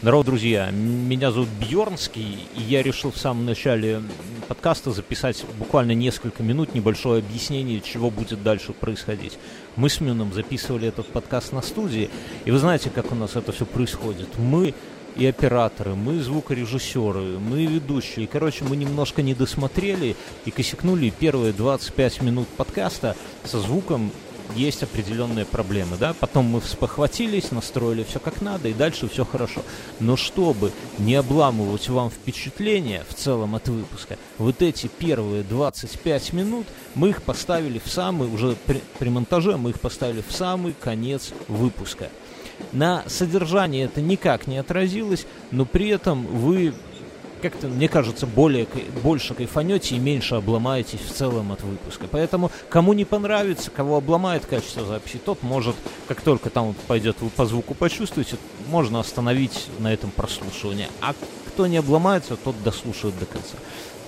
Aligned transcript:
Здорово, 0.00 0.24
друзья. 0.24 0.70
Меня 0.70 1.30
зовут 1.30 1.48
Бьорнский, 1.60 2.46
и 2.56 2.62
я 2.62 2.82
решил 2.82 3.12
в 3.12 3.18
самом 3.18 3.46
начале 3.46 4.02
подкаста 4.48 4.90
записать 4.90 5.44
буквально 5.58 5.92
несколько 5.92 6.42
минут 6.42 6.74
небольшое 6.74 7.20
объяснение, 7.20 7.80
чего 7.80 8.10
будет 8.10 8.42
дальше 8.42 8.72
происходить. 8.72 9.38
Мы 9.76 9.88
с 9.88 10.00
Мюном 10.00 10.32
записывали 10.32 10.88
этот 10.88 11.06
подкаст 11.06 11.52
на 11.52 11.62
студии, 11.62 12.10
и 12.44 12.50
вы 12.50 12.58
знаете, 12.58 12.90
как 12.90 13.12
у 13.12 13.14
нас 13.14 13.36
это 13.36 13.52
все 13.52 13.64
происходит. 13.64 14.28
Мы 14.38 14.74
и 15.16 15.26
операторы, 15.26 15.94
мы 15.94 16.20
звукорежиссеры, 16.20 17.38
мы 17.38 17.66
ведущие. 17.66 18.26
Короче, 18.26 18.64
мы 18.64 18.76
немножко 18.76 19.22
не 19.22 19.34
досмотрели 19.34 20.16
и 20.44 20.50
косякнули 20.50 21.10
первые 21.10 21.52
25 21.52 22.22
минут 22.22 22.48
подкаста 22.48 23.14
со 23.44 23.60
звуком 23.60 24.10
есть 24.56 24.82
определенные 24.82 25.44
проблемы, 25.44 25.96
да, 25.98 26.14
потом 26.14 26.46
мы 26.46 26.60
спохватились, 26.60 27.50
настроили 27.50 28.04
все 28.04 28.18
как 28.18 28.40
надо, 28.40 28.68
и 28.68 28.74
дальше 28.74 29.08
все 29.08 29.24
хорошо. 29.24 29.62
Но 30.00 30.16
чтобы 30.16 30.72
не 30.98 31.14
обламывать 31.14 31.88
вам 31.88 32.10
впечатление 32.10 33.04
в 33.08 33.14
целом 33.14 33.54
от 33.54 33.68
выпуска, 33.68 34.18
вот 34.38 34.62
эти 34.62 34.86
первые 34.86 35.42
25 35.42 36.32
минут 36.32 36.66
мы 36.94 37.10
их 37.10 37.22
поставили 37.22 37.80
в 37.84 37.90
самый, 37.90 38.28
уже 38.28 38.56
при, 38.66 38.80
при 38.98 39.08
монтаже 39.08 39.56
мы 39.56 39.70
их 39.70 39.80
поставили 39.80 40.22
в 40.26 40.32
самый 40.32 40.74
конец 40.78 41.32
выпуска. 41.48 42.10
На 42.72 43.02
содержание 43.06 43.84
это 43.86 44.00
никак 44.00 44.46
не 44.46 44.58
отразилось, 44.58 45.26
но 45.50 45.64
при 45.64 45.88
этом 45.88 46.26
вы 46.26 46.74
как-то, 47.42 47.66
мне 47.66 47.88
кажется, 47.88 48.26
более, 48.26 48.66
больше 49.02 49.34
кайфанете 49.34 49.96
и 49.96 49.98
меньше 49.98 50.36
обломаетесь 50.36 51.00
в 51.00 51.12
целом 51.12 51.52
от 51.52 51.62
выпуска. 51.62 52.06
Поэтому, 52.10 52.50
кому 52.70 52.92
не 52.92 53.04
понравится, 53.04 53.70
кого 53.70 53.98
обломает 53.98 54.46
качество 54.46 54.86
записи, 54.86 55.18
тот 55.22 55.42
может, 55.42 55.74
как 56.08 56.22
только 56.22 56.48
там 56.48 56.74
пойдет, 56.86 57.16
по 57.36 57.44
звуку 57.44 57.74
почувствуете, 57.74 58.36
можно 58.68 59.00
остановить 59.00 59.66
на 59.80 59.92
этом 59.92 60.10
прослушивание. 60.10 60.88
А 61.00 61.14
кто 61.48 61.66
не 61.66 61.76
обломается, 61.76 62.36
тот 62.36 62.54
дослушает 62.62 63.18
до 63.18 63.26
конца. 63.26 63.56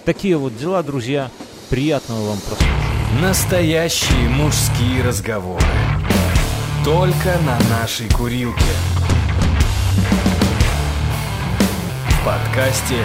Такие 0.05 0.37
вот 0.37 0.57
дела, 0.57 0.83
друзья. 0.83 1.31
Приятного 1.69 2.29
вам 2.29 2.39
прослушивания. 2.39 3.21
Настоящие 3.21 4.29
мужские 4.29 5.03
разговоры. 5.03 5.65
Только 6.85 7.39
на 7.47 7.59
нашей 7.71 8.09
курилке. 8.11 8.63
В 12.09 12.25
подкасте 12.25 12.97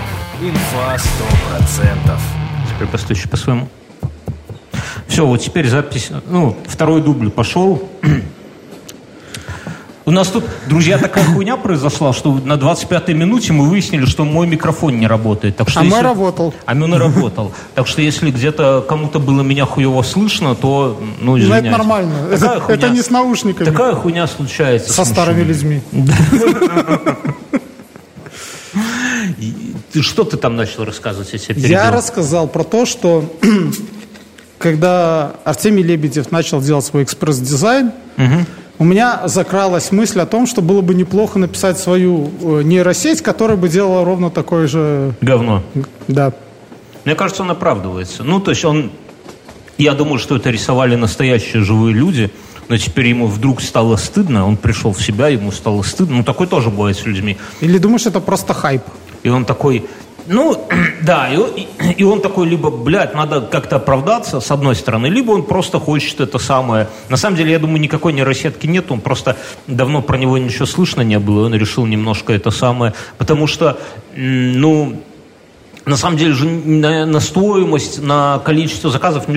Инфа 0.41 0.95
100%. 0.95 2.17
Теперь 2.73 2.87
постучи 2.87 3.27
по-своему. 3.27 3.67
Все, 5.07 5.25
вот 5.25 5.41
теперь 5.41 5.67
запись, 5.67 6.11
ну, 6.29 6.55
второй 6.65 7.01
дубль 7.01 7.29
пошел. 7.29 7.89
У 10.05 10.11
нас 10.11 10.29
тут, 10.29 10.45
друзья, 10.67 10.97
такая 10.97 11.25
хуйня 11.25 11.57
произошла, 11.57 12.13
что 12.13 12.31
на 12.31 12.53
25-й 12.53 13.13
минуте 13.13 13.51
мы 13.51 13.67
выяснили, 13.67 14.05
что 14.05 14.23
мой 14.23 14.47
микрофон 14.47 14.97
не 14.97 15.07
работает. 15.07 15.57
Так 15.57 15.69
что 15.69 15.81
а 15.81 15.83
если... 15.83 15.93
мой 15.93 16.03
работал. 16.03 16.53
А 16.65 16.73
мой 16.73 16.97
работал. 16.97 17.51
Так 17.75 17.87
что 17.87 18.01
если 18.01 18.31
где-то 18.31 18.85
кому-то 18.87 19.19
было 19.19 19.41
меня 19.41 19.65
хуево 19.65 20.01
слышно, 20.03 20.55
то, 20.55 20.97
ну, 21.19 21.37
извиняюсь. 21.37 21.63
Ну, 21.63 21.69
это 21.69 21.77
нормально. 21.77 22.13
Это, 22.31 22.61
хуйня... 22.61 22.75
это 22.75 22.89
не 22.89 23.01
с 23.01 23.09
наушниками. 23.09 23.65
Такая 23.65 23.93
хуйня 23.93 24.25
случается. 24.25 24.93
Со 24.93 25.03
старыми 25.03 25.43
людьми. 25.43 25.81
Ты, 29.91 30.01
что 30.01 30.23
ты 30.23 30.37
там 30.37 30.55
начал 30.55 30.85
рассказывать? 30.85 31.33
Я, 31.47 31.67
я 31.67 31.91
рассказал 31.91 32.47
про 32.47 32.63
то, 32.63 32.85
что 32.85 33.25
когда 34.59 35.33
Артемий 35.45 35.83
Лебедев 35.83 36.31
начал 36.31 36.61
делать 36.61 36.85
свой 36.85 37.03
экспресс-дизайн, 37.03 37.91
угу. 38.17 38.45
у 38.79 38.83
меня 38.83 39.27
закралась 39.27 39.91
мысль 39.91 40.19
о 40.19 40.25
том, 40.25 40.45
что 40.45 40.61
было 40.61 40.81
бы 40.81 40.93
неплохо 40.93 41.39
написать 41.39 41.79
свою 41.79 42.31
э, 42.41 42.61
нейросеть, 42.63 43.21
которая 43.21 43.57
бы 43.57 43.69
делала 43.69 44.05
ровно 44.05 44.29
такое 44.29 44.67
же... 44.67 45.13
Говно. 45.21 45.63
Да. 46.07 46.33
Мне 47.05 47.15
кажется, 47.15 47.43
он 47.43 47.51
оправдывается. 47.51 48.23
Ну, 48.23 48.39
то 48.39 48.51
есть 48.51 48.63
он... 48.65 48.91
Я 49.77 49.93
думаю, 49.93 50.19
что 50.19 50.35
это 50.35 50.49
рисовали 50.49 50.95
настоящие 50.95 51.63
живые 51.63 51.93
люди, 51.93 52.29
но 52.67 52.77
теперь 52.77 53.07
ему 53.07 53.27
вдруг 53.27 53.61
стало 53.61 53.95
стыдно, 53.95 54.45
он 54.45 54.57
пришел 54.57 54.91
в 54.91 55.01
себя, 55.01 55.29
ему 55.29 55.51
стало 55.51 55.81
стыдно. 55.81 56.17
Ну, 56.17 56.23
такое 56.23 56.47
тоже 56.47 56.69
бывает 56.69 56.97
с 56.97 57.05
людьми. 57.05 57.37
Или 57.61 57.77
думаешь, 57.77 58.05
это 58.05 58.19
просто 58.19 58.53
хайп? 58.53 58.83
И 59.23 59.29
он 59.29 59.45
такой, 59.45 59.85
ну, 60.27 60.67
да, 61.01 61.29
и, 61.29 61.67
и 61.97 62.03
он 62.03 62.21
такой, 62.21 62.47
либо, 62.47 62.69
блядь, 62.69 63.15
надо 63.15 63.41
как-то 63.41 63.77
оправдаться, 63.77 64.39
с 64.39 64.51
одной 64.51 64.75
стороны, 64.75 65.07
либо 65.07 65.31
он 65.31 65.43
просто 65.43 65.79
хочет 65.79 66.21
это 66.21 66.37
самое. 66.39 66.87
На 67.09 67.17
самом 67.17 67.35
деле, 67.35 67.51
я 67.51 67.59
думаю, 67.59 67.81
никакой 67.81 68.13
нейросетки 68.13 68.67
нет, 68.67 68.91
он 68.91 69.01
просто 69.01 69.37
давно 69.67 70.01
про 70.01 70.17
него 70.17 70.37
ничего 70.37 70.65
слышно 70.65 71.01
не 71.01 71.19
было, 71.19 71.45
он 71.45 71.55
решил 71.55 71.85
немножко 71.85 72.33
это 72.33 72.51
самое, 72.51 72.93
потому 73.17 73.47
что, 73.47 73.79
ну, 74.15 75.01
на 75.85 75.97
самом 75.97 76.17
деле 76.17 76.33
же 76.33 76.45
на, 76.47 77.05
на 77.05 77.19
стоимость, 77.19 78.01
на 78.01 78.39
количество 78.39 78.91
заказов 78.91 79.27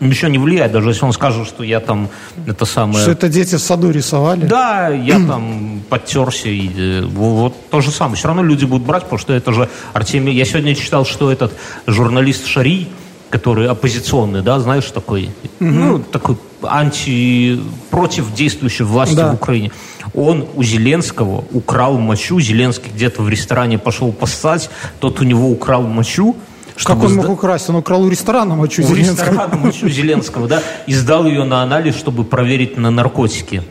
ничего 0.00 0.30
не 0.30 0.38
влияет, 0.38 0.72
даже 0.72 0.88
если 0.90 1.04
он 1.04 1.12
скажет, 1.12 1.46
что 1.46 1.62
я 1.62 1.80
там 1.80 2.08
это 2.46 2.64
самое... 2.64 3.00
Что 3.00 3.12
это 3.12 3.28
дети 3.28 3.56
в 3.56 3.60
саду 3.60 3.90
рисовали? 3.90 4.46
Да, 4.46 4.88
я 4.88 5.14
там 5.14 5.82
подтерся, 5.88 6.48
и 6.48 6.70
э, 6.76 7.04
вот 7.04 7.54
то 7.70 7.80
же 7.80 7.90
самое. 7.90 8.16
Все 8.16 8.28
равно 8.28 8.42
люди 8.42 8.64
будут 8.64 8.86
брать, 8.86 9.04
потому 9.04 9.18
что 9.18 9.32
это 9.32 9.52
же 9.52 9.68
Артемий... 9.92 10.34
Я 10.34 10.44
сегодня 10.44 10.74
читал, 10.74 11.04
что 11.04 11.30
этот 11.30 11.52
журналист 11.86 12.46
Шари, 12.46 12.88
который 13.28 13.68
оппозиционный, 13.68 14.42
да, 14.42 14.58
знаешь, 14.58 14.86
такой, 14.86 15.30
угу. 15.60 15.68
ну, 15.68 15.98
такой 15.98 16.36
анти... 16.62 17.60
против 17.90 18.34
действующей 18.34 18.84
власти 18.84 19.14
да. 19.14 19.30
в 19.30 19.34
Украине. 19.34 19.70
Он 20.14 20.46
у 20.54 20.62
Зеленского 20.62 21.44
украл 21.52 21.98
мочу, 21.98 22.40
Зеленский 22.40 22.90
где-то 22.92 23.22
в 23.22 23.28
ресторане 23.28 23.78
пошел 23.78 24.12
поссать, 24.12 24.70
тот 24.98 25.20
у 25.20 25.24
него 25.24 25.50
украл 25.50 25.82
мочу, 25.82 26.36
как 26.84 27.02
он 27.02 27.14
мог 27.14 27.28
украсть? 27.28 27.68
Он 27.68 27.76
украл 27.76 28.02
у 28.02 28.08
ресторана 28.08 28.54
мочу 28.54 28.82
у 28.82 28.86
Зеленского. 28.86 29.30
ресторана 29.30 29.56
мочу 29.56 29.88
Зеленского, 29.88 30.48
да, 30.48 30.62
и 30.86 30.94
сдал 30.94 31.26
ее 31.26 31.44
на 31.44 31.62
анализ, 31.62 31.96
чтобы 31.96 32.24
проверить 32.24 32.76
на 32.76 32.90
наркотики. 32.90 33.62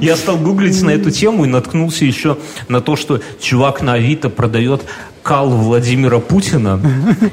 Я 0.00 0.16
стал 0.16 0.36
гуглить 0.36 0.80
на 0.82 0.90
эту 0.90 1.10
тему 1.10 1.44
и 1.44 1.48
наткнулся 1.48 2.04
еще 2.04 2.38
на 2.68 2.80
то, 2.80 2.96
что 2.96 3.20
чувак 3.40 3.82
на 3.82 3.94
Авито 3.94 4.30
продает 4.30 4.82
кал 5.22 5.50
Владимира 5.50 6.20
Путина 6.20 6.80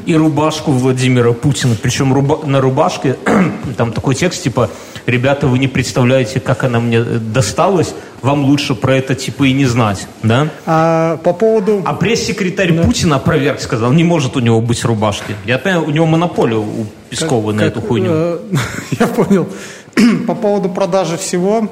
и 0.07 0.15
рубашку 0.15 0.71
Владимира 0.71 1.31
Путина. 1.33 1.75
Причем 1.79 2.11
руба 2.11 2.39
на 2.43 2.59
рубашке 2.59 3.17
там 3.77 3.91
такой 3.91 4.15
текст 4.15 4.41
типа 4.41 4.71
«Ребята, 5.05 5.45
вы 5.47 5.59
не 5.59 5.67
представляете, 5.67 6.39
как 6.39 6.63
она 6.63 6.79
мне 6.79 7.03
досталась, 7.03 7.93
вам 8.23 8.45
лучше 8.45 8.73
про 8.73 8.95
это 8.95 9.13
типа 9.13 9.43
и 9.43 9.53
не 9.53 9.65
знать». 9.65 10.07
Да? 10.23 10.49
А 10.65 11.17
по 11.17 11.33
поводу... 11.33 11.83
А 11.85 11.93
пресс-секретарь 11.93 12.73
да. 12.73 12.83
Путина 12.83 13.17
опроверг, 13.17 13.59
сказал, 13.59 13.91
не 13.91 14.03
может 14.03 14.35
у 14.37 14.39
него 14.39 14.59
быть 14.59 14.83
рубашки. 14.85 15.35
Я 15.45 15.59
понимаю, 15.59 15.85
у 15.85 15.91
него 15.91 16.07
монополия 16.07 16.57
у 16.57 16.87
Пескова 17.11 17.51
как, 17.51 17.55
на 17.55 17.63
как, 17.63 17.71
эту 17.77 17.81
хуйню. 17.81 18.11
Э, 18.11 18.39
я 18.99 19.05
понял. 19.05 19.47
по 20.27 20.35
поводу 20.35 20.69
продажи 20.69 21.17
всего, 21.17 21.69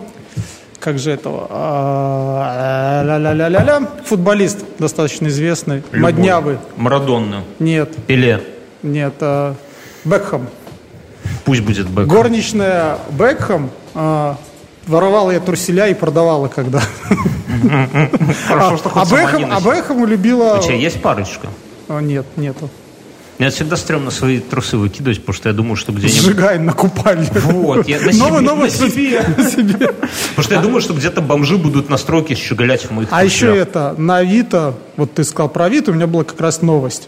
как 0.82 0.98
же 1.00 1.12
этого, 1.12 1.48
а, 1.50 3.04
ля-ля-ля-ля-ля, 3.06 3.88
футболист 4.04 4.66
достаточно 4.80 5.28
известный, 5.28 5.84
Любой. 5.92 6.12
Моднявый. 6.12 6.58
Марадонна. 6.76 7.44
Нет. 7.60 7.96
Пеле. 8.08 8.44
Нет, 8.82 9.14
а, 9.22 9.56
Бекхэм. 10.04 10.48
Пусть 11.46 11.62
будет 11.62 11.88
Бекхэм. 11.88 12.08
Горничная 12.08 12.98
Бекхэм 13.12 13.70
а, 13.94 14.38
воровала 14.88 15.32
я 15.32 15.40
труселя 15.40 15.88
и 15.88 15.94
продавала 15.94 16.48
когда. 16.48 16.82
Хорошо, 18.48 18.78
что 18.78 18.92
а, 18.96 19.06
Бекхэм, 19.06 19.52
а 19.52 19.62
Бекхэм 19.62 20.06
любила... 20.06 20.58
У 20.58 20.64
тебя 20.64 20.76
есть 20.76 21.02
парочка? 21.02 21.48
Нет, 21.88 22.26
нету. 22.38 22.70
Мне 23.42 23.50
всегда 23.50 23.76
стрёмно 23.76 24.12
свои 24.12 24.40
трусы 24.40 24.78
выкидывать, 24.78 25.20
потому 25.22 25.34
что 25.34 25.50
я 25.50 25.56
думаю, 25.56 25.76
что 25.76 25.92
где-нибудь... 25.92 26.22
Сжигаем 26.22 26.64
на 26.64 26.74
купальне. 26.74 27.28
Вот, 27.34 27.88
я 27.88 28.00
на 28.00 28.70
себе. 28.70 29.26
На 29.36 29.50
себе. 29.50 29.88
Потому 29.88 30.44
что 30.44 30.54
я 30.54 30.62
думаю, 30.62 30.80
что 30.80 30.94
где-то 30.94 31.22
бомжи 31.22 31.58
будут 31.58 31.90
на 31.90 31.98
стройке 31.98 32.36
щеголять 32.36 32.84
в 32.86 32.92
моих 32.92 33.08
А 33.10 33.24
еще 33.24 33.48
это, 33.58 33.96
на 33.98 34.18
Авито, 34.18 34.76
вот 34.96 35.16
ты 35.16 35.24
сказал 35.24 35.50
про 35.50 35.66
Авито, 35.66 35.90
у 35.90 35.96
меня 35.96 36.06
была 36.06 36.24
как 36.24 36.40
раз 36.40 36.62
новость. 36.62 37.08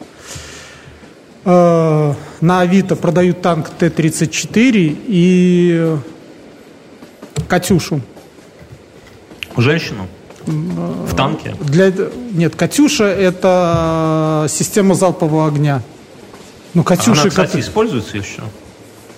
Э, 1.45 2.15
на 2.41 2.61
Авито 2.61 2.95
продают 2.95 3.43
танк 3.43 3.69
Т-34 3.69 4.71
и 5.07 5.97
Катюшу. 7.47 8.01
Женщину? 9.55 10.07
В 10.47 11.15
танке? 11.15 11.55
Для, 11.61 11.93
нет, 12.31 12.55
Катюша 12.55 13.03
это 13.03 14.47
система 14.49 14.95
залпового 14.95 15.47
огня. 15.47 15.83
Ну, 16.73 16.83
Катюши... 16.83 17.21
Она, 17.21 17.29
кстати, 17.29 17.59
используется 17.59 18.17
еще? 18.17 18.41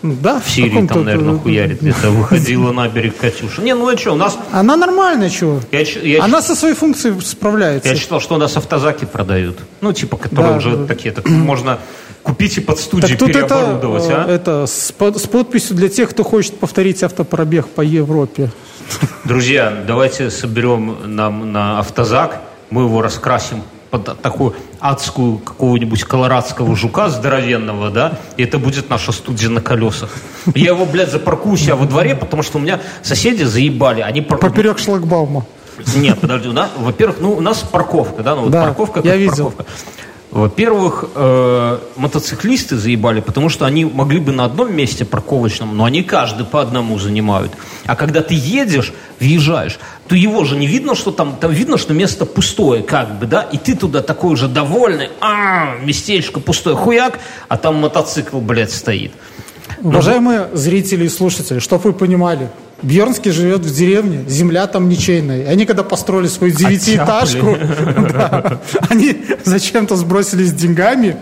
Ну, 0.02 0.16
да, 0.22 0.40
в 0.40 0.50
Сирии 0.50 0.86
там, 0.86 1.04
наверное, 1.04 1.38
хуярит. 1.40 1.81
Это 1.84 2.12
выходила 2.12 2.72
на 2.72 2.88
берег 2.88 3.18
Катюша. 3.18 3.62
Не, 3.62 3.74
ну 3.74 3.88
а 3.88 3.98
что, 3.98 4.13
у 4.13 4.16
нас... 4.16 4.38
Она 4.52 4.75
нормальная, 4.75 5.30
что? 5.30 5.62
Я, 5.72 5.81
я 5.81 6.24
Она 6.24 6.42
со 6.42 6.54
своей 6.56 6.75
функцией 6.75 7.19
справляется. 7.22 7.90
Я 7.90 7.96
читал, 7.96 8.22
что 8.22 8.36
у 8.36 8.38
нас 8.38 8.56
автозаки 8.56 9.06
продают. 9.06 9.57
Ну, 9.81 9.94
типа, 9.94 10.18
которые 10.18 10.52
да, 10.52 10.57
уже 10.57 10.78
да. 10.78 10.86
такие, 10.86 11.12
так 11.12 11.28
можно 11.28 11.80
купить 12.22 12.57
и 12.57 12.62
под 12.62 12.80
студию 12.80 13.18
так 13.18 13.28
переоборудовать, 13.28 14.06
это, 14.06 14.24
а? 14.24 14.30
Это 14.30 14.66
с, 14.68 14.92
под, 14.92 15.18
с 15.18 15.28
подписью 15.28 15.75
для 15.75 15.90
тех, 15.90 16.10
кто 16.10 16.24
хочет 16.24 16.57
повторить 16.60 17.04
автопробег 17.04 17.68
по 17.68 17.81
Европе. 17.81 18.52
Друзья, 19.24 19.74
давайте 19.88 20.30
соберем 20.30 21.16
нам 21.16 21.52
на 21.52 21.80
автозак, 21.80 22.42
мы 22.69 22.84
его 22.84 23.02
раскрасим 23.02 23.63
под 23.97 24.21
такую 24.21 24.56
адскую 24.80 25.38
какого-нибудь 25.38 26.03
колорадского 26.03 26.75
жука 26.75 27.09
здоровенного, 27.09 27.89
да, 27.89 28.19
и 28.38 28.44
это 28.44 28.57
будет 28.59 28.89
наша 28.89 29.12
студия 29.12 29.50
на 29.50 29.62
колесах. 29.62 30.09
Я 30.53 30.71
его, 30.71 30.86
блядь, 30.86 31.12
запаркую 31.12 31.57
себя 31.57 31.75
во 31.75 31.86
дворе, 31.86 32.15
потому 32.15 32.44
что 32.44 32.57
у 32.57 32.62
меня 32.62 32.81
соседи 33.01 33.44
заебали. 33.44 34.01
Они 34.01 34.21
пар... 34.21 34.38
Поперек 34.38 34.80
шлагбаума. 34.80 35.45
Нет, 35.95 36.19
подожди, 36.19 36.47
у 36.47 36.53
нас, 36.53 36.69
во-первых, 36.77 37.18
ну, 37.19 37.33
у 37.33 37.42
нас 37.42 37.59
парковка, 37.59 38.24
да, 38.24 38.36
ну, 38.36 38.44
вот 38.44 38.51
Да, 38.51 38.63
парковка 38.63 38.95
как 38.95 39.06
я 39.06 39.18
видел. 39.18 39.51
парковка. 39.51 39.65
Во-первых, 40.36 41.06
э, 41.16 41.80
мотоциклисты 41.96 42.76
заебали, 42.76 43.22
потому 43.22 43.48
что 43.48 43.66
они 43.66 43.86
могли 43.86 44.20
бы 44.20 44.34
на 44.34 44.44
одном 44.44 44.76
месте 44.76 45.06
парковочном, 45.06 45.78
но 45.78 45.86
они 45.86 46.04
каждый 46.04 46.46
по 46.46 46.62
одному 46.62 47.00
занимают. 47.00 47.54
А 47.86 47.96
когда 47.96 48.22
ты 48.22 48.34
едешь, 48.34 48.92
въезжаешь, 49.18 49.80
то 50.10 50.14
его 50.14 50.44
же 50.44 50.58
не 50.58 50.68
видно, 50.68 50.94
что 50.94 51.12
там, 51.12 51.38
там 51.38 51.54
видно, 51.54 51.78
что 51.78 51.94
место 51.94 52.26
пустое, 52.26 52.84
как 52.84 53.18
бы, 53.18 53.28
да, 53.28 53.44
и 53.44 53.58
ты 53.58 53.78
туда 53.78 54.02
такой 54.02 54.34
уже 54.34 54.50
довольный, 54.50 55.08
а, 55.22 55.78
местечко 55.82 56.42
пустое, 56.42 56.76
хуяк, 56.76 57.18
а 57.48 57.56
там 57.56 57.76
мотоцикл, 57.76 58.42
блядь, 58.42 58.74
стоит. 58.74 59.14
Уважаемые 59.81 60.50
зрители 60.52 61.06
и 61.06 61.10
слушатели, 61.10 61.60
чтобы 61.60 61.84
вы 61.84 61.94
понимали, 61.94 62.50
Бьернский 62.86 63.32
живет 63.32 63.62
в 63.62 63.76
деревне, 63.76 64.24
земля 64.28 64.68
там 64.68 64.88
ничейная. 64.88 65.42
И 65.42 65.46
Они 65.46 65.66
когда 65.66 65.84
построили 65.84 66.28
свою 66.28 66.54
девятиэтажку, 66.54 67.58
они 68.90 69.26
зачем-то 69.44 69.96
сбросились 69.96 70.54
деньгами. 70.54 71.18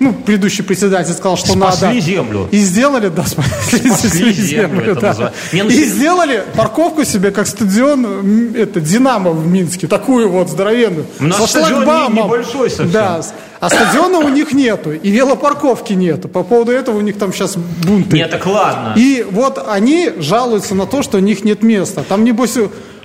Ну, 0.00 0.12
предыдущий 0.12 0.62
председатель 0.62 1.12
сказал, 1.12 1.36
что 1.36 1.54
Спасли 1.54 1.86
надо. 1.88 2.00
землю. 2.00 2.48
И 2.52 2.58
сделали, 2.58 3.08
да, 3.08 3.24
спасли, 3.24 3.90
Спасли 3.90 4.32
землю, 4.32 4.92
это 4.92 5.14
да. 5.18 5.32
Не, 5.52 5.62
ну, 5.64 5.70
И 5.70 5.84
сделали 5.84 6.44
парковку 6.56 7.04
себе, 7.04 7.32
как 7.32 7.48
стадион 7.48 8.54
это, 8.54 8.80
Динамо 8.80 9.32
в 9.32 9.46
Минске, 9.46 9.88
такую 9.88 10.28
вот 10.28 10.48
здоровенную. 10.50 11.06
У 11.18 11.24
нас 11.24 11.38
со 11.38 11.46
стадион 11.48 11.84
не- 11.84 12.22
небольшой 12.22 12.70
совсем. 12.70 12.92
Да, 12.92 13.20
а 13.60 13.68
стадиона 13.70 14.18
у 14.18 14.28
них 14.28 14.52
нету, 14.52 14.92
и 14.92 15.10
велопарковки 15.10 15.94
нету. 15.94 16.28
По 16.28 16.44
поводу 16.44 16.70
этого 16.70 16.96
у 16.98 17.00
них 17.00 17.18
там 17.18 17.32
сейчас 17.32 17.56
бунты. 17.56 18.16
Нет, 18.16 18.30
так 18.30 18.46
ладно. 18.46 18.94
И 18.96 19.26
вот 19.28 19.64
они 19.68 20.10
жалуются 20.18 20.76
на 20.76 20.86
то, 20.86 21.02
что 21.02 21.16
у 21.18 21.20
них 21.20 21.44
нет 21.44 21.64
места. 21.64 22.04
Там, 22.08 22.22
небось, 22.22 22.56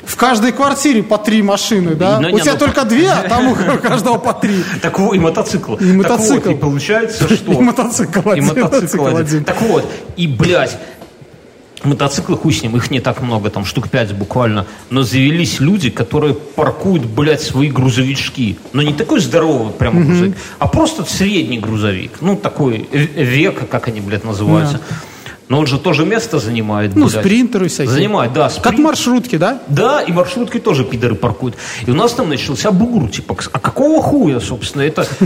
в 0.06 0.16
каждой 0.16 0.52
квартире 0.52 1.04
по 1.04 1.18
три 1.18 1.42
машины, 1.42 1.96
да? 1.96 2.20
Ну, 2.20 2.34
у 2.34 2.40
тебя 2.40 2.54
ну, 2.54 2.60
только 2.60 2.86
две, 2.86 3.10
а 3.10 3.24
там 3.30 3.48
у 3.48 3.56
каждого 3.56 4.18
по 4.18 4.34
три. 4.34 4.64
Так 4.82 5.00
вот, 5.00 5.14
и 5.14 5.20
мотоцикл. 5.20 5.76
И 5.76 5.92
мотоцикл. 5.94 6.36
Так 6.36 6.46
вот, 6.46 6.56
и 6.56 6.60
получается, 6.60 7.36
что... 7.36 7.52
И 7.52 7.56
мотоцикл 7.60 8.30
И 8.30 8.32
один, 8.32 8.46
мотоцикл 8.46 9.04
мотоцикл 9.04 9.18
один. 9.18 9.44
Так 9.44 9.62
вот, 9.62 9.90
и, 10.18 10.28
блядь, 10.28 10.78
мотоциклы, 11.84 12.38
хуй 12.38 12.54
с 12.54 12.64
ним, 12.64 12.76
их 12.76 12.92
не 12.92 13.00
так 13.00 13.22
много, 13.22 13.50
там 13.50 13.66
штук 13.66 13.90
пять 13.90 14.14
буквально, 14.14 14.66
но 14.90 15.04
завелись 15.04 15.60
люди, 15.60 15.90
которые 15.90 16.34
паркуют, 16.34 17.06
блядь, 17.06 17.42
свои 17.42 17.70
грузовички. 17.70 18.58
Но 18.74 18.82
не 18.82 18.94
такой 18.94 19.20
здоровый 19.20 19.72
прямо 19.72 20.04
грузовик, 20.04 20.38
а 20.60 20.68
просто 20.68 21.06
средний 21.06 21.60
грузовик. 21.60 22.14
Ну, 22.22 22.36
такой 22.36 22.88
века, 22.92 23.66
как 23.66 23.88
они, 23.88 24.02
блядь, 24.02 24.24
называются. 24.24 24.82
Но 25.50 25.60
он 25.60 25.68
же 25.68 25.78
тоже 25.78 26.06
место 26.06 26.40
занимает, 26.40 26.96
Ну, 26.96 27.08
блядь. 27.08 27.20
спринтеры 27.22 27.68
всякие. 27.68 27.94
Занимает, 27.94 28.34
да. 28.34 28.50
Как 28.62 28.74
сприн- 28.76 28.82
маршрутки, 28.82 29.36
да? 29.38 29.62
да, 29.68 30.02
и 30.02 30.12
маршрутки 30.12 30.60
тоже 30.60 30.84
пидоры 30.86 31.16
паркуют. 31.16 31.56
И 31.86 31.92
у 31.92 31.96
нас 31.96 32.14
там 32.14 32.30
начался 32.30 32.72
бугур, 32.72 33.10
типа, 33.10 33.36
а 33.52 33.60
какого 33.60 34.02
хуя, 34.02 34.40
собственно, 34.40 34.84
это... 34.84 35.06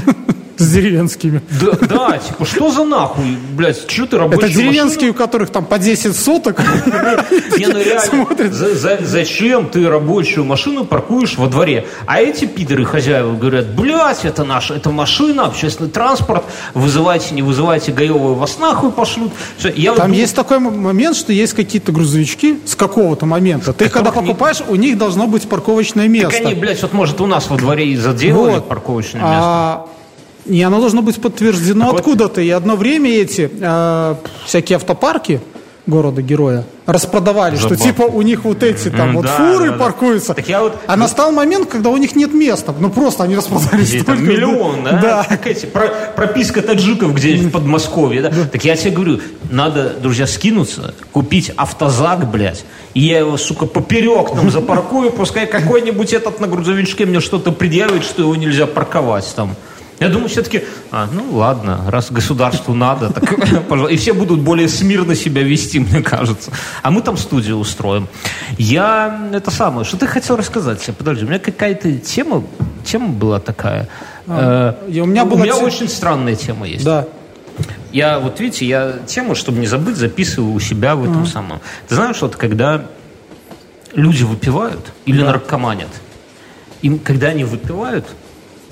С 0.58 0.72
деревенскими. 0.72 1.42
Да, 1.62 1.72
да, 1.88 2.18
типа, 2.18 2.46
что 2.46 2.72
за 2.72 2.84
нахуй, 2.84 3.38
блядь, 3.54 3.90
что 3.90 4.06
ты 4.08 4.18
рабочую 4.18 4.46
Это 4.50 4.54
деревенские, 4.58 5.12
у 5.12 5.14
которых 5.14 5.50
там 5.52 5.66
по 5.66 5.78
10 5.78 6.16
соток. 6.16 6.58
машину- 6.60 7.58
Не, 7.58 7.68
ну 7.68 7.80
реально, 7.84 8.98
зачем 9.06 9.70
ты 9.70 9.88
рабочую 9.88 10.46
машину 10.46 10.86
паркуешь 10.86 11.38
во 11.38 11.48
дворе? 11.48 11.86
А 12.06 12.20
эти 12.20 12.46
пидоры 12.46 12.86
хозяева 12.86 13.36
говорят, 13.36 13.68
блядь, 13.76 14.26
это 14.26 14.44
наша, 14.44 14.74
это 14.74 14.90
машина, 14.90 15.46
общественный 15.46 15.90
транспорт, 15.90 16.44
вызывайте, 16.74 17.36
не 17.36 17.42
вызывайте, 17.42 17.92
гаевые 17.92 18.36
вас 18.36 18.58
нахуй 18.60 18.92
пошлют. 18.92 19.32
Там 19.96 20.12
есть 20.12 20.36
такой 20.36 20.60
момент, 20.60 21.16
что 21.16 21.32
есть 21.34 21.54
какие-то 21.54 21.92
грузовички 21.92 22.60
с 22.66 22.76
какого-то 22.76 23.26
момента. 23.26 23.74
Ты 23.74 23.90
когда 23.90 24.12
покупаешь, 24.12 24.62
у 24.68 24.76
них 24.76 24.98
должно 24.98 25.28
быть 25.28 25.48
парковочное 25.48 26.08
место. 26.08 26.32
Так 26.32 26.42
они, 26.46 26.54
блядь, 26.56 26.82
вот 26.82 26.94
может 26.94 27.22
у 27.22 27.28
нас 27.28 27.50
во 27.50 27.58
дворе 27.58 27.88
и 27.88 27.96
заделали 27.96 28.60
парковочное 28.60 29.22
место. 29.22 29.92
И 30.48 30.62
оно 30.62 30.80
должно 30.80 31.02
быть 31.02 31.20
подтверждено 31.22 31.86
Так 31.86 31.92
вот- 31.92 32.00
откуда-то. 32.00 32.42
И 32.42 32.50
одно 32.50 32.76
время 32.76 33.10
эти 33.12 33.50
э, 33.60 34.16
всякие 34.46 34.78
автопарки 34.78 35.42
города-героя 35.88 36.66
распродавали, 36.86 37.56
что 37.56 37.70
Забавно. 37.70 37.86
типа 37.86 38.02
у 38.04 38.22
них 38.22 38.44
вот 38.44 38.62
эти 38.62 38.90
там 38.90 39.14
вот 39.16 39.26
да, 39.26 39.32
фуры 39.38 39.68
да, 39.68 39.72
да. 39.72 39.78
паркуются. 39.78 40.34
Так 40.34 40.48
я 40.50 40.62
вот- 40.64 40.74
А 40.86 40.98
настал 40.98 41.32
момент, 41.32 41.70
когда 41.70 41.90
у 41.90 41.98
них 41.98 42.14
нет 42.16 42.34
места. 42.34 42.74
Ну 42.78 42.90
просто 42.90 43.24
они 43.24 43.38
распродались. 43.38 43.90
Где 43.90 44.04
там 44.04 44.18
только- 44.18 44.32
миллион, 44.32 44.84
да? 44.84 44.92
Да. 45.02 45.26
Как 45.30 45.48
эти, 45.48 45.66
про- 45.66 45.94
прописка 46.16 46.62
таджиков 46.62 47.14
где-нибудь 47.16 47.48
в 47.48 47.52
Подмосковье, 47.52 48.22
да? 48.22 48.32
Так 48.52 48.66
я 48.66 48.76
тебе 48.76 48.92
говорю, 48.92 49.22
надо, 49.50 49.96
друзья, 50.02 50.28
скинуться, 50.28 50.94
купить 51.14 51.52
автозак, 51.56 52.30
блядь, 52.30 52.66
и 52.94 53.02
я 53.02 53.20
его, 53.20 53.38
сука, 53.38 53.66
поперек 53.66 54.32
там 54.34 54.52
запаркую, 54.52 55.12
пускай 55.12 55.48
какой-нибудь 55.48 56.12
этот 56.12 56.42
на 56.42 56.48
грузовичке 56.48 57.06
мне 57.06 57.22
что-то 57.22 57.54
предъявит, 57.54 58.04
что 58.04 58.24
его 58.24 58.36
нельзя 58.36 58.66
парковать 58.68 59.32
там. 59.38 59.56
Я 60.00 60.10
думаю, 60.10 60.30
все-таки, 60.30 60.64
а, 60.92 61.08
ну 61.12 61.36
ладно, 61.38 61.86
раз 61.88 62.12
государству 62.12 62.76
надо, 62.76 63.12
так, 63.12 63.24
пожалуйста. 63.68 63.94
И 63.94 63.98
все 63.98 64.14
будут 64.14 64.42
более 64.42 64.68
смирно 64.68 65.16
себя 65.16 65.42
вести, 65.42 65.80
мне 65.80 66.02
кажется. 66.02 66.52
А 66.84 66.92
мы 66.92 67.02
там 67.02 67.18
студию 67.18 67.58
устроим. 67.58 68.08
Я, 68.58 69.30
это 69.34 69.50
самое, 69.50 69.86
что 69.86 69.98
ты 69.98 70.06
хотел 70.06 70.36
рассказать? 70.36 70.82
Сейчас, 70.82 70.96
Подожди, 70.96 71.26
у 71.26 71.28
меня 71.28 71.40
какая-то 71.40 71.92
тема, 71.98 72.44
тема 72.86 73.08
была 73.08 73.40
такая. 73.40 73.90
Э, 74.28 74.74
и 74.88 75.02
у 75.02 75.06
меня 75.06 75.24
у 75.24 75.28
была 75.28 75.44
меня 75.44 75.54
те- 75.54 75.64
очень 75.66 75.90
странная 75.90 76.36
тема 76.36 76.68
есть. 76.68 76.86
Да. 76.86 77.08
Я, 77.92 78.20
вот 78.20 78.40
видите, 78.40 78.68
я 78.68 79.00
тему, 79.08 79.34
чтобы 79.34 79.60
не 79.60 79.66
забыть, 79.68 79.96
записываю 79.96 80.54
у 80.54 80.60
себя 80.60 80.96
в 80.96 81.04
этом 81.10 81.26
самом. 81.26 81.60
Ты 81.88 81.96
знаешь, 81.96 82.22
вот 82.22 82.36
когда 82.36 82.86
люди 83.94 84.24
выпивают 84.24 84.92
или 85.06 85.24
наркоманят, 85.24 85.90
им, 86.84 87.00
когда 87.00 87.30
они 87.30 87.46
выпивают 87.46 88.06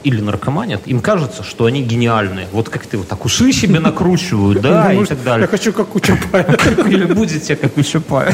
или 0.05 0.21
наркоманят, 0.21 0.81
им 0.85 1.01
кажется, 1.01 1.43
что 1.43 1.65
они 1.65 1.81
гениальные. 1.81 2.47
Вот 2.51 2.69
как 2.69 2.85
ты 2.85 2.97
вот 2.97 3.07
так 3.07 3.25
усы 3.25 3.51
себе 3.51 3.79
накручивают, 3.79 4.61
да, 4.61 4.85
и 4.85 4.93
Думаешь, 4.93 5.07
так 5.09 5.17
Я 5.17 5.23
далее. 5.25 5.47
хочу 5.47 5.73
как 5.73 5.95
у 5.95 5.99
Чапая. 5.99 6.45
Или 6.87 7.05
будете, 7.05 7.55
как 7.55 7.75
у 7.77 7.81
Чапая. 7.81 8.33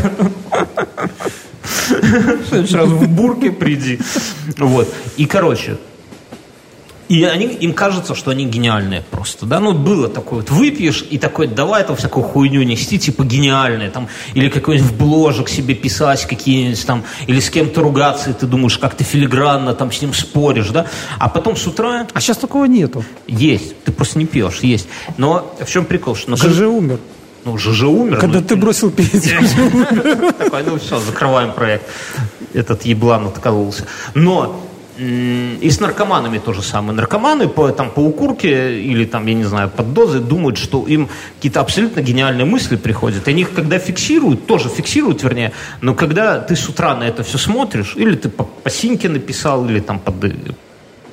Раз 2.51 2.89
в 2.89 3.07
бурке 3.07 3.51
приди. 3.51 3.99
Вот. 4.57 4.93
И, 5.17 5.25
короче, 5.25 5.77
и 7.11 7.25
они, 7.25 7.45
им 7.47 7.73
кажется, 7.73 8.15
что 8.15 8.31
они 8.31 8.45
гениальные 8.45 9.03
просто, 9.11 9.45
да, 9.45 9.59
ну, 9.59 9.73
было 9.73 10.07
такое, 10.07 10.39
вот 10.39 10.49
выпьешь 10.49 11.05
и 11.09 11.17
такой, 11.17 11.47
давай 11.47 11.83
там 11.83 11.97
всякую 11.97 12.23
хуйню 12.23 12.63
нести, 12.63 12.97
типа 12.97 13.25
гениальные, 13.25 13.89
там, 13.89 14.07
или 14.33 14.47
какой-нибудь 14.47 14.89
в 14.89 14.97
бложек 14.97 15.49
себе 15.49 15.75
писать 15.75 16.25
какие-нибудь 16.25 16.85
там, 16.85 17.03
или 17.27 17.41
с 17.41 17.49
кем-то 17.49 17.81
ругаться, 17.81 18.29
и 18.29 18.33
ты 18.33 18.47
думаешь, 18.47 18.77
как 18.77 18.95
ты 18.95 19.03
филигранно 19.03 19.73
там 19.73 19.91
с 19.91 20.01
ним 20.01 20.13
споришь, 20.13 20.69
да, 20.69 20.85
а 21.19 21.27
потом 21.27 21.57
с 21.57 21.67
утра 21.67 22.07
А 22.13 22.21
сейчас 22.21 22.37
такого 22.37 22.63
нету. 22.63 23.03
есть, 23.27 23.83
ты 23.83 23.91
просто 23.91 24.17
не 24.17 24.25
пьешь, 24.25 24.59
есть, 24.61 24.87
но 25.17 25.53
в 25.59 25.69
чем 25.69 25.83
прикол, 25.83 26.15
что, 26.15 26.29
ну, 26.31 26.37
ЖЖ 26.37 26.61
умер. 26.61 26.99
ну, 27.43 27.57
ЖЖ 27.57 27.83
умер, 27.83 28.19
Когда 28.19 28.39
ну, 28.39 28.45
ты 28.45 28.55
бросил 28.55 28.89
пить. 28.89 29.11
такой, 30.37 30.63
ну 30.63 30.79
все, 30.79 30.97
закрываем 31.01 31.51
проект. 31.51 31.85
Этот 32.53 32.85
еблан 32.85 33.27
откололся. 33.27 33.85
Но 34.13 34.61
и 35.01 35.69
с 35.69 35.79
наркоманами 35.79 36.37
то 36.37 36.53
же 36.53 36.61
самое. 36.61 36.93
Наркоманы 36.95 37.47
по, 37.47 37.71
там, 37.71 37.89
по 37.89 37.99
укурке 37.99 38.79
или 38.79 39.05
там, 39.05 39.25
я 39.25 39.33
не 39.33 39.43
знаю, 39.43 39.69
под 39.69 39.93
дозой 39.93 40.21
думают, 40.21 40.57
что 40.57 40.85
им 40.85 41.09
какие-то 41.35 41.59
абсолютно 41.59 42.01
гениальные 42.01 42.45
мысли 42.45 42.75
приходят. 42.75 43.27
Они 43.27 43.41
их 43.41 43.53
когда 43.53 43.79
фиксируют, 43.79 44.45
тоже 44.45 44.69
фиксируют, 44.69 45.23
вернее, 45.23 45.53
но 45.81 45.95
когда 45.95 46.39
ты 46.39 46.55
с 46.55 46.69
утра 46.69 46.95
на 46.95 47.03
это 47.03 47.23
все 47.23 47.37
смотришь, 47.37 47.95
или 47.95 48.15
ты 48.15 48.29
по, 48.29 48.43
по 48.43 48.69
синьке 48.69 49.09
написал, 49.09 49.67
или 49.67 49.79
там 49.79 49.99
под 49.99 50.23
э, 50.23 50.33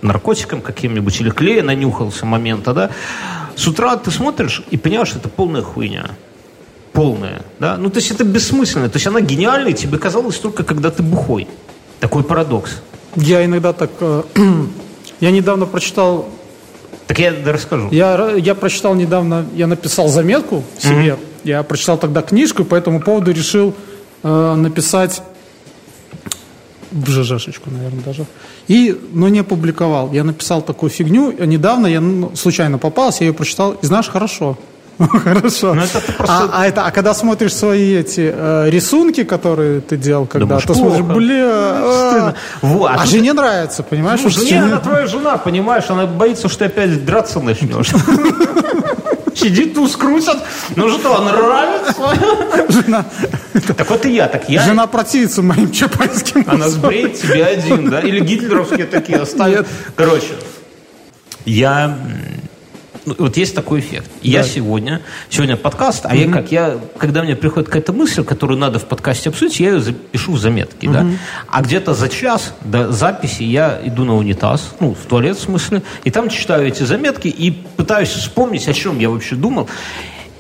наркотиком 0.03 0.61
каким-нибудь, 0.61 1.21
или 1.21 1.31
клея 1.31 1.63
нанюхался 1.63 2.27
момента, 2.27 2.75
да, 2.75 2.91
с 3.57 3.67
утра 3.67 3.97
ты 3.97 4.11
смотришь 4.11 4.63
и 4.71 4.77
понимаешь, 4.77 5.09
что 5.09 5.19
это 5.19 5.29
полная 5.29 5.63
хуйня 5.63 6.11
полная, 6.93 7.43
да, 7.61 7.77
ну 7.77 7.91
то 7.91 8.01
есть 8.01 8.11
это 8.11 8.25
бессмысленно, 8.25 8.89
то 8.89 8.97
есть 8.97 9.07
она 9.07 9.21
гениальная, 9.21 9.73
тебе 9.73 9.99
казалось 9.99 10.37
только 10.39 10.65
когда 10.65 10.91
ты 10.91 11.05
бухой. 11.05 11.47
Такой 12.01 12.25
парадокс. 12.25 12.83
Я 13.17 13.45
иногда 13.45 13.73
так... 13.73 13.91
э, 14.01 14.23
Я 15.21 15.31
недавно 15.33 15.67
прочитал 15.67 16.29
Так 17.09 17.19
я 17.19 17.33
расскажу. 17.45 17.89
Я, 17.91 18.35
я 18.37 18.55
прочитал 18.55 18.95
недавно, 18.95 19.47
я 19.55 19.67
написал 19.67 20.09
заметку 20.09 20.63
себе, 20.79 21.17
я 21.45 21.63
прочитал 21.63 21.99
тогда 21.99 22.23
книжку, 22.23 22.65
по 22.65 22.75
этому 22.75 23.01
поводу 23.01 23.33
решил 23.33 23.75
э, 24.23 24.55
написать 24.55 25.23
в 26.91 27.11
ЖЖшечку, 27.11 27.71
наверное, 27.71 28.03
даже. 28.03 28.27
И, 28.67 28.99
но 29.13 29.29
не 29.29 29.41
опубликовал. 29.41 30.13
Я 30.13 30.25
написал 30.25 30.63
такую 30.63 30.91
фигню, 30.91 31.33
недавно 31.45 31.87
я 31.87 32.01
ну, 32.01 32.35
случайно 32.35 32.79
попался, 32.79 33.25
я 33.25 33.29
ее 33.29 33.35
прочитал, 33.35 33.73
и 33.73 33.87
знаешь, 33.87 34.09
хорошо. 34.09 34.59
Хорошо. 35.25 35.75
Ну, 35.75 35.83
это 35.83 36.01
ты 36.01 36.13
А, 36.13 36.17
просто- 36.17 36.51
а 36.53 36.67
это, 36.67 36.85
а 36.87 36.91
когда 36.91 37.15
смотришь 37.15 37.55
свои 37.55 37.95
эти 37.95 38.33
э, 38.35 38.69
рисунки, 38.71 39.23
которые 39.25 39.81
ты 39.81 39.97
делал, 39.97 40.27
когда 40.27 40.47
Думаешь, 40.47 40.65
ты 40.65 40.75
смотришь, 40.75 40.99
плохо. 41.05 41.15
бля, 41.15 41.45
а, 41.45 42.11
Стыдно. 42.11 42.35
Во, 42.63 42.87
а 42.89 43.07
жене 43.07 43.33
нравится, 43.33 43.83
понимаешь? 43.83 44.21
Ну, 44.23 44.29
жене, 44.31 44.63
она 44.63 44.79
твоя 44.81 45.07
жена, 45.07 45.37
понимаешь, 45.39 45.85
она 45.89 46.07
боится, 46.07 46.49
что 46.49 46.59
ты 46.61 46.65
опять 46.67 47.05
драться 47.05 47.39
начнешь. 47.41 47.91
Сидит, 49.35 49.75
туз 49.75 49.95
крутят. 49.97 50.39
Ну 50.75 50.89
что, 50.91 51.23
нравится? 51.23 51.95
Жена, 52.69 53.05
Так 53.77 53.89
вот 53.89 54.05
и 54.05 54.11
я, 54.13 54.27
так 54.27 54.49
я. 54.49 54.63
жена 54.63 54.89
противится 54.89 55.43
моим 55.43 55.71
чапайским. 55.71 56.45
Она 56.49 56.69
сбреет 56.69 57.21
тебе 57.21 57.45
один, 57.45 57.89
да? 57.89 58.01
Или 58.01 58.19
гитлеровские 58.19 58.87
такие 58.87 59.19
оставят. 59.19 59.59
Нет. 59.59 59.67
Короче, 59.95 60.33
я... 61.45 61.97
ну, 63.09 63.15
Вот 63.19 63.37
есть 63.37 63.55
такой 63.55 63.81
эффект. 63.81 64.11
Я 64.23 64.43
Да. 64.43 64.49
сегодня, 64.49 65.01
сегодня 65.31 65.57
подкаст, 65.57 66.05
а 66.05 66.15
я 66.15 66.31
как, 66.31 66.53
я, 66.53 66.79
когда 66.99 67.23
мне 67.23 67.37
приходит 67.37 67.69
какая-то 67.69 67.93
мысль, 67.93 68.25
которую 68.25 68.59
надо 68.59 68.79
в 68.79 68.85
подкасте 68.85 69.29
обсудить, 69.31 69.61
я 69.61 69.71
ее 69.73 69.81
запишу 69.81 70.33
в 70.33 70.39
заметки, 70.41 70.87
да. 70.87 71.07
А 71.51 71.63
где-то 71.63 71.95
за 71.95 72.09
час 72.09 72.55
до 72.63 72.93
записи 72.93 73.43
я 73.43 73.81
иду 73.85 74.05
на 74.05 74.17
унитаз, 74.17 74.75
ну, 74.81 74.95
в 74.95 75.07
туалет 75.07 75.37
в 75.37 75.41
смысле, 75.43 75.83
и 76.05 76.11
там 76.11 76.29
читаю 76.29 76.67
эти 76.67 76.83
заметки 76.83 77.29
и 77.29 77.51
пытаюсь 77.51 78.11
вспомнить, 78.11 78.69
о 78.69 78.73
чем 78.73 78.99
я 78.99 79.11
вообще 79.11 79.35
думал. 79.35 79.69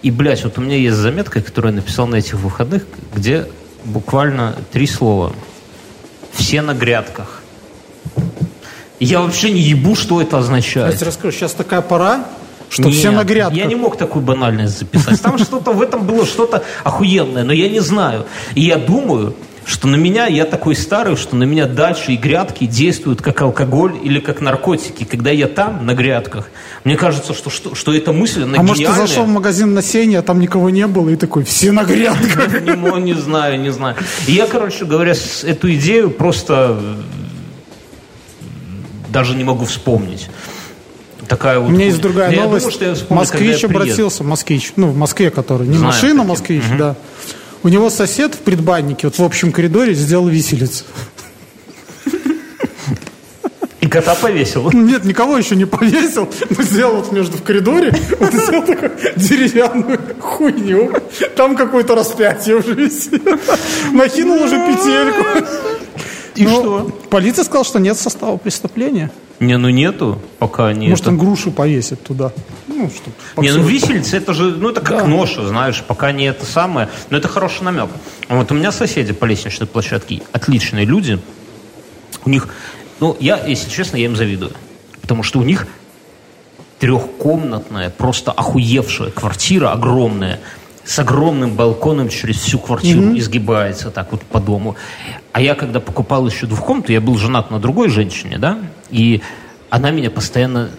И, 0.02 0.10
блядь, 0.10 0.44
вот 0.44 0.58
у 0.58 0.60
меня 0.60 0.76
есть 0.76 0.96
заметка, 0.96 1.40
которую 1.42 1.72
я 1.72 1.76
написал 1.80 2.06
на 2.06 2.16
этих 2.16 2.34
выходных, 2.34 2.84
где 3.14 3.46
буквально 3.84 4.54
три 4.72 4.86
слова. 4.86 5.32
Все 6.32 6.62
на 6.62 6.72
грядках. 6.74 7.42
Я 9.00 9.20
вообще 9.20 9.50
не 9.50 9.60
ебу, 9.60 9.94
что 9.94 10.20
это 10.20 10.36
Я 10.36 10.42
означает. 10.42 10.96
тебе 10.96 11.06
расскажу, 11.06 11.36
сейчас 11.36 11.52
такая 11.52 11.82
пора, 11.82 12.24
что 12.70 12.84
Нет, 12.84 12.94
все 12.94 13.10
на 13.10 13.24
грядках. 13.24 13.56
Я 13.56 13.66
не 13.66 13.74
мог 13.74 13.96
такую 13.96 14.24
банальность 14.24 14.78
записать. 14.78 15.20
Там 15.20 15.38
что-то 15.38 15.72
в 15.72 15.82
этом 15.82 16.06
было 16.06 16.26
что-то 16.26 16.62
охуенное, 16.84 17.44
но 17.44 17.52
я 17.52 17.68
не 17.68 17.80
знаю. 17.80 18.26
И 18.54 18.62
я 18.62 18.76
думаю, 18.76 19.34
что 19.68 19.86
на 19.86 19.96
меня, 19.96 20.26
я 20.26 20.46
такой 20.46 20.74
старый, 20.74 21.16
что 21.16 21.36
на 21.36 21.44
меня 21.44 21.66
дальше 21.66 22.12
и 22.12 22.16
грядки 22.16 22.64
действуют 22.64 23.20
как 23.20 23.42
алкоголь 23.42 23.96
или 24.02 24.18
как 24.18 24.40
наркотики. 24.40 25.04
Когда 25.04 25.30
я 25.30 25.46
там, 25.46 25.84
на 25.84 25.94
грядках, 25.94 26.48
мне 26.84 26.96
кажется, 26.96 27.34
что, 27.34 27.50
что, 27.50 27.74
что 27.74 27.92
эта 27.92 28.14
мысль, 28.14 28.44
она 28.44 28.58
А 28.58 28.62
может, 28.62 28.76
ты 28.76 28.82
гениальная. 28.84 29.06
зашел 29.06 29.24
в 29.24 29.28
магазин 29.28 29.74
на 29.74 29.82
сене, 29.82 30.20
а 30.20 30.22
там 30.22 30.40
никого 30.40 30.70
не 30.70 30.86
было, 30.86 31.10
и 31.10 31.16
такой, 31.16 31.44
все 31.44 31.70
на 31.70 31.84
грядках. 31.84 32.62
Не, 32.62 33.00
не 33.02 33.12
знаю, 33.12 33.60
не 33.60 33.70
знаю. 33.70 33.96
И 34.26 34.32
я, 34.32 34.46
короче 34.46 34.86
говоря, 34.86 35.12
эту 35.44 35.74
идею 35.74 36.10
просто 36.10 36.80
даже 39.10 39.34
не 39.34 39.44
могу 39.44 39.66
вспомнить. 39.66 40.30
Такая 41.28 41.58
вот 41.58 41.68
У 41.68 41.72
меня 41.72 41.86
есть 41.86 42.00
другая 42.00 42.30
Я 42.32 42.44
новость. 42.44 42.64
думаю, 42.64 42.72
что 42.74 42.84
я 42.86 42.94
вспомню, 42.94 43.20
Москвич 43.20 43.64
обратился, 43.64 44.24
москвич, 44.24 44.72
ну, 44.76 44.88
в 44.88 44.96
Москве, 44.96 45.30
который, 45.30 45.66
не 45.66 45.76
Знаю 45.76 45.92
машина, 45.92 46.14
таких. 46.22 46.28
москвич, 46.28 46.62
да. 46.78 46.96
У 47.62 47.68
него 47.68 47.90
сосед 47.90 48.34
в 48.34 48.38
предбаннике, 48.38 49.08
вот 49.08 49.18
в 49.18 49.22
общем 49.22 49.52
коридоре, 49.52 49.92
сделал 49.94 50.28
виселицу. 50.28 50.84
И 53.80 53.86
кота 53.86 54.14
повесил. 54.16 54.70
Нет, 54.72 55.04
никого 55.04 55.38
еще 55.38 55.54
не 55.54 55.64
повесил, 55.64 56.28
но 56.50 56.62
сделал 56.62 56.96
вот 56.96 57.12
между 57.12 57.36
в 57.38 57.42
коридоре, 57.42 57.94
вот 58.18 58.32
сделал 58.32 58.62
такую 58.66 58.92
деревянную 59.16 60.00
хуйню. 60.20 60.92
Там 61.36 61.56
какое-то 61.56 61.94
распятие 61.94 62.56
уже 62.56 62.74
висит. 62.74 63.22
Накинул 63.92 64.42
уже 64.42 64.56
петельку. 64.56 65.46
И 66.34 66.44
Но 66.44 66.50
что? 66.60 66.90
Полиция 67.10 67.44
сказала, 67.44 67.64
что 67.64 67.78
нет 67.78 67.96
состава 67.98 68.36
преступления. 68.36 69.10
Не, 69.40 69.56
ну 69.56 69.68
нету, 69.68 70.20
пока 70.38 70.72
не 70.72 70.88
Может, 70.88 71.06
он 71.06 71.18
грушу 71.18 71.52
повесит 71.52 72.02
туда. 72.02 72.32
Ну, 72.66 72.90
чтоб 72.90 73.44
Не, 73.44 73.52
ну 73.52 73.62
висельца, 73.62 74.16
это 74.16 74.34
же, 74.34 74.50
ну 74.56 74.70
это 74.70 74.80
как 74.80 74.98
Да. 74.98 75.06
ноша, 75.06 75.46
знаешь, 75.46 75.82
пока 75.86 76.10
не 76.10 76.24
это 76.24 76.44
самое. 76.44 76.88
Но 77.10 77.18
это 77.18 77.28
хороший 77.28 77.62
намек. 77.62 77.88
Вот 78.28 78.50
у 78.50 78.54
меня 78.54 78.72
соседи 78.72 79.12
по 79.12 79.24
лестничной 79.26 79.66
площадке 79.66 80.22
отличные 80.32 80.84
люди. 80.84 81.20
У 82.24 82.30
них, 82.30 82.48
ну 83.00 83.16
я, 83.20 83.44
если 83.46 83.70
честно, 83.70 83.96
я 83.96 84.06
им 84.06 84.16
завидую. 84.16 84.52
Потому 85.00 85.22
что 85.22 85.38
у 85.38 85.42
них 85.42 85.66
трехкомнатная, 86.80 87.90
просто 87.90 88.32
охуевшая 88.32 89.10
квартира 89.10 89.70
огромная, 89.72 90.40
с 90.84 90.98
огромным 90.98 91.54
балконом 91.54 92.08
через 92.08 92.36
всю 92.36 92.58
квартиру 92.58 93.16
изгибается 93.16 93.90
так 93.90 94.10
вот 94.10 94.22
по 94.22 94.40
дому. 94.40 94.74
А 95.32 95.40
я, 95.40 95.54
когда 95.54 95.80
покупал 95.80 96.26
еще 96.26 96.46
двухкомнату, 96.46 96.92
я 96.92 97.00
был 97.00 97.18
женат 97.18 97.50
на 97.50 97.58
другой 97.58 97.88
женщине, 97.88 98.38
да, 98.38 98.58
и 98.90 99.20
она 99.70 99.90
меня 99.90 100.10
постоянно 100.10 100.70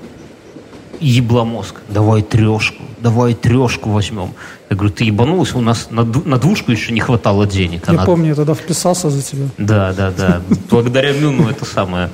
ебла 0.99 1.45
мозг. 1.45 1.75
Давай 1.89 2.21
трешку, 2.21 2.83
давай 2.99 3.33
трешку 3.33 3.89
возьмем. 3.89 4.33
Я 4.69 4.75
говорю, 4.75 4.93
ты 4.93 5.05
ебанулась, 5.05 5.53
у 5.55 5.61
нас 5.61 5.87
на, 5.91 6.03
на 6.03 6.37
двушку 6.37 6.71
еще 6.71 6.91
не 6.91 6.99
хватало 6.99 7.45
денег. 7.47 7.83
Я 7.87 7.93
Она- 7.93 8.05
помню, 8.05 8.29
я 8.29 8.35
тогда 8.35 8.53
вписался 8.53 9.09
за 9.09 9.21
тебя. 9.21 9.47
да, 9.57 9.93
да, 9.93 10.11
да. 10.11 10.41
Благодаря 10.69 11.13
Мюну 11.13 11.49
это 11.49 11.65
самое. 11.65 12.09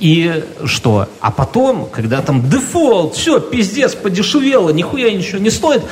И 0.00 0.42
что? 0.64 1.08
А 1.20 1.30
потом, 1.30 1.86
когда 1.92 2.22
там 2.22 2.48
дефолт, 2.48 3.14
все, 3.16 3.38
пиздец, 3.38 3.94
подешевело, 3.94 4.70
нихуя 4.70 5.10
ничего 5.12 5.38
не 5.38 5.50
стоит, 5.50 5.82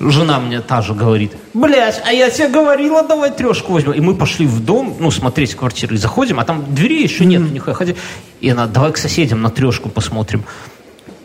жена 0.00 0.38
мне 0.40 0.60
та 0.60 0.82
же 0.82 0.94
говорит, 0.94 1.32
блядь, 1.54 2.02
а 2.06 2.12
я 2.12 2.30
тебе 2.30 2.48
говорила, 2.48 3.02
давай 3.02 3.30
трешку 3.30 3.72
возьмем. 3.72 3.92
И 3.92 4.00
мы 4.00 4.14
пошли 4.14 4.46
в 4.46 4.64
дом, 4.64 4.96
ну, 4.98 5.10
смотреть 5.10 5.54
квартиры, 5.54 5.94
и 5.94 5.98
заходим, 5.98 6.40
а 6.40 6.44
там 6.44 6.74
дверей 6.74 7.02
еще 7.02 7.24
нет, 7.24 7.42
нихуя, 7.52 7.74
ходи. 7.74 7.96
И 8.40 8.48
она, 8.48 8.66
давай 8.66 8.92
к 8.92 8.96
соседям 8.96 9.42
на 9.42 9.50
трешку 9.50 9.88
посмотрим. 9.88 10.44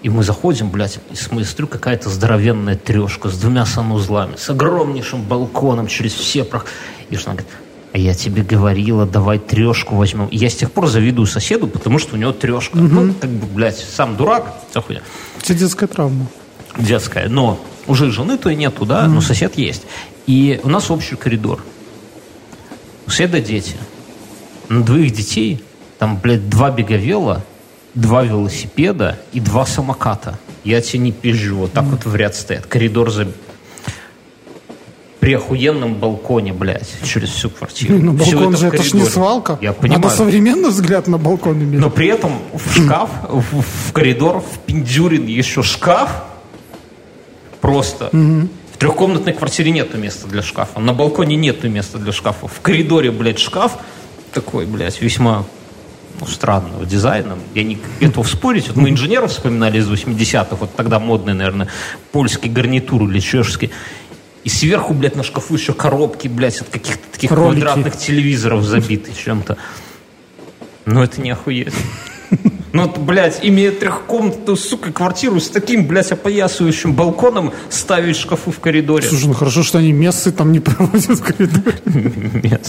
И 0.01 0.09
мы 0.09 0.23
заходим, 0.23 0.69
блядь, 0.69 0.99
и 1.11 1.15
смотрю, 1.15 1.67
какая-то 1.67 2.09
здоровенная 2.09 2.75
трешка 2.75 3.29
с 3.29 3.37
двумя 3.37 3.65
санузлами, 3.65 4.35
с 4.35 4.49
огромнейшим 4.49 5.21
балконом 5.21 5.87
через 5.87 6.13
все 6.13 6.43
прох... 6.43 6.65
И 7.09 7.15
она 7.15 7.35
говорит, 7.35 7.47
а 7.93 7.97
я 7.99 8.13
тебе 8.15 8.41
говорила, 8.41 9.05
давай 9.05 9.37
трешку 9.39 9.95
возьмем. 9.95 10.25
И 10.25 10.37
я 10.37 10.49
с 10.49 10.55
тех 10.55 10.71
пор 10.71 10.87
завидую 10.87 11.27
соседу, 11.27 11.67
потому 11.67 11.99
что 11.99 12.15
у 12.15 12.17
него 12.17 12.31
трешка. 12.31 12.75
Ну, 12.75 13.13
как 13.13 13.29
бы, 13.29 13.45
блядь, 13.45 13.77
сам 13.77 14.17
дурак, 14.17 14.51
вся 14.71 14.81
хуйня. 14.81 15.01
Это 15.41 15.53
детская 15.53 15.87
травма. 15.87 16.25
Детская. 16.77 17.29
Но 17.29 17.59
уже 17.87 18.11
жены 18.11 18.37
то 18.37 18.49
и 18.49 18.55
нету, 18.55 18.85
да, 18.85 19.07
но 19.07 19.21
сосед 19.21 19.57
есть. 19.57 19.83
И 20.27 20.59
у 20.63 20.69
нас 20.69 20.89
общий 20.89 21.15
коридор. 21.15 21.63
У 23.05 23.09
соседа 23.09 23.39
дети. 23.39 23.75
На 24.69 24.81
двоих 24.83 25.11
детей 25.11 25.61
там, 25.99 26.17
блядь, 26.17 26.49
два 26.49 26.71
беговела, 26.71 27.43
два 27.93 28.23
велосипеда 28.23 29.19
и 29.33 29.39
два 29.39 29.65
самоката. 29.65 30.39
Я 30.63 30.81
тебе 30.81 30.99
не 30.99 31.11
пизжу, 31.11 31.57
вот 31.57 31.73
так 31.73 31.83
вот 31.85 32.05
в 32.05 32.15
ряд 32.15 32.35
стоят. 32.35 32.65
Коридор 32.65 33.11
за... 33.11 33.27
При 35.19 35.33
охуенном 35.33 35.95
балконе, 35.95 36.51
блядь, 36.51 36.89
через 37.05 37.29
всю 37.29 37.49
квартиру. 37.49 37.97
Ну, 37.97 38.11
балкон 38.11 38.49
это 38.49 38.57
же 38.57 38.67
это 38.67 38.83
ж 38.83 38.93
не 38.93 39.05
свалка. 39.05 39.57
Я 39.61 39.71
понимаю. 39.71 40.01
Надо 40.01 40.15
современный 40.15 40.69
взгляд 40.69 41.07
на 41.07 41.17
балкон 41.17 41.61
иметь. 41.63 41.79
Но 41.79 41.89
при 41.89 42.07
этом 42.07 42.33
в 42.53 42.75
шкаф, 42.75 43.09
в, 43.29 43.61
в 43.61 43.93
коридор, 43.93 44.41
в 44.41 44.59
Пиндюрин 44.65 45.25
еще 45.25 45.63
шкаф. 45.63 46.09
Просто. 47.63 48.09
В 48.11 48.77
трехкомнатной 48.77 49.31
квартире 49.31 49.71
нету 49.71 49.97
места 49.97 50.27
для 50.27 50.41
шкафа. 50.41 50.81
На 50.81 50.93
балконе 50.93 51.37
нету 51.37 51.69
места 51.69 51.97
для 51.97 52.11
шкафа. 52.11 52.47
В 52.47 52.59
коридоре, 52.59 53.09
блядь, 53.09 53.39
шкаф 53.39 53.77
такой, 54.33 54.65
блядь, 54.65 54.99
весьма 54.99 55.45
ну, 56.19 56.27
странного 56.27 56.85
дизайна. 56.85 57.37
Я 57.55 57.63
не 57.63 57.77
готов 58.01 58.27
спорить. 58.27 58.67
Вот 58.67 58.75
мы 58.75 58.89
инженеров 58.89 59.31
вспоминали 59.31 59.79
из 59.79 59.89
80-х. 59.89 60.57
Вот 60.57 60.75
тогда 60.75 60.99
модный, 60.99 61.33
наверное, 61.33 61.69
польский 62.11 62.49
гарнитур 62.49 63.03
или 63.09 63.21
чешский. 63.21 63.71
И 64.43 64.49
сверху, 64.49 64.93
блядь, 64.93 65.15
на 65.15 65.23
шкафу 65.23 65.53
еще 65.53 65.71
коробки, 65.73 66.27
блядь, 66.27 66.59
от 66.59 66.67
каких-то 66.67 67.07
таких 67.13 67.31
Ролики. 67.31 67.61
квадратных 67.61 67.97
телевизоров 67.97 68.63
забиты 68.63 69.13
чем-то. 69.13 69.55
Ну, 70.85 71.01
это 71.01 71.21
не 71.21 71.31
охуеть. 71.31 71.73
Ну, 72.73 72.87
вот, 72.87 72.97
блядь, 72.97 73.39
имея 73.43 73.71
трехкомнатную, 73.71 74.57
сука, 74.57 74.91
квартиру 74.91 75.39
с 75.39 75.47
таким, 75.49 75.85
блядь, 75.85 76.11
опоясывающим 76.11 76.93
балконом 76.93 77.51
ставить 77.69 78.15
шкафу 78.17 78.51
в 78.51 78.59
коридоре. 78.59 79.07
Слушай, 79.07 79.27
ну 79.27 79.33
хорошо, 79.33 79.61
что 79.61 79.77
они 79.77 79.91
мессы 79.91 80.31
там 80.31 80.51
не 80.51 80.59
проводят 80.61 81.19
в 81.19 81.23
коридоре. 81.23 81.77
Нет. 82.43 82.67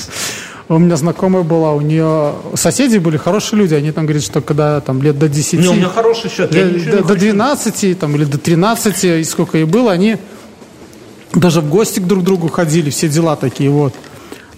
У 0.69 0.79
меня 0.79 0.97
знакомая 0.97 1.43
была, 1.43 1.73
у 1.73 1.81
нее 1.81 2.35
соседи 2.55 2.99
были 2.99 3.17
хорошие 3.17 3.59
люди, 3.59 3.75
они 3.75 3.93
там 3.93 4.05
говорят, 4.05 4.23
что 4.25 4.41
когда 4.41 4.81
там 4.81 5.03
лет 5.03 5.19
до 5.19 5.29
10, 5.29 5.61
Не, 5.61 5.69
у 5.69 5.75
меня 5.75 5.89
хороший 5.89 6.31
счет. 6.31 6.55
Я 6.55 6.65
до, 6.65 6.71
до- 6.71 6.79
не 6.79 6.85
до 6.85 7.03
хочу. 7.05 7.19
12 7.21 7.99
там, 7.99 8.15
или 8.17 8.25
до 8.25 8.39
13, 8.39 9.05
и 9.05 9.25
сколько 9.25 9.59
ей 9.59 9.65
было, 9.65 9.93
они 9.93 10.17
даже 11.35 11.61
в 11.61 11.69
гости 11.69 12.01
к 12.01 12.07
друг 12.07 12.25
другу 12.25 12.49
ходили, 12.49 12.91
все 12.91 13.09
дела 13.09 13.37
такие 13.37 13.71
вот. 13.71 13.95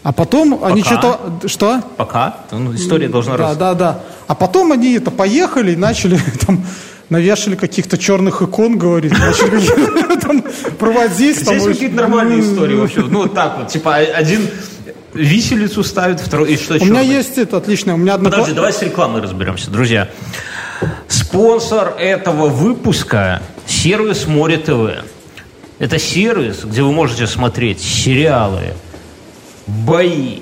А 0.02 0.12
потом 0.12 0.60
они 0.62 0.82
Пока. 0.82 0.98
что-то... 0.98 1.48
Что? 1.48 1.80
Пока. 1.96 2.36
Ну, 2.52 2.72
история 2.76 3.08
должна 3.08 3.36
Да, 3.36 3.48
раз... 3.48 3.56
да, 3.56 3.74
да. 3.74 4.00
А 4.26 4.34
потом 4.34 4.72
они 4.72 4.94
это 4.94 5.10
поехали 5.10 5.72
и 5.72 5.76
начали 5.76 6.18
там 6.46 6.64
навешали 7.08 7.54
каких-то 7.54 7.98
черных 7.98 8.42
икон, 8.42 8.78
говорит, 8.78 9.12
начали 9.12 10.16
там 10.18 10.44
проводить. 10.78 11.38
Здесь 11.38 11.64
какие-то 11.64 11.96
нормальные 11.96 12.40
истории 12.40 12.74
вообще. 12.74 13.00
Ну, 13.02 13.22
вот 13.22 13.34
так 13.34 13.58
вот. 13.58 13.68
Типа, 13.68 13.96
один 13.96 14.48
виселицу 15.14 15.82
ставит, 15.84 16.20
второй... 16.20 16.52
И 16.52 16.56
что 16.56 16.74
У 16.74 16.84
меня 16.84 17.00
есть 17.00 17.38
это 17.38 17.56
отлично, 17.56 17.94
у 17.94 17.96
меня 17.96 18.14
одна... 18.14 18.30
Подожди, 18.30 18.52
давай 18.52 18.72
с 18.72 18.82
рекламой 18.82 19.22
разберемся, 19.22 19.70
друзья. 19.70 20.08
Спонсор 21.08 21.94
этого 21.98 22.48
выпуска– 22.48 23.42
сервис 23.66 24.26
Море 24.26 24.58
ТВ. 24.58 25.04
Это 25.78 25.98
сервис, 25.98 26.64
где 26.64 26.82
вы 26.82 26.92
можете 26.92 27.26
смотреть 27.26 27.80
сериалы, 27.80 28.74
бои, 29.66 30.40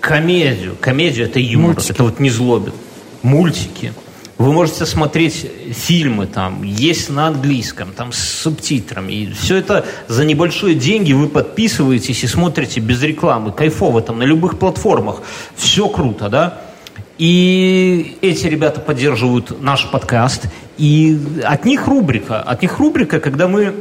комедию. 0.00 0.76
Комедию– 0.80 1.26
это 1.28 1.40
юмор, 1.40 1.74
Мультики. 1.74 1.92
это 1.92 2.04
вот 2.04 2.20
не 2.20 2.30
злобит. 2.30 2.74
Мультики. 3.22 3.92
Вы 4.38 4.52
можете 4.52 4.86
смотреть 4.86 5.46
фильмы 5.70 6.26
там, 6.26 6.64
есть 6.64 7.10
на 7.10 7.28
английском, 7.28 7.92
там 7.92 8.10
с 8.12 8.18
субтитрами. 8.18 9.12
И 9.12 9.32
все 9.32 9.56
это 9.56 9.86
за 10.08 10.24
небольшие 10.24 10.74
деньги 10.74 11.12
вы 11.12 11.28
подписываетесь 11.28 12.24
и 12.24 12.26
смотрите 12.26 12.80
без 12.80 13.00
рекламы. 13.02 13.52
Кайфово 13.52 14.02
там 14.02 14.18
на 14.18 14.24
любых 14.24 14.58
платформах. 14.58 15.22
Все 15.54 15.88
круто, 15.88 16.28
да? 16.28 16.60
И 17.18 18.16
эти 18.20 18.48
ребята 18.48 18.80
поддерживают 18.80 19.62
наш 19.62 19.88
подкаст. 19.88 20.46
И 20.76 21.16
от 21.44 21.64
них 21.64 21.86
рубрика. 21.86 22.40
От 22.40 22.62
них 22.62 22.80
рубрика, 22.80 23.20
когда 23.20 23.46
мы 23.46 23.74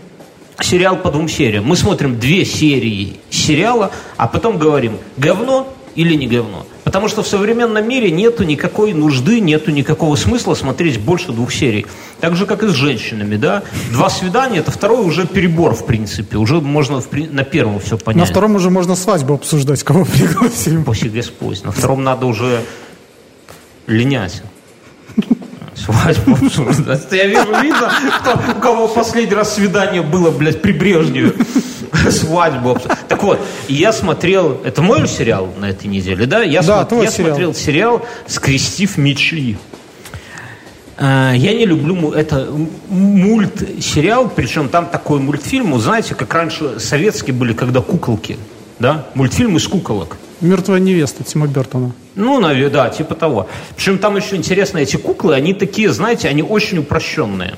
сериал 0.60 0.96
по 0.96 1.10
двум 1.10 1.28
сериям. 1.28 1.66
Мы 1.66 1.76
смотрим 1.76 2.18
две 2.18 2.46
серии 2.46 3.16
сериала, 3.28 3.90
а 4.16 4.26
потом 4.26 4.56
говорим, 4.56 4.96
говно 5.18 5.70
или 5.96 6.14
не 6.14 6.26
говно. 6.28 6.64
Потому 6.88 7.08
что 7.08 7.22
в 7.22 7.28
современном 7.28 7.86
мире 7.86 8.10
нету 8.10 8.44
никакой 8.44 8.94
нужды, 8.94 9.40
нету 9.40 9.70
никакого 9.70 10.16
смысла 10.16 10.54
смотреть 10.54 10.98
больше 10.98 11.32
двух 11.32 11.52
серий. 11.52 11.84
Так 12.18 12.34
же, 12.34 12.46
как 12.46 12.62
и 12.62 12.68
с 12.68 12.70
женщинами, 12.70 13.36
да. 13.36 13.62
Два 13.92 14.08
свидания, 14.08 14.60
это 14.60 14.70
второй 14.70 15.04
уже 15.04 15.26
перебор, 15.26 15.74
в 15.74 15.84
принципе. 15.84 16.38
Уже 16.38 16.62
можно 16.62 17.02
в 17.02 17.08
на 17.12 17.44
первом 17.44 17.78
все 17.80 17.98
понять. 17.98 18.20
На 18.20 18.24
втором 18.24 18.56
уже 18.56 18.70
можно 18.70 18.96
свадьбу 18.96 19.34
обсуждать, 19.34 19.82
кого 19.82 20.04
пригласим. 20.06 20.82
После 20.82 21.10
Господь. 21.10 21.62
На 21.62 21.72
втором 21.72 22.04
надо 22.04 22.24
уже 22.24 22.62
линять. 23.86 24.42
Свадьбу 25.74 26.38
обсуждать. 26.42 27.06
Я 27.12 27.26
вижу, 27.26 27.52
видно, 27.60 27.92
кто, 28.18 28.40
у 28.56 28.60
кого 28.62 28.88
последний 28.88 29.34
раз 29.34 29.56
свидание 29.56 30.00
было, 30.00 30.30
блядь, 30.30 30.62
при 30.62 30.72
Брежневе. 30.72 31.34
Свадьбу. 32.10 32.78
Так 33.08 33.22
вот, 33.22 33.40
я 33.68 33.92
смотрел... 33.92 34.60
Это 34.64 34.82
мой 34.82 35.06
сериал 35.08 35.48
на 35.58 35.70
этой 35.70 35.86
неделе, 35.86 36.26
да? 36.26 36.42
Я, 36.42 36.62
Да, 36.62 36.86
смо- 36.90 37.04
я 37.04 37.10
сериал. 37.10 37.28
смотрел 37.30 37.54
сериал 37.54 38.06
«Скрестив 38.26 38.96
мечи». 38.98 39.56
А, 40.96 41.32
Я 41.34 41.54
не 41.54 41.64
люблю 41.64 42.10
это 42.10 42.48
мультсериал, 42.88 44.28
причем 44.28 44.68
там 44.68 44.86
такой 44.86 45.20
мультфильм, 45.20 45.78
знаете, 45.78 46.14
как 46.14 46.32
раньше 46.34 46.80
советские 46.80 47.34
были, 47.34 47.52
когда 47.52 47.80
куколки, 47.80 48.36
да, 48.78 49.06
мультфильм 49.14 49.56
из 49.56 49.66
куколок. 49.68 50.16
Мертвая 50.40 50.78
невеста 50.80 51.22
Тима 51.24 51.46
Бертона. 51.46 51.92
Ну, 52.14 52.40
наве- 52.40 52.68
да, 52.70 52.88
типа 52.90 53.14
того. 53.14 53.48
Причем 53.76 53.98
там 53.98 54.16
еще 54.16 54.36
интересно, 54.36 54.78
эти 54.78 54.96
куклы, 54.96 55.34
они 55.34 55.54
такие, 55.54 55.92
знаете, 55.92 56.28
они 56.28 56.42
очень 56.42 56.78
упрощенные. 56.78 57.54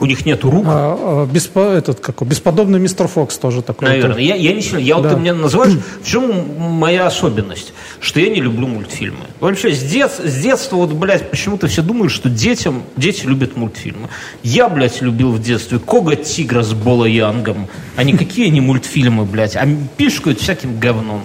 У 0.00 0.06
них 0.06 0.26
нету 0.26 0.50
рук, 0.50 0.64
А, 0.68 0.96
а, 0.98 1.26
беспо- 1.32 1.72
этот, 1.72 2.00
как, 2.00 2.20
бесподобный 2.26 2.80
мистер 2.80 3.06
Фокс 3.06 3.38
тоже 3.38 3.62
такой. 3.62 3.88
наверное. 3.88 4.18
Я, 4.20 4.34
я 4.34 4.52
не 4.52 4.60
сильно, 4.60 4.78
я 4.78 4.96
вот 4.96 5.04
Да. 5.04 5.10
ты 5.10 5.16
меня 5.16 5.34
называешь, 5.34 5.74
в 6.02 6.06
чем 6.06 6.58
моя 6.58 7.06
особенность? 7.06 7.72
Что 8.00 8.18
я 8.20 8.28
не 8.28 8.40
люблю 8.40 8.66
мультфильмы. 8.66 9.24
Вообще, 9.40 9.72
с, 9.72 9.82
дет- 9.82 10.20
с 10.24 10.34
детства, 10.42 10.76
вот, 10.76 10.92
блядь, 10.92 11.30
почему-то 11.30 11.68
все 11.68 11.80
думают, 11.82 12.12
что 12.12 12.28
детям, 12.28 12.82
дети 12.96 13.24
любят 13.24 13.56
мультфильмы. 13.56 14.08
Я, 14.42 14.68
блядь, 14.68 15.00
любил 15.00 15.30
в 15.30 15.40
детстве 15.40 15.78
Кога 15.78 16.16
Тигра 16.16 16.62
с 16.62 16.72
Бола 16.72 17.04
Янгом. 17.04 17.68
А 17.96 18.02
никакие 18.02 18.50
не 18.50 18.60
мультфильмы, 18.60 19.24
блядь, 19.24 19.54
а 19.56 19.64
пишкают 19.96 20.40
всяким 20.40 20.78
говном. 20.80 21.24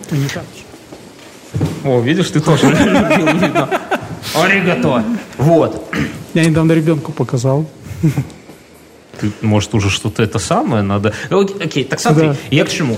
О, 1.83 1.99
видишь, 2.01 2.29
ты 2.29 2.39
тоже 2.39 2.67
любил. 2.69 3.67
Аригато. 4.35 5.03
Вот. 5.37 5.91
Я 6.35 6.45
недавно 6.45 6.73
ребенку 6.73 7.11
показал. 7.11 7.65
Может, 9.41 9.73
уже 9.73 9.89
что-то 9.89 10.23
это 10.23 10.39
самое 10.39 10.81
надо... 10.83 11.13
Ок- 11.29 11.61
Окей, 11.61 11.83
так 11.83 11.99
смотри, 11.99 12.27
Да. 12.29 12.35
я 12.51 12.65
к 12.65 12.69
чему? 12.69 12.97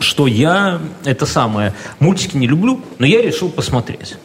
Что 0.00 0.26
я 0.28 0.80
это 1.04 1.26
самое, 1.26 1.74
мультики 1.98 2.36
не 2.36 2.46
люблю, 2.46 2.80
но 2.98 3.06
я 3.06 3.20
решил 3.20 3.48
посмотреть. 3.50 4.16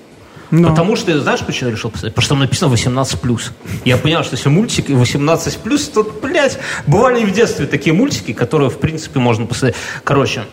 Но. 0.52 0.70
Потому 0.70 0.96
что, 0.96 1.20
знаешь, 1.20 1.40
почему 1.40 1.72
я 1.72 1.76
решил 1.76 1.90
посмотреть? 1.90 2.14
Потому 2.14 2.24
что 2.24 2.30
там 2.36 2.40
написано 2.42 2.72
18+. 3.04 3.42
Я 3.86 3.98
понял, 3.98 4.24
что 4.24 4.36
если 4.36 4.50
мультик 4.50 4.88
18+, 4.88 5.92
то, 5.94 6.04
блядь, 6.22 6.60
бывали 6.86 7.22
и 7.24 7.26
в 7.26 7.32
детстве 7.34 7.66
такие 7.66 7.92
мультики, 7.96 8.34
которые, 8.34 8.70
в 8.70 8.78
принципе, 8.78 9.20
можно 9.20 9.48
посмотреть. 9.48 9.76
Короче, 10.04 10.44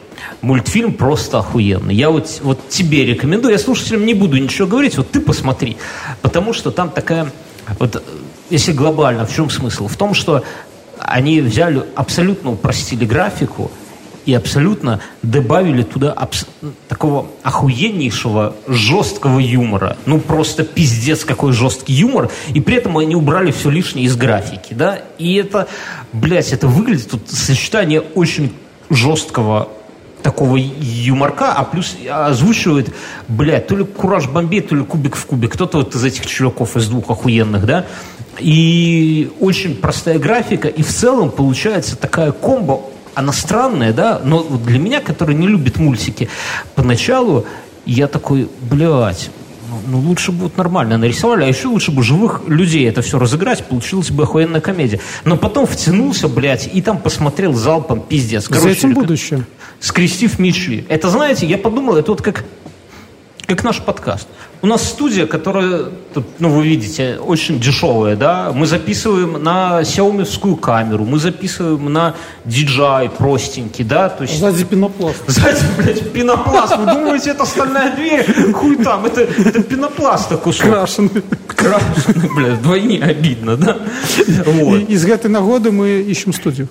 мультфильм 0.40 0.94
просто 0.94 1.40
охуенный. 1.40 1.94
Я 1.94 2.08
вот, 2.08 2.40
вот 2.42 2.66
тебе 2.70 3.04
рекомендую, 3.04 3.52
я 3.52 3.58
слушателям 3.58 4.06
не 4.06 4.14
буду 4.14 4.38
ничего 4.38 4.66
говорить, 4.66 4.96
вот 4.96 5.10
ты 5.10 5.20
посмотри. 5.20 5.76
Потому 6.22 6.54
что 6.54 6.70
там 6.70 6.88
такая, 6.88 7.30
вот, 7.78 8.02
если 8.50 8.72
глобально, 8.72 9.26
в 9.26 9.34
чем 9.34 9.50
смысл? 9.50 9.88
В 9.88 9.96
том, 9.96 10.14
что 10.14 10.44
они 10.98 11.40
взяли, 11.40 11.82
абсолютно 11.94 12.52
упростили 12.52 13.04
графику, 13.04 13.70
и 14.26 14.34
абсолютно 14.34 15.00
добавили 15.22 15.82
туда 15.82 16.12
абс- 16.12 16.46
такого 16.88 17.26
охуеннейшего 17.42 18.54
жесткого 18.68 19.38
юмора. 19.40 19.96
Ну, 20.06 20.20
просто 20.20 20.62
пиздец, 20.62 21.24
какой 21.24 21.52
жесткий 21.52 21.94
юмор. 21.94 22.30
И 22.52 22.60
при 22.60 22.76
этом 22.76 22.98
они 22.98 23.16
убрали 23.16 23.50
все 23.50 23.70
лишнее 23.70 24.06
из 24.06 24.16
графики, 24.16 24.74
да. 24.74 25.00
И 25.18 25.34
это, 25.34 25.68
блядь, 26.12 26.52
это 26.52 26.68
выглядит 26.68 27.10
тут 27.10 27.30
сочетание 27.30 28.00
очень 28.00 28.52
жесткого 28.90 29.68
такого 30.22 30.56
юморка, 30.56 31.52
а 31.52 31.64
плюс 31.64 31.96
озвучивает, 32.10 32.94
блядь, 33.26 33.68
то 33.68 33.76
ли 33.76 33.84
Кураж 33.84 34.28
Бомбей, 34.28 34.60
то 34.60 34.76
ли 34.76 34.84
Кубик 34.84 35.16
в 35.16 35.24
кубе. 35.24 35.48
Кто-то 35.48 35.78
вот 35.78 35.94
из 35.94 36.04
этих 36.04 36.26
чуваков, 36.26 36.76
из 36.76 36.88
двух 36.88 37.10
охуенных, 37.10 37.64
да. 37.64 37.86
И 38.38 39.30
очень 39.40 39.76
простая 39.76 40.18
графика, 40.18 40.68
и 40.68 40.82
в 40.82 40.88
целом 40.88 41.30
получается 41.30 41.96
такая 41.96 42.32
комбо, 42.32 42.82
она 43.14 43.32
странная, 43.32 43.92
да, 43.92 44.20
но 44.24 44.42
для 44.42 44.78
меня, 44.78 45.00
который 45.00 45.34
не 45.34 45.48
любит 45.48 45.78
мультики, 45.78 46.28
поначалу 46.74 47.44
я 47.84 48.06
такой, 48.06 48.48
блядь, 48.62 49.30
ну, 49.70 49.80
ну, 49.86 49.98
лучше 50.00 50.32
бы 50.32 50.44
вот 50.44 50.56
нормально 50.56 50.98
нарисовали, 50.98 51.44
а 51.44 51.46
еще 51.46 51.68
лучше 51.68 51.92
бы 51.92 52.02
живых 52.02 52.42
людей 52.46 52.88
это 52.88 53.02
все 53.02 53.18
разыграть, 53.18 53.64
получилась 53.64 54.10
бы 54.10 54.24
охуенная 54.24 54.60
комедия. 54.60 55.00
Но 55.24 55.36
потом 55.36 55.66
втянулся, 55.66 56.28
блядь, 56.28 56.68
и 56.72 56.82
там 56.82 56.98
посмотрел 56.98 57.52
залпом, 57.54 58.00
пиздец. 58.00 58.48
За 58.48 58.68
этим 58.68 58.94
будущее. 58.94 59.44
скрестив 59.78 60.38
мечи. 60.38 60.84
Это, 60.88 61.08
знаете, 61.08 61.46
я 61.46 61.56
подумал, 61.56 61.96
это 61.96 62.10
вот 62.10 62.22
как, 62.22 62.44
как 63.46 63.62
наш 63.62 63.80
подкаст. 63.80 64.26
У 64.62 64.66
нас 64.66 64.86
студия, 64.86 65.26
которая, 65.26 65.84
тут, 66.12 66.26
ну, 66.38 66.50
вы 66.50 66.64
видите, 66.66 67.16
очень 67.18 67.58
дешевая, 67.58 68.14
да. 68.14 68.52
Мы 68.54 68.66
записываем 68.66 69.42
на 69.42 69.84
сяомевскую 69.84 70.56
камеру, 70.56 71.06
мы 71.06 71.18
записываем 71.18 71.90
на 71.90 72.14
DJI 72.44 73.10
простенький, 73.16 73.84
да. 73.84 74.10
То 74.10 74.22
есть 74.22 74.38
Сзади 74.38 74.64
пенопласт. 74.64 75.22
Сзади, 75.26 75.60
блядь, 75.78 76.12
пенопласт. 76.12 76.76
Вы 76.76 76.84
думаете, 76.84 77.30
это 77.30 77.46
стальная 77.46 77.96
дверь? 77.96 78.52
Хуй 78.52 78.76
там, 78.76 79.06
это, 79.06 79.22
это 79.22 79.62
пенопласт 79.62 80.28
такой. 80.28 80.52
Крашеный. 80.52 81.22
Крашеный, 81.46 82.28
блядь, 82.36 82.58
вдвойне 82.58 83.02
обидно, 83.02 83.56
да? 83.56 83.78
Вот. 84.44 84.76
И 84.76 84.92
из 84.92 85.06
этой 85.06 85.30
нагоды 85.30 85.72
мы 85.72 86.00
ищем 86.02 86.34
студию. 86.34 86.68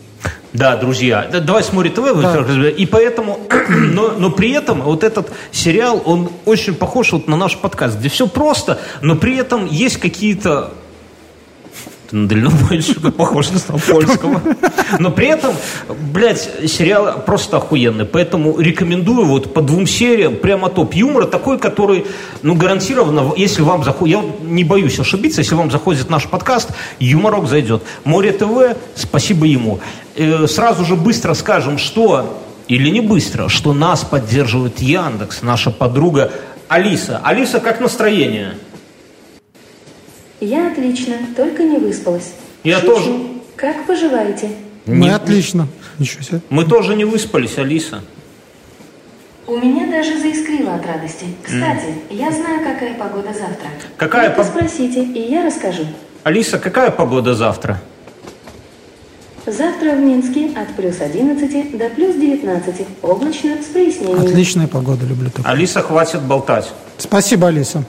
Да, 0.54 0.76
друзья, 0.78 1.28
да, 1.32 1.40
давай 1.40 1.64
смотри 1.64 1.92
ТВ, 1.92 2.00
во-первых, 2.00 2.48
разбирай. 2.48 2.72
и 2.72 2.86
поэтому, 2.88 3.40
но, 3.70 4.14
но 4.18 4.32
при 4.32 4.52
этом 4.52 4.82
вот 4.82 5.04
этот 5.04 5.32
сериал, 5.52 6.02
он 6.06 6.30
очень 6.46 6.74
похож 6.74 7.12
вот 7.12 7.28
на 7.28 7.38
наш 7.38 7.56
подкаст, 7.58 8.00
где 8.00 8.10
все 8.10 8.28
просто, 8.28 8.80
но 9.02 9.16
при 9.16 9.38
этом 9.38 9.68
есть 9.68 9.98
какие-то 9.98 10.74
ты 12.10 12.16
на 12.16 12.28
дальнобойщика 12.28 13.12
похож 13.18 13.50
на 13.52 13.60
польского. 13.78 14.42
Но 14.98 15.12
при 15.12 15.28
этом, 15.28 15.54
блядь, 16.12 16.50
сериал 16.68 17.22
просто 17.26 17.58
охуенный. 17.58 18.06
Поэтому 18.06 18.60
рекомендую 18.60 19.26
вот 19.26 19.54
по 19.54 19.62
двум 19.62 19.86
сериям 19.86 20.36
прямо 20.36 20.70
топ 20.70 20.94
юмора, 20.94 21.26
такой, 21.26 21.60
который, 21.60 22.06
ну, 22.42 22.56
гарантированно, 22.56 23.34
если 23.38 23.62
вам 23.62 23.84
заходит, 23.84 24.18
я 24.18 24.24
не 24.42 24.64
боюсь 24.64 25.00
ошибиться, 25.00 25.42
если 25.42 25.56
вам 25.56 25.72
заходит 25.72 26.10
наш 26.10 26.28
подкаст, 26.28 26.72
юморок 27.00 27.48
зайдет. 27.48 27.84
Море 28.06 28.32
ТВ, 28.32 28.76
спасибо 28.96 29.46
ему. 29.46 29.80
Э, 30.16 30.48
сразу 30.48 30.86
же 30.86 30.96
быстро 30.96 31.34
скажем, 31.34 31.78
что, 31.78 32.42
или 32.68 32.90
не 32.90 33.02
быстро, 33.02 33.50
что 33.50 33.74
нас 33.74 34.04
поддерживает 34.04 34.80
Яндекс, 34.80 35.44
наша 35.44 35.70
подруга 35.70 36.32
Алиса. 36.68 37.22
Алиса, 37.24 37.60
как 37.60 37.80
настроение? 37.80 38.54
Я 40.40 40.72
отлично, 40.72 41.16
только 41.36 41.64
не 41.64 41.78
выспалась. 41.78 42.32
Я 42.64 42.80
Шучу. 42.80 42.94
тоже. 42.96 43.12
Как 43.56 43.86
поживаете? 43.86 44.50
Мы 44.86 44.96
Не- 45.08 45.14
отлично. 45.16 45.68
Ничего 45.98 46.24
себе. 46.24 46.42
Мы 46.50 46.66
тоже 46.66 46.96
не 46.96 47.06
выспались, 47.06 47.58
Алиса. 47.58 48.02
У 49.48 49.58
меня 49.58 49.88
даже 49.90 50.18
заискрило 50.20 50.76
от 50.76 50.86
радости. 50.86 51.26
Кстати, 51.44 51.96
я 52.10 52.32
знаю, 52.32 52.60
какая 52.64 52.94
погода 52.94 53.30
завтра. 53.34 53.68
Какая 53.98 54.30
Только 54.30 54.42
пог- 54.44 54.48
спросите, 54.48 55.04
и 55.04 55.32
я 55.32 55.46
расскажу. 55.46 55.84
Алиса, 56.24 56.60
какая 56.60 56.92
погода 56.92 57.34
завтра? 57.34 57.82
Завтра 59.46 59.94
в 59.96 60.00
Минске 60.00 60.52
от 60.56 60.76
плюс 60.76 61.02
11 61.02 61.78
до 61.78 61.90
плюс 61.90 62.16
19. 62.16 62.86
Облачно 63.02 63.58
с 63.62 63.66
прояснениями. 63.66 64.28
Отличная 64.28 64.68
погода, 64.68 65.06
люблю 65.06 65.32
такую. 65.32 65.50
Алиса, 65.52 65.82
хватит 65.82 66.22
болтать. 66.22 66.72
Спасибо, 67.00 67.48
Алиса. 67.48 67.84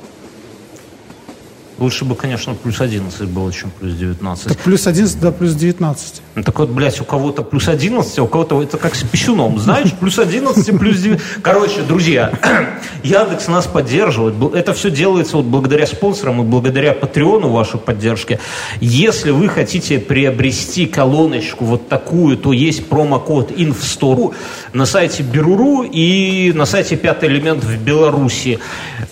Лучше 1.80 2.04
бы, 2.04 2.14
конечно, 2.14 2.54
плюс 2.54 2.78
11 2.82 3.26
было, 3.28 3.50
чем 3.50 3.70
плюс 3.70 3.94
19. 3.94 4.48
Так 4.48 4.58
плюс 4.58 4.86
11 4.86 5.18
до 5.18 5.32
плюс 5.32 5.54
19. 5.54 6.22
Ну, 6.34 6.42
так 6.42 6.58
вот, 6.58 6.68
блядь, 6.68 7.00
у 7.00 7.04
кого-то 7.04 7.42
плюс 7.42 7.68
11, 7.68 8.18
а 8.18 8.22
у 8.22 8.26
кого-то 8.26 8.62
это 8.62 8.76
как 8.76 8.94
с 8.94 9.02
пищуном, 9.02 9.58
знаешь, 9.58 9.90
плюс 9.98 10.18
11, 10.18 10.78
плюс 10.78 10.98
9. 10.98 11.18
Короче, 11.40 11.80
друзья, 11.80 12.32
Яндекс 13.02 13.48
нас 13.48 13.66
поддерживает. 13.66 14.34
Это 14.54 14.74
все 14.74 14.90
делается 14.90 15.38
вот 15.38 15.46
благодаря 15.46 15.86
спонсорам 15.86 16.42
и 16.42 16.44
благодаря 16.44 16.92
Патреону 16.92 17.48
вашей 17.48 17.80
поддержки. 17.80 18.38
Если 18.80 19.30
вы 19.30 19.48
хотите 19.48 19.98
приобрести 19.98 20.84
колоночку 20.84 21.64
вот 21.64 21.88
такую, 21.88 22.36
то 22.36 22.52
есть 22.52 22.90
промокод 22.90 23.52
INF100 23.52 24.34
на 24.74 24.84
сайте 24.84 25.22
Беруру 25.22 25.82
и 25.82 26.52
на 26.54 26.66
сайте 26.66 26.96
Пятый 26.96 27.30
элемент 27.30 27.64
в 27.64 27.82
Беларуси. 27.82 28.58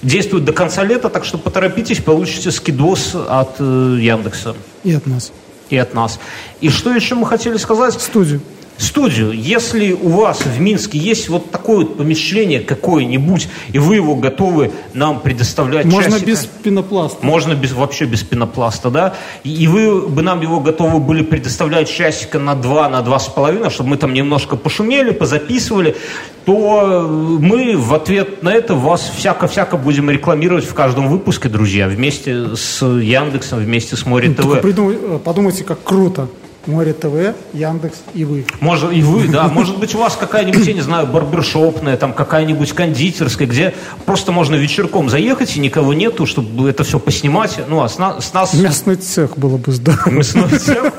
Действует 0.02 0.44
до 0.44 0.52
конца 0.52 0.84
лета, 0.84 1.08
так 1.08 1.24
что 1.24 1.38
поторопитесь, 1.38 2.00
получите 2.00 2.50
скидос 2.58 3.14
от 3.14 3.56
э, 3.60 3.98
Яндекса. 4.00 4.54
И 4.84 4.92
от 4.92 5.06
нас. 5.06 5.32
И 5.70 5.76
от 5.76 5.94
нас. 5.94 6.18
И 6.60 6.68
что 6.70 6.94
еще 6.94 7.14
мы 7.14 7.26
хотели 7.26 7.56
сказать? 7.56 7.94
Студию 7.94 8.40
студию. 8.78 9.32
Если 9.32 9.92
у 9.92 10.08
вас 10.08 10.40
в 10.44 10.60
Минске 10.60 10.98
есть 10.98 11.28
вот 11.28 11.50
такое 11.50 11.78
вот 11.78 11.98
помещение 11.98 12.60
какое-нибудь, 12.60 13.48
и 13.72 13.78
вы 13.78 13.96
его 13.96 14.14
готовы 14.14 14.72
нам 14.94 15.20
предоставлять 15.20 15.84
Можно 15.84 16.12
часика, 16.12 16.26
без 16.26 16.46
пенопласта. 16.46 17.26
Можно 17.26 17.54
без, 17.54 17.72
вообще 17.72 18.04
без 18.06 18.22
пенопласта, 18.22 18.90
да. 18.90 19.14
И, 19.44 19.52
и 19.52 19.66
вы 19.66 20.08
бы 20.08 20.22
нам 20.22 20.40
его 20.40 20.60
готовы 20.60 21.00
были 21.00 21.22
предоставлять 21.22 21.90
часика 21.90 22.38
на 22.38 22.54
два, 22.54 22.88
на 22.88 23.02
два 23.02 23.18
с 23.18 23.28
половиной, 23.28 23.70
чтобы 23.70 23.90
мы 23.90 23.96
там 23.96 24.14
немножко 24.14 24.56
пошумели, 24.56 25.10
позаписывали, 25.10 25.96
то 26.44 27.06
мы 27.08 27.76
в 27.76 27.92
ответ 27.92 28.42
на 28.42 28.50
это 28.50 28.74
вас 28.74 29.12
всяко-всяко 29.16 29.76
будем 29.76 30.08
рекламировать 30.08 30.64
в 30.64 30.72
каждом 30.72 31.08
выпуске, 31.08 31.48
друзья, 31.48 31.88
вместе 31.88 32.54
с 32.56 32.84
Яндексом, 32.84 33.58
вместе 33.58 33.96
с 33.96 34.06
Море 34.06 34.32
ТВ. 34.32 34.62
Ну, 34.62 35.18
подумайте, 35.18 35.64
как 35.64 35.82
круто. 35.82 36.28
Море 36.68 36.92
ТВ, 36.92 37.34
Яндекс 37.54 37.98
и 38.14 38.24
вы. 38.24 38.44
Может, 38.60 38.92
и 38.92 39.02
вы, 39.02 39.26
да. 39.26 39.48
Может 39.48 39.78
быть, 39.78 39.94
у 39.94 39.98
вас 39.98 40.16
какая-нибудь, 40.16 40.66
я 40.66 40.74
не 40.74 40.82
знаю, 40.82 41.06
барбершопная, 41.06 41.96
там 41.96 42.12
какая-нибудь 42.12 42.72
кондитерская, 42.72 43.48
где 43.48 43.74
просто 44.04 44.32
можно 44.32 44.54
вечерком 44.54 45.08
заехать, 45.08 45.56
и 45.56 45.60
никого 45.60 45.94
нету, 45.94 46.26
чтобы 46.26 46.68
это 46.68 46.84
все 46.84 46.98
поснимать. 46.98 47.58
Ну, 47.68 47.82
а 47.82 47.88
с, 47.88 47.98
на, 47.98 48.20
с 48.20 48.32
нас... 48.34 48.52
Мясной 48.52 48.96
цех 48.96 49.38
было 49.38 49.56
бы 49.56 49.72
здорово. 49.72 50.10
Мясной 50.10 50.58
цех? 50.58 50.92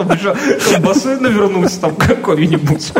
Чтобы 0.00 0.14
еще 0.14 0.36
колбасы 0.72 1.16
навернуться 1.18 1.80
там 1.80 1.94
какой-нибудь. 1.96 2.92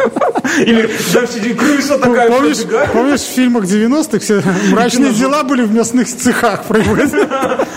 Или 0.59 0.91
там 1.13 1.27
сидит 1.27 1.59
крыса 1.59 1.99
такая 1.99 2.29
помнишь, 2.29 2.59
помнишь, 2.93 3.21
в 3.21 3.35
фильмах 3.35 3.65
90-х 3.65 4.19
все 4.19 4.43
мрачные 4.71 5.13
дела 5.13 5.43
были 5.43 5.63
в 5.63 5.73
мясных 5.73 6.09
цехах 6.09 6.65
производили? 6.65 7.29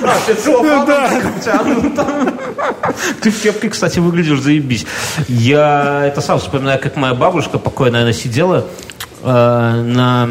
А, 0.03 0.17
все 0.23 0.33
целлофаном 0.36 1.95
Ты 3.21 3.31
в 3.31 3.41
кепке, 3.41 3.69
кстати, 3.69 3.99
выглядишь 3.99 4.39
заебись. 4.39 4.86
Я 5.27 6.03
это 6.05 6.21
сам 6.21 6.39
вспоминаю, 6.39 6.79
как 6.79 6.95
моя 6.95 7.13
бабушка 7.13 7.57
покойная, 7.57 8.03
она 8.03 8.13
сидела 8.13 8.65
э, 9.23 9.27
на 9.27 10.29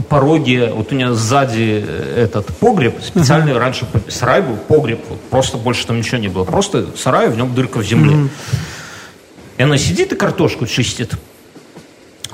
пороге, 0.00 0.70
вот 0.72 0.92
у 0.92 0.94
нее 0.94 1.14
сзади 1.14 1.84
этот 2.16 2.46
погреб, 2.58 3.02
специальный 3.02 3.52
uh-huh. 3.52 3.58
раньше 3.58 3.86
сарай 4.08 4.42
был, 4.42 4.56
погреб, 4.56 5.00
вот, 5.08 5.20
просто 5.30 5.56
больше 5.56 5.86
там 5.86 5.98
ничего 5.98 6.18
не 6.18 6.28
было, 6.28 6.44
просто 6.44 6.86
сарай, 6.96 7.28
в 7.28 7.36
нем 7.36 7.54
дырка 7.54 7.78
в 7.78 7.84
земле. 7.84 8.14
Uh-huh. 8.14 8.28
И 9.58 9.62
она 9.62 9.78
сидит 9.78 10.12
и 10.12 10.16
картошку 10.16 10.66
чистит 10.66 11.14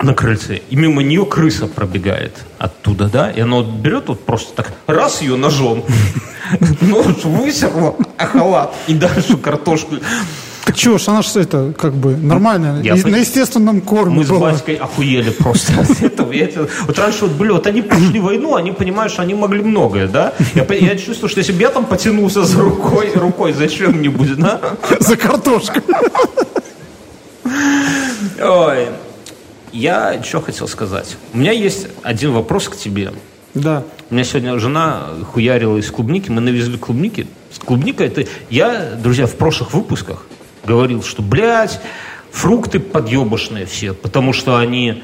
на 0.02 0.14
крыльце, 0.14 0.60
и 0.70 0.76
мимо 0.76 1.02
нее 1.02 1.26
крыса 1.26 1.66
пробегает 1.66 2.32
оттуда, 2.58 3.08
да, 3.08 3.30
и 3.30 3.40
она 3.40 3.62
берет 3.62 4.08
вот 4.08 4.24
просто 4.24 4.54
так, 4.54 4.72
раз 4.86 5.20
ее 5.20 5.36
ножом, 5.36 5.84
нож 6.80 7.24
высерла, 7.24 7.96
а 8.16 8.26
халат, 8.26 8.74
и 8.86 8.94
дальше 8.94 9.36
картошку. 9.36 9.96
Так 10.70 10.78
чего 10.78 10.98
ж, 10.98 11.08
она 11.08 11.22
же 11.22 11.40
это, 11.40 11.72
как 11.76 11.94
бы, 11.94 12.16
нормально, 12.16 12.80
я, 12.84 12.94
на 12.94 13.16
естественном 13.16 13.80
корме 13.80 14.18
Мы 14.18 14.24
была. 14.24 14.52
с 14.52 14.58
батькой 14.58 14.76
охуели 14.76 15.30
просто 15.30 15.80
от 15.80 16.00
этого. 16.00 16.30
Я, 16.30 16.48
вот 16.86 16.96
раньше 16.96 17.24
вот 17.24 17.32
были, 17.32 17.50
вот 17.50 17.66
они 17.66 17.82
прошли 17.82 18.20
войну, 18.20 18.54
они 18.54 18.70
понимают, 18.70 19.12
что 19.12 19.22
они 19.22 19.34
могли 19.34 19.62
многое, 19.62 20.06
да? 20.06 20.32
Я, 20.54 20.64
я 20.72 20.96
чувствую, 20.96 21.28
что 21.28 21.40
если 21.40 21.50
бы 21.50 21.60
я 21.60 21.70
там 21.70 21.86
потянулся 21.86 22.44
за 22.44 22.60
рукой, 22.60 23.10
рукой 23.16 23.52
зачем-нибудь, 23.52 24.36
да? 24.36 24.60
За 25.00 25.16
картошкой. 25.16 25.82
Ой, 28.40 28.86
я 29.72 30.22
что 30.22 30.40
хотел 30.40 30.68
сказать. 30.68 31.16
У 31.34 31.38
меня 31.38 31.50
есть 31.50 31.88
один 32.04 32.30
вопрос 32.30 32.68
к 32.68 32.76
тебе. 32.76 33.12
Да. 33.54 33.82
У 34.08 34.14
меня 34.14 34.22
сегодня 34.22 34.56
жена 34.60 35.08
хуярила 35.32 35.78
из 35.78 35.90
клубники, 35.90 36.30
мы 36.30 36.40
навезли 36.40 36.78
клубники. 36.78 37.26
Клубника 37.64 38.04
это... 38.04 38.24
Я, 38.50 38.92
друзья, 39.02 39.26
в 39.26 39.34
прошлых 39.34 39.74
выпусках 39.74 40.26
говорил, 40.64 41.02
что, 41.02 41.22
блядь, 41.22 41.80
фрукты 42.30 42.78
подъебошные 42.80 43.66
все, 43.66 43.94
потому 43.94 44.32
что 44.32 44.56
они 44.56 45.02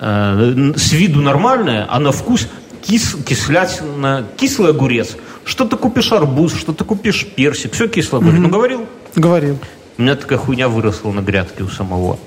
э, 0.00 0.72
с 0.76 0.92
виду 0.92 1.20
нормальные, 1.20 1.86
а 1.88 1.98
на 1.98 2.12
вкус 2.12 2.48
кис, 2.82 3.16
кислятина, 3.26 4.26
кислый 4.36 4.70
огурец. 4.70 5.16
Что 5.44 5.64
ты 5.64 5.76
купишь 5.76 6.12
арбуз, 6.12 6.54
что 6.54 6.72
ты 6.72 6.84
купишь 6.84 7.26
персик, 7.26 7.72
все 7.72 7.88
кислое. 7.88 8.20
Mm-hmm. 8.20 8.38
Ну, 8.38 8.48
говорил? 8.48 8.86
Говорил. 9.16 9.58
У 9.96 10.02
меня 10.02 10.14
такая 10.14 10.38
хуйня 10.38 10.68
выросла 10.68 11.10
на 11.10 11.20
грядке 11.20 11.64
у 11.64 11.68
самого 11.68 12.18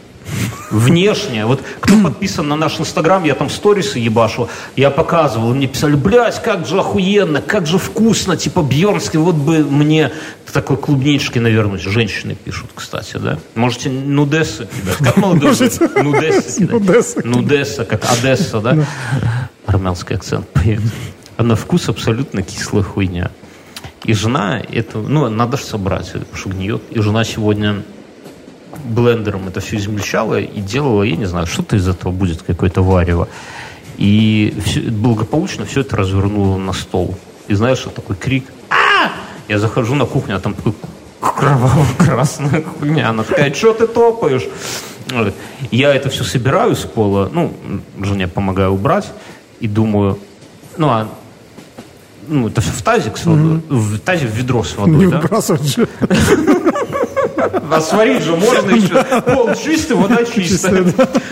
внешне. 0.69 1.45
Вот 1.45 1.61
кто 1.79 1.95
подписан 2.01 2.47
на 2.47 2.55
наш 2.55 2.79
инстаграм, 2.79 3.23
я 3.23 3.35
там 3.35 3.49
сторисы 3.49 3.99
ебашу, 3.99 4.49
я 4.75 4.89
показывал, 4.89 5.53
мне 5.53 5.67
писали, 5.67 5.95
блядь, 5.95 6.41
как 6.41 6.65
же 6.65 6.79
охуенно, 6.79 7.41
как 7.41 7.67
же 7.67 7.77
вкусно, 7.77 8.37
типа 8.37 8.61
Бьернский, 8.61 9.19
вот 9.19 9.35
бы 9.35 9.63
мне 9.63 10.11
такой 10.51 10.77
клубнички 10.77 11.39
навернуть. 11.39 11.81
Женщины 11.81 12.35
пишут, 12.35 12.71
кстати, 12.75 13.17
да. 13.17 13.39
Можете 13.55 13.89
нудессы 13.89 14.67
кидать. 14.67 14.97
Как 14.97 15.17
молодой? 15.17 15.51
Нудессы 15.51 16.67
кидать. 16.67 17.25
Нудесса, 17.25 17.85
как 17.85 18.03
Одесса, 18.11 18.59
да? 18.59 18.77
Армянский 19.65 20.15
акцент 20.15 20.47
появится. 20.49 20.91
А 21.37 21.43
на 21.43 21.55
вкус 21.55 21.89
абсолютно 21.89 22.43
кислая 22.43 22.83
хуйня. 22.83 23.31
И 24.03 24.13
жена, 24.13 24.59
это, 24.59 24.97
ну, 24.97 25.29
надо 25.29 25.57
же 25.57 25.63
собрать, 25.63 26.11
потому 26.11 26.35
что 26.35 26.49
гниет. 26.49 26.81
И 26.91 26.99
жена 26.99 27.23
сегодня 27.23 27.83
блендером 28.83 29.47
это 29.47 29.59
все 29.59 29.77
измельчала 29.77 30.39
и 30.39 30.61
делала, 30.61 31.03
я 31.03 31.15
не 31.15 31.25
знаю, 31.25 31.47
что-то 31.47 31.75
из 31.75 31.87
этого 31.87 32.11
будет, 32.11 32.41
какое-то 32.41 32.81
варево. 32.81 33.27
И 33.97 34.53
все, 34.65 34.81
благополучно 34.81 35.65
все 35.65 35.81
это 35.81 35.97
развернуло 35.97 36.57
на 36.57 36.73
стол. 36.73 37.15
И 37.47 37.53
знаешь, 37.53 37.79
что 37.79 37.89
такой 37.89 38.15
крик? 38.15 38.45
А! 38.69 39.11
Я 39.47 39.59
захожу 39.59 39.95
на 39.95 40.05
кухню, 40.05 40.37
а 40.37 40.39
там 40.39 40.53
такой 40.53 40.73
кроваво-красная 41.19 42.63
хуйня. 42.63 43.09
Она 43.09 43.23
такая, 43.23 43.53
что 43.53 43.73
ты 43.73 43.87
топаешь? 43.87 44.47
Я 45.71 45.93
это 45.93 46.09
все 46.09 46.23
собираю 46.23 46.75
с 46.75 46.81
пола, 46.81 47.29
ну, 47.31 47.53
жене 47.99 48.27
помогаю 48.27 48.71
убрать, 48.71 49.11
и 49.59 49.67
думаю, 49.67 50.17
ну, 50.77 50.87
а 50.87 51.07
ну, 52.27 52.47
это 52.47 52.61
все 52.61 52.71
в 52.71 52.81
тазик 52.81 53.17
с 53.17 53.25
водой, 53.25 53.57
mm-hmm. 53.57 53.75
в 53.75 53.99
тазик 53.99 54.29
в 54.29 54.33
ведро 54.33 54.63
с 54.63 54.77
водой, 54.77 55.05
Не 55.05 55.11
да? 55.11 55.21
же. 55.41 55.87
А 57.71 57.81
сварить 57.81 58.23
же 58.23 58.35
можно 58.35 58.71
еще. 58.71 59.21
Пол 59.21 59.49
чистый, 59.55 59.93
вода 59.93 60.23
чистая. 60.23 60.85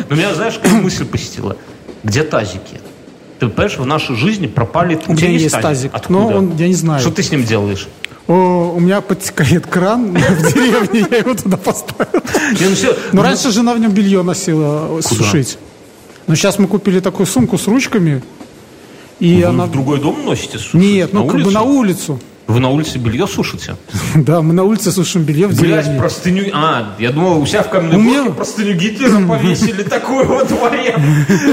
Но 0.10 0.16
меня, 0.16 0.34
знаешь, 0.34 0.60
какая 0.62 0.82
мысль 0.82 1.06
посетила? 1.06 1.58
Где 2.04 2.24
тазики? 2.24 2.82
Ты 3.40 3.48
понимаешь, 3.48 3.78
в 3.78 3.86
нашей 3.86 4.16
жизни 4.16 4.48
пропали... 4.48 5.00
У 5.08 5.14
меня 5.14 5.30
есть 5.30 5.60
тазик, 5.60 5.92
но 6.10 6.28
он, 6.28 6.56
я 6.58 6.68
не 6.68 6.74
знаю. 6.74 7.00
Что 7.00 7.12
ты 7.12 7.24
с 7.24 7.32
ним 7.32 7.44
делаешь? 7.44 7.88
О, 8.28 8.74
у 8.76 8.80
меня 8.80 9.02
подтекает 9.02 9.66
кран 9.66 10.14
в 10.14 10.54
деревне, 10.54 11.08
я 11.10 11.18
его 11.18 11.34
туда 11.34 11.58
поставил. 11.58 12.22
Ну 12.60 12.70
Но 12.84 12.94
ну, 13.14 13.22
раньше 13.24 13.52
жена 13.52 13.74
в 13.74 13.80
нем 13.80 13.92
белье 13.92 14.22
носила 14.22 15.02
Куда? 15.02 15.02
сушить. 15.02 15.58
Но 16.28 16.36
сейчас 16.36 16.60
мы 16.60 16.68
купили 16.68 17.00
такую 17.00 17.26
сумку 17.26 17.58
с 17.58 17.66
ручками. 17.66 18.22
И 19.20 19.38
Вы 19.38 19.44
она... 19.46 19.66
в 19.66 19.72
другой 19.72 20.00
дом 20.00 20.24
носите 20.24 20.60
сушить? 20.60 20.76
Нет, 20.76 21.12
ну 21.12 21.28
как 21.28 21.42
бы 21.42 21.52
на 21.52 21.64
улицу. 21.64 22.20
Вы 22.50 22.60
на 22.62 22.70
улице 22.70 22.98
белье 22.98 23.28
сушите? 23.28 23.76
Да, 24.16 24.42
мы 24.42 24.54
на 24.56 24.64
улице 24.64 24.92
сушим 24.92 25.22
белье 25.22 25.46
в 25.46 25.56
Блять, 25.56 25.84
деревне. 25.84 26.00
простыню... 26.00 26.46
А, 26.52 26.96
я 26.98 27.12
думал, 27.12 27.40
у 27.40 27.46
себя 27.46 27.62
в 27.62 27.70
каменной 27.70 27.98
меня... 27.98 28.32
простыню 28.32 28.74
Гитлера 28.74 29.24
повесили 29.28 29.84
такую 29.98 30.26
во 30.26 30.44
дворе. 30.44 30.98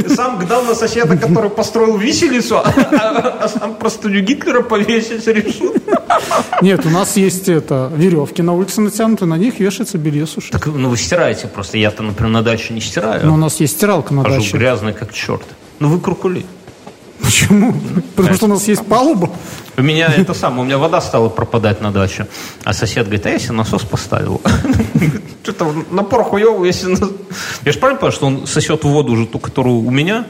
Сам 0.08 0.38
гнал 0.38 0.64
на 0.64 0.74
соседа, 0.74 1.18
который 1.18 1.50
построил 1.50 1.98
виселицу, 1.98 2.56
а, 2.56 2.62
а, 2.76 3.44
а 3.44 3.48
сам 3.48 3.74
простыню 3.74 4.22
Гитлера 4.22 4.62
повесить 4.62 5.26
решил. 5.26 5.74
Нет, 6.62 6.86
у 6.86 6.88
нас 6.88 7.14
есть 7.18 7.50
это 7.50 7.92
веревки 7.94 8.40
на 8.40 8.54
улице 8.54 8.80
натянуты, 8.80 9.26
на 9.26 9.36
них 9.36 9.60
вешается 9.60 9.98
белье 9.98 10.26
сушить. 10.26 10.52
Так, 10.52 10.64
ну 10.66 10.88
вы 10.88 10.96
стираете 10.96 11.46
просто. 11.46 11.76
Я-то, 11.76 12.02
например, 12.02 12.32
на 12.32 12.42
даче 12.42 12.72
не 12.72 12.80
стираю. 12.80 13.26
Но 13.26 13.34
у 13.34 13.36
нас 13.36 13.60
есть 13.60 13.74
стиралка 13.76 14.14
на 14.14 14.22
Хожу 14.22 14.36
даче. 14.36 14.56
грязный 14.56 14.94
как 14.94 15.12
черт. 15.12 15.44
Ну 15.78 15.90
вы 15.90 16.00
крукули. 16.00 16.46
Почему? 17.20 17.74
Потому 18.14 18.34
что 18.34 18.46
у 18.46 18.48
нас 18.48 18.66
есть 18.66 18.86
палуба. 18.86 19.30
У 19.78 19.82
меня 19.82 20.06
это 20.06 20.32
самое, 20.32 20.62
у 20.62 20.64
меня 20.64 20.78
вода 20.78 21.00
стала 21.00 21.28
пропадать 21.28 21.80
на 21.82 21.90
даче. 21.90 22.26
А 22.64 22.72
сосед 22.72 23.04
говорит, 23.04 23.26
а 23.26 23.30
я 23.30 23.38
себе 23.38 23.52
насос 23.52 23.82
поставил. 23.82 24.40
Что-то 25.42 25.72
напор 25.90 26.24
хуёвый, 26.24 26.68
если... 26.68 26.96
Я 27.64 27.72
же 27.72 27.78
правильно 27.78 28.00
понимаю, 28.00 28.12
что 28.12 28.26
он 28.26 28.46
сосет 28.46 28.84
воду 28.84 29.12
уже 29.12 29.26
ту, 29.26 29.38
которую 29.38 29.76
у 29.80 29.90
меня? 29.90 30.26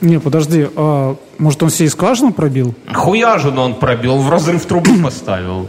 Не, 0.00 0.18
подожди, 0.20 0.68
а, 0.74 1.16
может 1.38 1.62
он 1.62 1.70
себе 1.70 1.86
и 1.86 1.90
скважину 1.90 2.32
пробил? 2.32 2.74
Хуя 2.92 3.38
же, 3.38 3.50
но 3.52 3.64
он 3.64 3.74
пробил, 3.74 4.16
в 4.18 4.30
разрыв 4.30 4.64
трубу 4.64 4.90
поставил. 5.04 5.68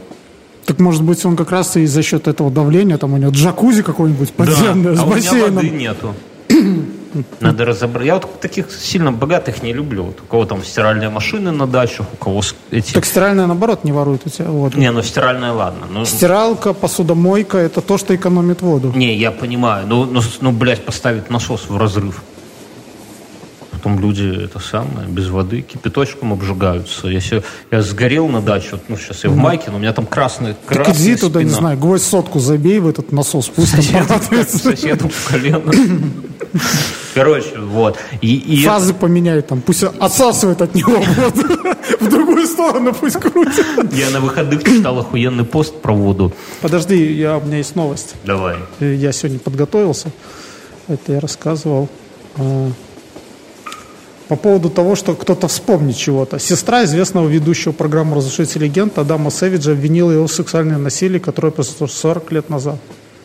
Так 0.65 0.79
может 0.79 1.03
быть 1.03 1.23
он 1.25 1.35
как 1.35 1.51
раз 1.51 1.75
и 1.75 1.85
за 1.85 2.01
счет 2.01 2.27
этого 2.27 2.49
давления, 2.49 2.97
там 2.97 3.13
у 3.13 3.17
него 3.17 3.31
джакузи 3.31 3.83
какой-нибудь 3.83 4.31
подземный 4.33 4.95
Да, 4.95 4.95
с 4.95 4.99
а 4.99 5.03
у 5.03 5.07
меня 5.07 5.15
бассейном. 5.17 5.55
воды 5.55 5.69
нету. 5.69 6.13
Надо 7.39 7.65
разобрать. 7.65 8.07
Я 8.07 8.13
вот 8.15 8.39
таких 8.39 8.71
сильно 8.71 9.11
богатых 9.11 9.63
не 9.63 9.73
люблю. 9.73 10.03
Вот 10.03 10.21
у 10.21 10.25
кого 10.25 10.45
там 10.45 10.63
стиральные 10.63 11.09
машины 11.09 11.51
на 11.51 11.67
дачах, 11.67 12.05
у 12.13 12.17
кого 12.17 12.41
эти... 12.71 12.93
Так 12.93 13.05
стиральная, 13.05 13.47
наоборот, 13.47 13.83
не 13.83 13.91
ворует 13.91 14.21
у 14.25 14.29
тебя 14.29 14.49
воду. 14.49 14.77
Не, 14.77 14.91
ну 14.91 15.03
стиральная, 15.03 15.51
ладно. 15.51 15.87
Ну, 15.89 16.05
Стиралка, 16.05 16.73
посудомойка– 16.73 17.57
это 17.59 17.81
то, 17.81 17.97
что 17.97 18.15
экономит 18.15 18.61
воду. 18.61 18.91
Не, 18.95 19.15
я 19.15 19.31
понимаю. 19.31 19.87
Ну, 19.87 20.05
ну, 20.05 20.21
ну, 20.41 20.51
блядь, 20.51 20.85
поставить 20.85 21.29
насос 21.29 21.69
в 21.69 21.77
разрыв. 21.77 22.21
Потом 23.85 23.99
люди 23.99 24.45
это 24.45 24.57
самое, 24.57 25.07
без 25.07 25.27
воды, 25.29 25.61
кипяточком 25.61 26.33
обжигаются. 26.33 27.07
Если 27.07 27.43
я 27.69 27.83
сгорел 27.83 28.27
на 28.27 28.41
даче, 28.41 28.69
вот, 28.71 28.81
ну, 28.87 28.97
сейчас 28.97 29.23
я 29.23 29.29
в 29.29 29.35
майке, 29.35 29.65
но 29.69 29.75
у 29.75 29.79
меня 29.79 29.93
там 29.93 30.07
красный, 30.07 30.55
Так 30.67 30.77
красная 30.85 30.95
иди 30.95 31.15
туда, 31.15 31.43
не 31.43 31.51
знаю, 31.51 31.77
гвоздь 31.77 32.03
сотку 32.03 32.39
забей 32.39 32.79
в 32.79 32.87
этот 32.87 33.11
насос, 33.11 33.47
пусть 33.49 33.73
там 33.73 33.83
Соседу, 33.83 34.07
продавится. 34.07 34.57
соседу 34.57 35.07
в 35.09 35.29
колено. 35.29 35.71
Короче, 37.13 37.59
вот. 37.59 37.99
И, 38.21 38.35
и 38.35 38.61
это- 38.63 38.71
Фазы 38.71 38.95
поменяй 38.95 39.43
там, 39.43 39.61
пусть 39.61 39.83
отсасывает 39.83 40.63
от 40.63 40.73
него 40.73 40.93
воду. 41.17 41.75
В 41.99 42.09
другую 42.09 42.47
сторону 42.47 42.91
пусть 42.91 43.17
крутит. 43.19 43.67
я 43.93 44.09
на 44.09 44.19
выходных 44.19 44.63
читал 44.63 44.97
охуенный 44.97 45.45
пост 45.45 45.79
про 45.79 45.93
воду. 45.93 46.33
Подожди, 46.61 47.13
я, 47.13 47.37
у 47.37 47.41
меня 47.45 47.57
есть 47.57 47.75
новость. 47.75 48.15
Давай. 48.25 48.55
Э, 48.79 48.95
Я 48.95 49.11
сегодня 49.11 49.37
подготовился. 49.37 50.09
Это 50.87 51.13
я 51.13 51.19
рассказывал. 51.19 51.87
А, 54.27 54.29
По 54.29 54.35
поводу 54.35 54.69
того, 54.69 54.95
что 54.95 55.13
кто-то 55.13 55.47
вспомнит 55.47 55.95
чего-то. 55.97 56.39
Сестра 56.39 56.83
известного 56.85 57.27
ведущего 57.27 57.71
программы 57.73 58.15
«Разрушитель 58.15 58.63
легенд» 58.63 58.97
Адама 58.97 59.29
Сэвиджа 59.29 59.71
обвинила 59.73 60.11
его 60.11 60.27
в 60.27 60.31
сексуальном 60.33 60.83
насилии, 60.83 61.19
которое 61.19 61.51
произошло 61.51 61.87
40 61.87 62.31
лет 62.31 62.49
назад. 62.49 62.77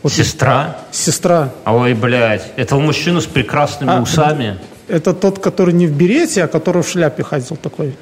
Вот 0.03 0.13
Сестра? 0.13 0.79
сестра. 0.93 1.51
Ой, 1.67 1.95
блядь. 1.95 2.53
Этого 2.57 2.81
мужчину 2.81 3.21
с 3.21 3.27
прекрасными 3.27 3.93
А, 3.99 4.01
усами. 4.03 4.59
Это 4.89 5.13
тот, 5.15 5.39
который 5.39 5.75
не 5.75 5.87
в 5.87 5.93
берете, 5.93 6.45
а 6.45 6.49
который 6.49 6.83
в 6.83 6.89
шляпе 6.89 7.23
ходил 7.23 7.57
такой. 7.57 7.97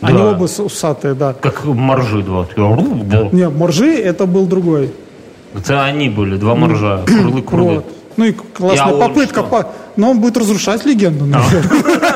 Они 0.00 0.18
Да. 0.18 0.30
оба 0.30 0.46
с- 0.46 0.60
усатые, 0.62 1.14
да. 1.14 1.32
Как 1.32 1.64
моржи 1.64 2.22
два. 2.22 2.46
Не, 3.32 3.48
Моржи 3.48 3.94
это 3.96 4.26
был 4.26 4.46
другой. 4.46 4.92
Это 5.54 5.84
они 5.84 6.08
были, 6.10 6.36
два 6.36 6.54
моржа. 6.54 7.02
Курлы, 7.06 7.42
курлы. 7.42 7.74
Вот. 7.76 7.86
Ну 8.18 8.24
и 8.26 8.32
классная 8.32 8.86
Я 8.88 8.92
он 8.94 9.00
попытка. 9.00 9.42
по- 9.42 9.66
Но 9.96 10.10
он 10.10 10.20
будет 10.20 10.36
разрушать 10.36 10.84
легенду, 10.86 11.24
наверное. 11.26 11.62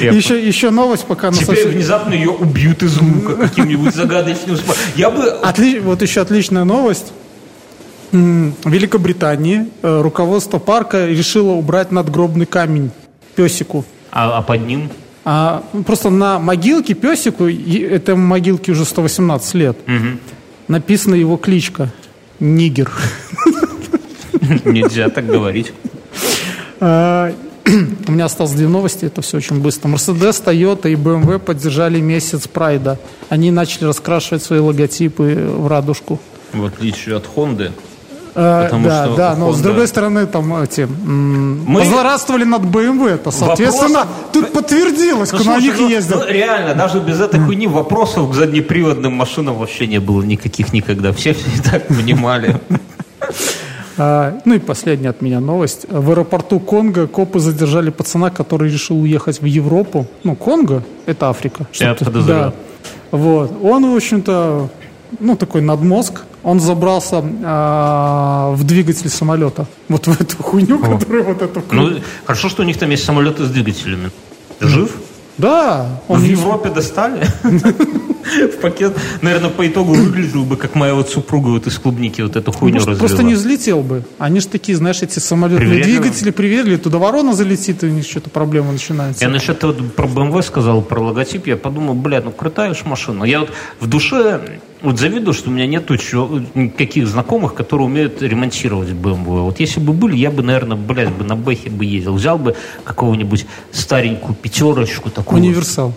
Еще, 0.00 0.46
еще 0.46 0.70
новость, 0.70 1.04
пока 1.04 1.30
Теперь 1.30 1.46
совсем- 1.46 1.70
внезапно 1.70 2.14
ее 2.14 2.30
убьют 2.30 2.82
из 2.82 2.96
лука 3.00 3.34
каким-нибудь 3.34 3.94
загадочным 3.94 4.56
способом. 4.56 4.76
Я 4.96 5.10
бы... 5.10 5.22
Отли- 5.42 5.80
Вот 5.80 6.02
еще 6.02 6.20
отличная 6.20 6.64
новость. 6.64 7.12
В 8.12 8.52
Великобритании 8.64 9.68
э, 9.82 10.00
руководство 10.00 10.58
парка 10.58 11.06
решило 11.06 11.52
убрать 11.52 11.90
надгробный 11.90 12.46
камень 12.46 12.90
песику. 13.34 13.84
А, 14.12 14.38
а 14.38 14.42
под 14.42 14.66
ним? 14.66 14.88
А 15.24 15.64
ну, 15.72 15.82
просто 15.82 16.10
на 16.10 16.38
могилке 16.38 16.94
песику, 16.94 17.46
и 17.48 17.78
этой 17.80 18.14
могилке 18.14 18.72
уже 18.72 18.84
118 18.84 19.54
лет, 19.54 19.76
написана 20.68 21.14
его 21.14 21.36
кличка 21.36 21.90
Нигер. 22.40 22.92
Нельзя 24.64 25.08
так 25.08 25.26
говорить. 25.26 25.72
У 27.66 28.12
меня 28.12 28.26
осталось 28.26 28.52
две 28.52 28.68
новости, 28.68 29.06
это 29.06 29.22
все 29.22 29.38
очень 29.38 29.60
быстро. 29.60 29.88
Мерседес, 29.88 30.42
Toyota 30.44 30.90
и 30.92 30.96
BMW 30.96 31.38
поддержали 31.38 32.00
месяц 32.00 32.46
Прайда. 32.46 32.98
Они 33.30 33.50
начали 33.50 33.84
раскрашивать 33.86 34.42
свои 34.42 34.58
логотипы 34.60 35.50
в 35.56 35.66
радужку. 35.66 36.20
В 36.52 36.64
отличие 36.66 37.16
от 37.16 37.26
Хонды. 37.26 37.72
Э, 38.36 38.64
Потому 38.64 38.86
да, 38.88 39.04
что 39.06 39.16
да, 39.16 39.36
но 39.36 39.52
с 39.52 39.56
Honda- 39.58 39.62
другой 39.62 39.86
стороны, 39.88 40.26
там 40.26 40.54
эти 40.56 40.82
Мы- 41.04 41.80
позлорадствовали 41.80 42.42
над 42.44 42.62
BMW, 42.62 43.10
это, 43.14 43.30
соответственно, 43.30 44.00
Вопросов- 44.00 44.32
тут 44.32 44.52
подтвердилось, 44.52 45.30
Ну, 45.32 45.38
на 45.38 45.44
слушай, 45.44 45.62
них 45.62 45.74
ну, 45.78 45.88
ездил. 45.88 46.18
ну, 46.18 46.26
реально, 46.26 46.74
даже 46.74 46.98
без 47.00 47.20
этой 47.20 47.38
хуйни 47.40 47.68
вопросов 47.68 48.30
к 48.30 48.34
заднеприводным 48.34 49.12
машинам 49.12 49.54
вообще 49.56 49.86
не 49.86 50.00
было 50.00 50.20
никаких 50.22 50.72
никогда. 50.72 51.12
Все 51.12 51.32
все 51.32 51.46
и 51.48 51.60
так 51.60 51.86
понимали. 51.86 52.60
А, 53.96 54.40
ну 54.44 54.54
и 54.54 54.58
последняя 54.58 55.10
от 55.10 55.22
меня 55.22 55.40
новость. 55.40 55.86
В 55.88 56.10
аэропорту 56.10 56.60
Конго 56.60 57.06
копы 57.06 57.38
задержали 57.38 57.90
пацана, 57.90 58.30
который 58.30 58.70
решил 58.70 59.00
уехать 59.00 59.40
в 59.40 59.44
Европу. 59.44 60.06
Ну, 60.24 60.34
Конго– 60.34 60.82
это 61.06 61.28
Африка. 61.28 61.66
Я 61.74 61.94
подозревал. 61.94 62.26
да. 62.26 62.52
Вот. 63.10 63.52
Он, 63.62 63.92
в 63.92 63.96
общем-то, 63.96 64.68
ну, 65.20 65.36
такой 65.36 65.60
надмозг. 65.60 66.22
Он 66.42 66.60
забрался 66.60 67.24
а, 67.44 68.52
в 68.52 68.64
двигатель 68.64 69.08
самолета. 69.08 69.66
Вот 69.88 70.06
в 70.06 70.20
эту 70.20 70.42
хуйню, 70.42 70.78
которая 70.78 71.22
вот 71.22 71.40
эту... 71.40 71.62
Ну, 71.70 72.00
хорошо, 72.24 72.48
что 72.48 72.62
у 72.62 72.66
них 72.66 72.78
там 72.78 72.90
есть 72.90 73.04
самолеты 73.04 73.44
с 73.44 73.50
двигателями. 73.50 74.10
Ты 74.58 74.68
жив? 74.68 74.90
Да. 75.38 76.00
Он 76.08 76.20
В 76.20 76.24
Европе 76.24 76.70
достали? 76.70 77.26
В 78.24 78.60
пакет, 78.60 78.94
наверное, 79.20 79.50
по 79.50 79.66
итогу 79.66 79.92
выглядел 79.92 80.44
бы, 80.44 80.56
как 80.56 80.74
моя 80.74 80.94
вот 80.94 81.10
супруга 81.10 81.48
вот 81.48 81.66
из 81.66 81.78
клубники 81.78 82.22
вот 82.22 82.36
эту 82.36 82.52
хуйню 82.52 82.78
развела. 82.78 82.98
просто 82.98 83.22
не 83.22 83.34
взлетел 83.34 83.82
бы. 83.82 84.02
Они 84.18 84.40
же 84.40 84.48
такие, 84.48 84.78
знаешь, 84.78 85.02
эти 85.02 85.18
самолетные 85.18 85.82
двигатели 85.82 86.30
приверили, 86.30 86.76
туда 86.76 86.98
ворона 86.98 87.34
залетит, 87.34 87.84
и 87.84 87.86
у 87.86 87.90
них 87.90 88.06
что-то 88.06 88.30
проблема 88.30 88.72
начинается. 88.72 89.22
Я 89.22 89.30
насчет 89.30 89.62
вот 89.62 89.94
про 89.94 90.06
BMW 90.06 90.42
сказал, 90.42 90.80
про 90.80 91.00
логотип, 91.00 91.46
я 91.46 91.56
подумал, 91.58 91.94
блядь, 91.94 92.24
ну 92.24 92.30
крутая 92.30 92.72
ж 92.72 92.84
машина. 92.84 93.24
Я 93.24 93.40
вот 93.40 93.50
в 93.80 93.86
душе 93.88 94.40
вот 94.84 94.98
завидую, 94.98 95.34
что 95.34 95.50
у 95.50 95.52
меня 95.52 95.66
нету 95.66 95.96
чё- 95.96 96.42
никаких 96.54 97.08
знакомых, 97.08 97.54
которые 97.54 97.86
умеют 97.86 98.22
ремонтировать 98.22 98.90
BMW. 98.90 99.40
Вот 99.42 99.58
если 99.60 99.80
бы 99.80 99.92
были, 99.92 100.16
я 100.16 100.30
бы, 100.30 100.42
наверное, 100.42 100.76
блядь, 100.76 101.10
бы 101.10 101.24
на 101.24 101.34
Бэхе 101.36 101.70
бы 101.70 101.84
ездил. 101.84 102.14
Взял 102.14 102.38
бы 102.38 102.54
какого-нибудь 102.84 103.46
старенькую 103.72 104.34
пятерочку 104.34 105.10
такую. 105.10 105.42
Универсал. 105.42 105.94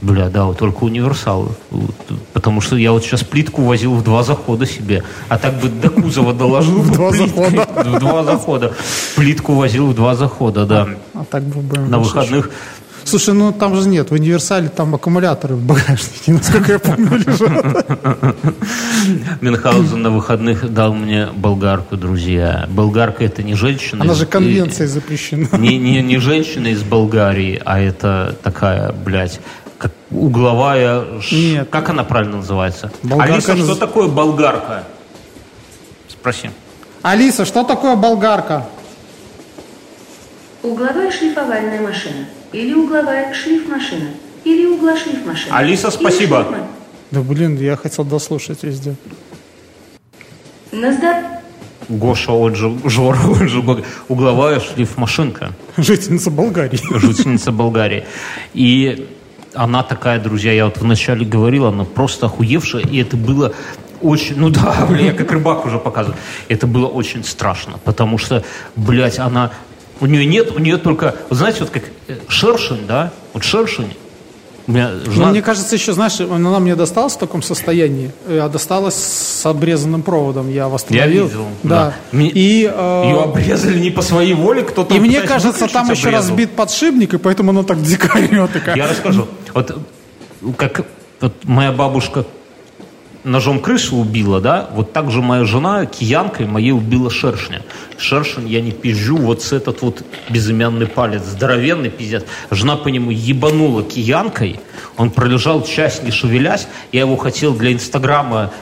Бля, 0.00 0.28
да, 0.30 0.44
вот 0.44 0.58
только 0.58 0.84
универсалы. 0.84 1.48
Вот, 1.70 1.94
потому 2.32 2.60
что 2.60 2.76
я 2.76 2.92
вот 2.92 3.02
сейчас 3.04 3.24
плитку 3.24 3.62
возил 3.62 3.94
в 3.94 4.04
два 4.04 4.22
захода 4.22 4.64
себе. 4.64 5.02
А 5.28 5.38
так 5.38 5.60
бы 5.60 5.68
до 5.68 5.90
кузова 5.90 6.32
доложил. 6.32 6.80
В 6.82 6.92
два 6.92 7.10
захода. 7.10 7.66
В 7.84 7.98
два 7.98 8.24
захода. 8.24 8.72
Плитку 9.16 9.54
возил 9.54 9.88
в 9.88 9.94
два 9.94 10.14
захода, 10.14 10.66
да. 10.66 10.88
А 11.14 11.24
так 11.24 11.42
бы 11.42 11.78
На 11.80 11.98
выходных 11.98 12.50
Слушай, 13.08 13.32
ну 13.34 13.52
там 13.52 13.74
же 13.74 13.88
нет, 13.88 14.10
в 14.10 14.12
универсале 14.12 14.68
там 14.68 14.94
аккумуляторы 14.94 15.54
в 15.54 15.62
багажнике, 15.64 16.32
насколько 16.32 16.72
я 16.72 16.78
помню, 16.78 17.16
лежат. 17.16 17.86
Мюнхгаузен 19.40 20.02
на 20.02 20.10
выходных 20.10 20.70
дал 20.72 20.92
мне 20.92 21.28
болгарку, 21.34 21.96
друзья. 21.96 22.66
Болгарка 22.68 23.24
это 23.24 23.42
не 23.42 23.54
женщина. 23.54 24.04
Она 24.04 24.12
же 24.12 24.26
конвенцией 24.26 24.88
запрещена. 24.88 25.48
Не, 25.56 25.78
не, 25.78 26.02
не 26.02 26.18
женщина 26.18 26.66
из 26.66 26.82
Болгарии, 26.82 27.62
а 27.64 27.80
это 27.80 28.36
такая, 28.42 28.92
блядь, 28.92 29.40
как 29.78 29.92
угловая... 30.10 31.20
ш- 31.22 31.34
Нет. 31.34 31.68
Как 31.70 31.88
она 31.88 32.04
правильно 32.04 32.36
называется? 32.38 32.92
Болгарка 33.02 33.32
Алиса, 33.34 33.52
наз- 33.54 33.64
что 33.64 33.74
такое 33.76 34.08
болгарка? 34.08 34.84
Спроси. 36.08 36.50
Алиса, 37.00 37.46
что 37.46 37.64
такое 37.64 37.96
болгарка? 37.96 38.66
Угловая 40.62 41.10
шлифовальная 41.10 41.80
машина. 41.80 42.26
Или 42.52 42.72
угловая 42.74 43.32
шлифмашина. 43.34 44.10
Или 44.44 44.66
углошлифмашина. 44.66 45.56
Алиса, 45.56 45.88
Или 45.88 45.94
спасибо. 45.94 46.36
шлифма- 46.42 46.66
Да 47.10 47.20
блин, 47.20 47.58
я 47.60 47.76
хотел 47.76 48.04
дослушать 48.04 48.62
везде. 48.62 48.94
На 50.72 50.92
здор- 50.92 51.24
Гоша, 51.88 52.32
он 52.32 52.54
же 52.54 52.70
Жора, 52.84 53.18
Бог- 53.62 53.80
угловая 54.08 54.60
шлифмашинка, 54.60 55.52
Жительница 55.78 56.30
Болгарии. 56.30 56.78
жительница 56.98 57.50
Болгарии. 57.52 58.04
И 58.52 59.08
она 59.54 59.82
такая, 59.82 60.20
друзья, 60.20 60.52
я 60.52 60.66
вот 60.66 60.76
вначале 60.78 61.24
говорил, 61.24 61.64
она 61.66 61.84
просто 61.84 62.26
охуевшая, 62.26 62.82
и 62.82 62.98
это 63.00 63.16
было 63.16 63.54
очень, 64.02 64.36
ну 64.38 64.50
да, 64.50 64.86
бля, 64.86 65.06
я 65.06 65.12
как 65.14 65.32
рыбак 65.32 65.64
уже 65.64 65.78
показываю, 65.78 66.18
это 66.48 66.66
было 66.66 66.86
очень 66.86 67.24
страшно, 67.24 67.78
потому 67.84 68.18
что, 68.18 68.44
блядь, 68.76 69.18
она, 69.18 69.50
у 70.00 70.06
нее 70.06 70.26
нет, 70.26 70.50
у 70.54 70.58
нее 70.58 70.76
только, 70.76 71.14
вот 71.28 71.36
знаете, 71.38 71.60
вот 71.60 71.70
как 71.70 71.84
э, 72.08 72.16
шершень, 72.28 72.86
да, 72.86 73.12
вот 73.34 73.44
шершень, 73.44 73.94
у 74.66 74.72
меня 74.72 74.90
Ну, 75.06 75.12
жена, 75.12 75.28
мне 75.30 75.40
кажется, 75.40 75.74
еще, 75.74 75.94
знаешь, 75.94 76.20
она 76.20 76.58
мне 76.60 76.76
досталась 76.76 77.14
в 77.14 77.18
таком 77.18 77.42
состоянии, 77.42 78.10
э, 78.26 78.38
а 78.38 78.48
досталась 78.50 78.96
с 78.96 79.46
обрезанным 79.46 80.02
проводом. 80.02 80.50
Я 80.50 80.68
восстановил. 80.68 81.26
видел, 81.26 81.46
Да. 81.62 81.84
да. 81.86 81.94
Мне- 82.12 82.28
И, 82.28 82.70
э, 82.70 83.02
ее 83.06 83.22
обрезали 83.22 83.78
не 83.78 83.90
по 83.90 84.02
своей 84.02 84.34
воле, 84.34 84.62
кто-то... 84.62 84.94
и 84.94 85.00
мне 85.00 85.22
кажется, 85.22 85.68
там 85.68 85.90
еще 85.90 86.08
обрезал. 86.08 86.28
разбит 86.28 86.50
подшипник, 86.52 87.14
и 87.14 87.18
поэтому 87.18 87.50
она 87.50 87.62
так 87.62 87.80
дико 87.82 88.08
такая. 88.52 88.76
Я 88.76 88.88
расскажу. 88.88 89.26
Вот 89.54 89.74
как 90.58 90.84
вот 91.20 91.32
моя 91.44 91.72
бабушка 91.72 92.26
ножом 93.24 93.60
крысу 93.60 93.96
убила, 93.96 94.40
да, 94.40 94.70
вот 94.74 94.92
так 94.92 95.10
же 95.10 95.20
моя 95.22 95.44
жена 95.44 95.86
киянкой 95.86 96.46
моей 96.46 96.72
убила 96.72 97.10
шершня. 97.10 97.62
Шершень 97.98 98.48
я 98.48 98.60
не 98.60 98.70
пизжу, 98.72 99.16
вот 99.16 99.42
с 99.42 99.52
этот 99.52 99.82
вот 99.82 100.02
безымянный 100.30 100.86
палец, 100.86 101.22
здоровенный 101.22 101.90
пиздец. 101.90 102.24
Жена 102.50 102.76
по 102.76 102.88
нему 102.88 103.10
ебанула 103.10 103.82
киянкой, 103.82 104.60
он 104.96 105.10
пролежал 105.10 105.62
часть 105.64 106.02
не 106.04 106.10
шевелясь, 106.10 106.68
я 106.92 107.00
его 107.00 107.16
хотел 107.16 107.54
для 107.54 107.72
Инстаграма 107.72 108.52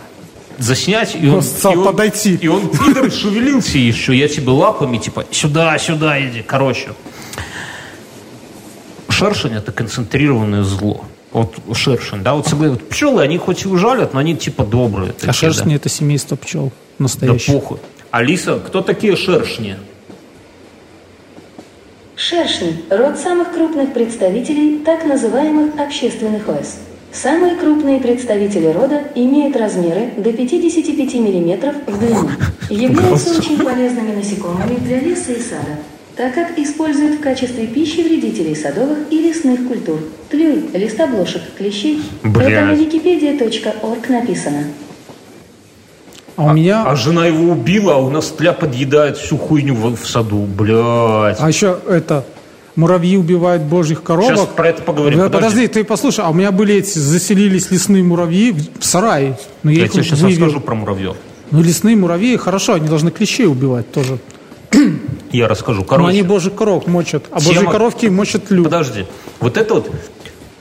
заснять, 0.58 1.14
и 1.20 1.28
он, 1.28 1.42
Стал 1.42 1.74
и 1.74 1.76
он- 1.76 1.84
подойти. 1.84 2.34
И 2.34 2.48
он, 2.48 2.68
пидор, 2.68 3.10
шевелился 3.12 3.78
еще, 3.78 4.16
я 4.16 4.26
тебе 4.26 4.50
лапами, 4.50 4.98
типа, 4.98 5.26
сюда, 5.30 5.78
сюда 5.78 6.20
иди, 6.26 6.42
короче. 6.42 6.88
Шершень– 9.08 9.52
это 9.54 9.72
концентрированное 9.72 10.62
зло. 10.62 11.04
Вот 11.36 11.54
шершень, 11.76 12.22
да, 12.22 12.32
вот, 12.34 12.46
согласен, 12.46 12.76
вот 12.76 12.88
пчелы, 12.88 13.20
они 13.20 13.36
хоть 13.36 13.66
и 13.66 13.68
ужалят, 13.68 14.14
но 14.14 14.20
они 14.20 14.34
типа 14.34 14.64
добрые. 14.64 15.12
такие, 15.12 15.28
А 15.28 15.32
шершни 15.34 15.68
да. 15.72 15.76
это 15.76 15.90
семейство 15.90 16.34
пчел 16.34 16.72
Да 16.98 17.02
настоящее. 17.02 17.60
похуй. 17.60 17.76
Алиса, 18.10 18.58
кто 18.58 18.80
такие 18.80 19.16
шершни? 19.16 19.76
Шершни– 22.14 22.82
род 22.90 23.18
самых 23.18 23.52
крупных 23.52 23.92
представителей 23.92 24.78
так 24.78 25.04
называемых 25.04 25.78
общественных 25.78 26.48
ос. 26.48 26.78
Самые 27.12 27.56
крупные 27.56 28.00
представители 28.00 28.68
рода 28.68 29.02
имеют 29.14 29.56
размеры 29.56 30.12
до 30.16 30.32
55 30.32 31.14
мм 31.16 31.74
в 31.86 31.98
длину. 31.98 32.30
Являются 32.70 33.38
очень 33.38 33.58
полезными 33.58 34.14
насекомыми 34.16 34.76
для 34.76 35.00
леса 35.00 35.32
и 35.32 35.40
сада, 35.42 35.76
так 36.16 36.34
как 36.34 36.58
используют 36.58 37.20
в 37.20 37.20
качестве 37.20 37.66
пищи 37.66 38.00
вредителей 38.00 38.56
садовых 38.56 38.98
и 39.10 39.18
лесных 39.18 39.68
культур. 39.68 40.00
Тлюй, 40.30 40.64
листоблошек, 40.72 41.42
клещей. 41.56 42.02
Блядь. 42.22 42.52
Это 42.52 42.64
на 42.64 42.72
wikipedia.org 42.72 44.08
написано. 44.08 44.64
А 46.36 46.44
у 46.44 46.52
меня... 46.52 46.84
А 46.84 46.96
жена 46.96 47.26
его 47.26 47.52
убила, 47.52 47.94
а 47.94 47.98
у 47.98 48.10
нас 48.10 48.28
тля 48.28 48.52
подъедает 48.52 49.18
всю 49.18 49.36
хуйню 49.36 49.74
в, 49.74 49.96
в 49.96 50.08
саду, 50.08 50.38
блядь. 50.38 51.36
А 51.38 51.48
еще 51.48 51.78
это... 51.88 52.24
Муравьи 52.76 53.16
убивают 53.16 53.62
божьих 53.62 54.02
коровок. 54.02 54.36
Сейчас 54.36 54.48
про 54.48 54.68
это 54.68 54.82
поговорим, 54.82 55.18
подожди. 55.18 55.38
подожди, 55.38 55.66
ты 55.66 55.82
послушай, 55.82 56.26
а 56.26 56.28
у 56.28 56.34
меня 56.34 56.52
были 56.52 56.74
эти, 56.74 56.98
заселились 56.98 57.70
лесные 57.70 58.02
муравьи 58.02 58.52
в 58.52 58.80
в 58.80 58.84
сарае. 58.84 59.38
Но 59.62 59.70
я, 59.70 59.84
Я 59.84 59.88
тебе 59.88 60.02
сейчас 60.02 60.20
вывел. 60.20 60.44
расскажу 60.44 60.60
про 60.60 60.74
муравьев. 60.74 61.16
Ну, 61.50 61.62
лесные 61.62 61.96
муравьи, 61.96 62.36
хорошо, 62.36 62.74
они 62.74 62.86
должны 62.86 63.10
клещей 63.10 63.46
убивать 63.46 63.90
тоже. 63.92 64.18
Я 65.32 65.48
расскажу. 65.48 65.80
Но 65.80 65.86
Короче, 65.86 66.10
они 66.10 66.22
божьих 66.22 66.54
коров 66.54 66.86
мочат, 66.86 67.24
а 67.30 67.40
Тема- 67.40 67.54
божьи 67.54 67.66
коровки 67.66 68.06
мочат 68.06 68.50
люд. 68.50 68.64
Подожди. 68.64 69.06
Вот 69.40 69.56
это 69.56 69.74
вот 69.74 69.90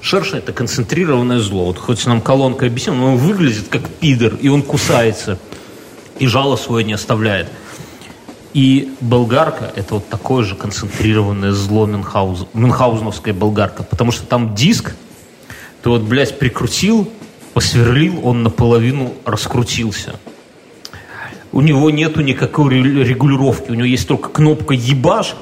шершень 0.01 0.39
это 0.39 0.53
концентрированное 0.53 1.39
зло. 1.39 1.65
Вот 1.65 1.79
хоть 1.79 2.05
нам 2.05 2.21
колонка 2.21 2.65
объяснил, 2.65 2.95
но 2.95 3.13
он 3.13 3.17
выглядит 3.17 3.67
как 3.69 3.87
пидор, 3.87 4.35
и 4.35 4.49
он 4.49 4.61
кусается. 4.61 5.39
И 6.19 6.27
жало 6.27 6.55
свое 6.55 6.85
не 6.85 6.93
оставляет. 6.93 7.47
И 8.53 8.93
болгарка– 9.01 9.69
это 9.75 9.95
вот 9.95 10.07
такое 10.07 10.45
же 10.45 10.55
концентрированное 10.55 11.51
зло 11.51 11.85
Мюнхгауза, 11.85 12.47
мюнхгаузеновская 12.53 13.33
болгарка. 13.33 13.83
Потому 13.83 14.13
что 14.13 14.25
там 14.25 14.55
диск, 14.55 14.95
ты 15.83 15.89
вот, 15.89 16.03
блядь, 16.03 16.39
прикрутил, 16.39 17.11
посверлил, 17.53 18.25
он 18.25 18.43
наполовину 18.43 19.13
раскрутился. 19.25 20.15
У 21.55 21.61
него 21.61 21.89
нету 21.89 22.19
никакой 22.19 22.69
ре- 22.69 23.03
регулировки, 23.05 23.71
у 23.71 23.75
него 23.75 23.85
есть 23.85 24.05
только 24.09 24.27
кнопка 24.27 24.73
«Ебаш», 24.73 25.35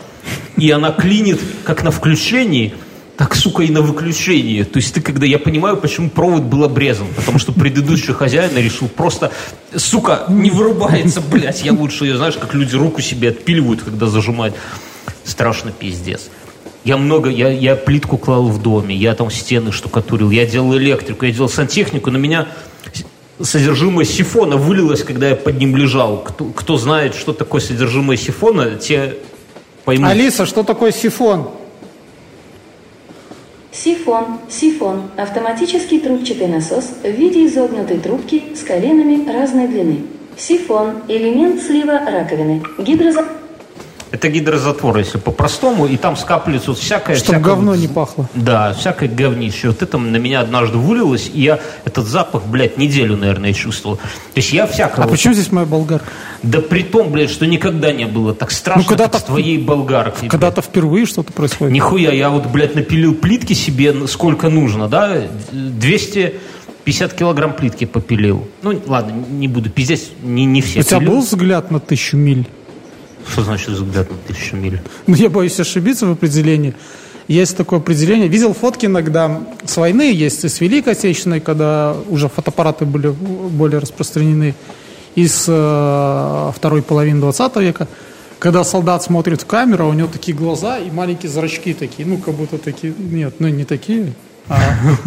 и 0.57 0.69
она 0.69 0.91
клинит 0.91 1.41
как 1.63 1.83
на 1.83 1.89
включении, 1.89 2.75
так, 3.17 3.33
сука, 3.33 3.63
и 3.63 3.71
на 3.71 3.81
выключении. 3.81 4.61
То 4.61 4.77
есть 4.77 4.93
ты, 4.93 5.01
когда... 5.01 5.25
Я 5.25 5.39
понимаю, 5.39 5.75
почему 5.75 6.11
провод 6.11 6.43
был 6.43 6.63
обрезан, 6.63 7.07
потому 7.15 7.39
что 7.39 7.51
предыдущий 7.51 8.13
хозяин 8.13 8.55
решил 8.55 8.89
просто, 8.89 9.31
сука, 9.75 10.25
не 10.29 10.51
вырубается, 10.51 11.19
блядь, 11.19 11.63
я 11.63 11.73
лучше 11.73 12.05
ее, 12.05 12.15
знаешь, 12.15 12.35
как 12.35 12.53
люди 12.53 12.75
руку 12.75 13.01
себе 13.01 13.29
отпиливают, 13.29 13.81
когда 13.81 14.05
зажимают. 14.05 14.55
Страшно 15.23 15.71
пиздец. 15.71 16.29
Я 16.83 16.97
много, 16.97 17.31
я, 17.31 17.49
я 17.49 17.75
плитку 17.75 18.19
клал 18.19 18.49
в 18.49 18.61
доме, 18.61 18.95
я 18.95 19.15
там 19.15 19.31
стены 19.31 19.71
штукатурил, 19.71 20.29
я 20.29 20.45
делал 20.45 20.77
электрику, 20.77 21.25
я 21.25 21.31
делал 21.31 21.49
сантехнику, 21.49 22.11
на 22.11 22.17
меня 22.17 22.49
содержимое 23.43 24.05
сифона 24.05 24.57
вылилось, 24.57 25.03
когда 25.03 25.29
я 25.29 25.35
под 25.35 25.57
ним 25.57 25.75
лежал. 25.75 26.23
Кто, 26.23 26.45
кто 26.45 26.77
знает, 26.77 27.15
что 27.15 27.33
такое 27.33 27.61
содержимое 27.61 28.17
сифона, 28.17 28.75
те 28.75 29.17
поймут. 29.85 30.09
Алиса, 30.09 30.45
что 30.45 30.63
такое 30.63 30.91
сифон? 30.91 31.49
Сифон, 33.71 34.39
сифон– 34.49 35.09
автоматический 35.17 35.99
трубчатый 35.99 36.47
насос 36.47 36.91
в 37.03 37.09
виде 37.09 37.47
изогнутой 37.47 37.97
трубки 37.97 38.43
с 38.55 38.63
коленами 38.63 39.27
разной 39.31 39.67
длины. 39.67 40.05
Сифон– 40.37 40.97
элемент 41.07 41.61
слива 41.61 41.99
раковины. 41.99 42.61
Гидроза... 42.77 43.25
Это 44.13 44.29
гидрозатвор, 44.29 44.95
если 44.99 45.17
по-простому, 45.17 45.87
и 45.87 45.97
там 45.97 46.15
скапливается 46.15 46.69
вот 46.69 46.77
всякое... 46.79 47.15
Чтобы 47.15 47.39
всякое- 47.39 47.43
говно 47.43 47.75
не 47.75 47.87
пахло. 47.87 48.29
Да, 48.35 48.73
всякое 48.73 49.09
говнище. 49.09 49.69
Вот 49.69 49.81
это 49.81 49.97
на 49.97 50.17
меня 50.17 50.41
однажды 50.41 50.77
вылилось, 50.77 51.31
и 51.33 51.41
я 51.41 51.59
этот 51.83 52.05
запах, 52.05 52.45
блядь, 52.45 52.77
неделю, 52.77 53.17
наверное, 53.17 53.53
чувствовал. 53.53 53.95
То 53.97 54.01
есть 54.35 54.53
я 54.53 54.67
всякого... 54.67 55.05
А 55.05 55.07
почему 55.07 55.33
здесь 55.33 55.51
моя 55.51 55.65
болгарка? 55.65 56.05
Да 56.43 56.61
при 56.61 56.83
том, 56.83 57.09
блядь, 57.11 57.31
что 57.31 57.47
никогда 57.47 57.91
не 57.91 58.05
было 58.05 58.35
так 58.35 58.51
страшно, 58.51 58.83
Ну, 58.83 58.87
когда-то 58.87 59.13
как 59.13 59.21
с 59.21 59.23
твоей 59.23 59.57
болгаркой. 59.57 60.29
Когда-то 60.29 60.61
впервые 60.61 61.07
что-то 61.07 61.33
происходит. 61.33 61.73
Нихуя, 61.73 62.11
я 62.11 62.29
вот, 62.29 62.45
блядь, 62.45 62.75
напилил 62.75 63.15
плитки 63.15 63.53
себе 63.53 64.05
сколько 64.05 64.49
нужно, 64.49 64.87
да? 64.87 65.23
250 65.51 67.13
килограмм 67.13 67.53
плитки 67.53 67.85
попилил. 67.85 68.47
Ну, 68.61 68.79
ладно, 68.85 69.13
не 69.31 69.47
буду 69.47 69.71
пиздец, 69.71 70.01
не, 70.21 70.45
не 70.45 70.61
все 70.61 70.81
У 70.81 70.83
тебя 70.83 70.99
пилил. 70.99 71.11
был 71.13 71.21
взгляд 71.21 71.71
на 71.71 71.79
тысячу 71.79 72.15
миль? 72.17 72.47
Что 73.27 73.43
значит 73.43 73.69
взгляд 73.69 74.09
на 74.09 74.17
тысячу 74.17 74.55
миль? 74.55 74.81
Ну, 75.07 75.15
я 75.15 75.29
боюсь 75.29 75.59
ошибиться 75.59 76.05
в 76.05 76.11
определении. 76.11 76.73
Есть 77.27 77.55
такое 77.55 77.79
определение. 77.79 78.27
Видел 78.27 78.53
фотки 78.53 78.85
иногда 78.85 79.41
с 79.65 79.77
войны, 79.77 80.13
есть 80.13 80.43
и 80.43 80.49
с 80.49 80.59
Великой 80.59 80.93
Отечественной, 80.93 81.39
когда 81.39 81.95
уже 82.09 82.27
фотоаппараты 82.27 82.85
были 82.85 83.07
более 83.07 83.79
распространены, 83.79 84.55
и 85.15 85.27
с 85.27 85.45
э, 85.47 86.51
второй 86.55 86.81
половины 86.81 87.21
20 87.21 87.55
века, 87.57 87.87
когда 88.39 88.63
солдат 88.63 89.03
смотрит 89.03 89.41
в 89.41 89.45
камеру, 89.45 89.85
а 89.85 89.87
у 89.87 89.93
него 89.93 90.09
такие 90.11 90.35
глаза 90.35 90.79
и 90.79 90.91
маленькие 90.91 91.31
зрачки 91.31 91.73
такие, 91.73 92.05
ну, 92.07 92.17
как 92.17 92.33
будто 92.33 92.57
такие, 92.57 92.93
нет, 92.97 93.35
ну, 93.39 93.47
не 93.47 93.63
такие. 93.63 94.13
А, 94.49 94.59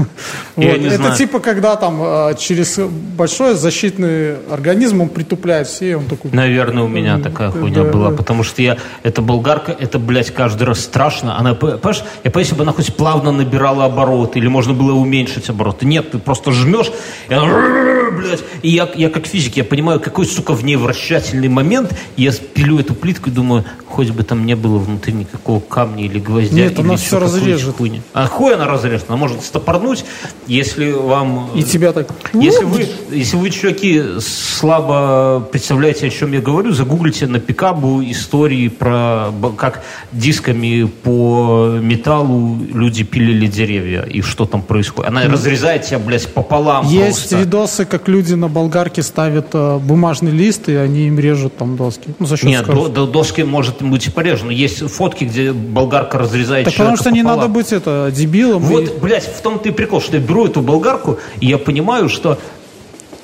вот. 0.56 0.64
Это 0.64 0.96
знаю. 0.96 1.16
типа, 1.16 1.40
когда 1.40 1.76
там 1.76 2.00
э, 2.02 2.34
через 2.38 2.78
большой 2.78 3.54
защитный 3.54 4.38
организм 4.50 5.02
он 5.02 5.08
притупляет 5.10 5.66
все, 5.66 5.90
и 5.90 5.94
он 5.94 6.06
такой... 6.06 6.30
Наверное, 6.32 6.84
у 6.84 6.88
меня 6.88 7.18
такая 7.18 7.50
хуйня 7.50 7.84
да, 7.84 7.92
была, 7.92 8.10
да. 8.10 8.16
потому 8.16 8.42
что 8.42 8.62
я, 8.62 8.78
эта 9.02 9.20
болгарка, 9.20 9.76
это, 9.78 9.98
блядь, 9.98 10.30
каждый 10.30 10.64
раз 10.64 10.80
страшно. 10.80 11.38
Она, 11.38 11.54
понимаешь, 11.54 12.02
я 12.24 12.30
понимаю, 12.30 12.44
если 12.44 12.54
бы 12.54 12.62
она 12.62 12.72
хоть 12.72 12.94
плавно 12.94 13.30
набирала 13.30 13.84
обороты, 13.84 14.38
или 14.38 14.48
можно 14.48 14.72
было 14.72 14.92
уменьшить 14.92 15.50
обороты. 15.50 15.84
Нет, 15.84 16.12
ты 16.12 16.18
просто 16.18 16.52
жмешь, 16.52 16.90
и 17.28 17.34
она, 17.34 18.10
блядь, 18.12 18.42
и 18.62 18.70
я, 18.70 18.88
я 18.94 19.10
как 19.10 19.26
физик, 19.26 19.56
я 19.56 19.64
понимаю, 19.64 20.00
какой, 20.00 20.24
сука, 20.24 20.54
в 20.54 20.64
ней 20.64 20.76
вращательный 20.76 21.48
момент, 21.48 21.94
я 22.16 22.32
пилю 22.32 22.78
эту 22.78 22.94
плитку 22.94 23.28
и 23.28 23.32
думаю, 23.32 23.64
хоть 23.86 24.10
бы 24.10 24.22
там 24.22 24.46
не 24.46 24.56
было 24.56 24.78
внутри 24.78 25.12
никакого 25.12 25.60
камня 25.60 26.04
или 26.04 26.18
гвоздя. 26.18 26.54
Нет, 26.54 26.72
или 26.72 26.80
она 26.80 26.96
какой-нибудь 26.96 27.12
разрежет. 27.12 27.76
хуйни. 27.76 28.02
А 28.12 28.26
хуй 28.26 28.54
она 28.54 28.66
разрежет, 28.66 29.06
она 29.08 29.16
может 29.26 29.44
стопорнуть, 29.44 30.04
если 30.46 30.92
вам... 30.92 31.50
И 31.54 31.62
тебя 31.62 31.92
так... 31.92 32.08
Если 32.32 32.64
вы, 32.64 32.88
если 33.10 33.36
вы, 33.36 33.50
чуваки, 33.50 34.02
слабо 34.20 35.40
представляете, 35.50 36.06
о 36.06 36.10
чем 36.10 36.32
я 36.32 36.40
говорю, 36.40 36.72
загуглите 36.72 37.26
на 37.26 37.40
Пикабу 37.40 38.02
истории 38.02 38.68
про 38.68 39.30
как 39.58 39.82
дисками 40.12 40.84
по 40.84 41.78
металлу 41.80 42.58
люди 42.72 43.02
пилили 43.02 43.46
деревья 43.46 44.02
и 44.02 44.20
что 44.22 44.44
там 44.46 44.62
происходит. 44.62 45.10
Она 45.10 45.24
разрезает 45.24 45.86
тебя, 45.86 45.98
блядь, 45.98 46.28
пополам 46.32 46.86
Есть 46.86 47.30
просто. 47.30 47.38
видосы, 47.38 47.84
как 47.84 48.08
люди 48.08 48.34
на 48.34 48.48
болгарке 48.48 49.02
ставят 49.02 49.48
э, 49.54 49.78
бумажный 49.78 50.30
лист, 50.30 50.68
и 50.68 50.74
они 50.74 51.08
им 51.08 51.18
режут 51.18 51.56
там 51.56 51.76
доски. 51.76 52.10
Ну, 52.18 52.26
за 52.26 52.36
счет 52.36 52.46
Нет, 52.46 52.66
до, 52.66 52.88
до 52.88 53.06
доски 53.06 53.42
может 53.42 53.82
быть 53.82 54.06
и 54.06 54.10
порежено. 54.10 54.50
Есть 54.50 54.88
фотки, 54.88 55.24
где 55.24 55.52
болгарка 55.52 56.18
разрезает 56.18 56.66
Так 56.66 56.74
потому 56.74 56.96
что 56.96 57.10
не 57.10 57.22
пополам. 57.22 57.40
надо 57.40 57.52
быть 57.52 57.72
это 57.72 58.12
дебилом. 58.14 58.62
и 58.62 58.66
Вот, 58.66 59.00
блядь, 59.16 59.36
в 59.36 59.40
том-то 59.40 59.68
и 59.68 59.72
прикол, 59.72 60.00
что 60.00 60.16
я 60.16 60.22
беру 60.22 60.46
эту 60.46 60.60
болгарку, 60.60 61.18
и 61.40 61.46
я 61.46 61.58
понимаю, 61.58 62.08
что 62.08 62.38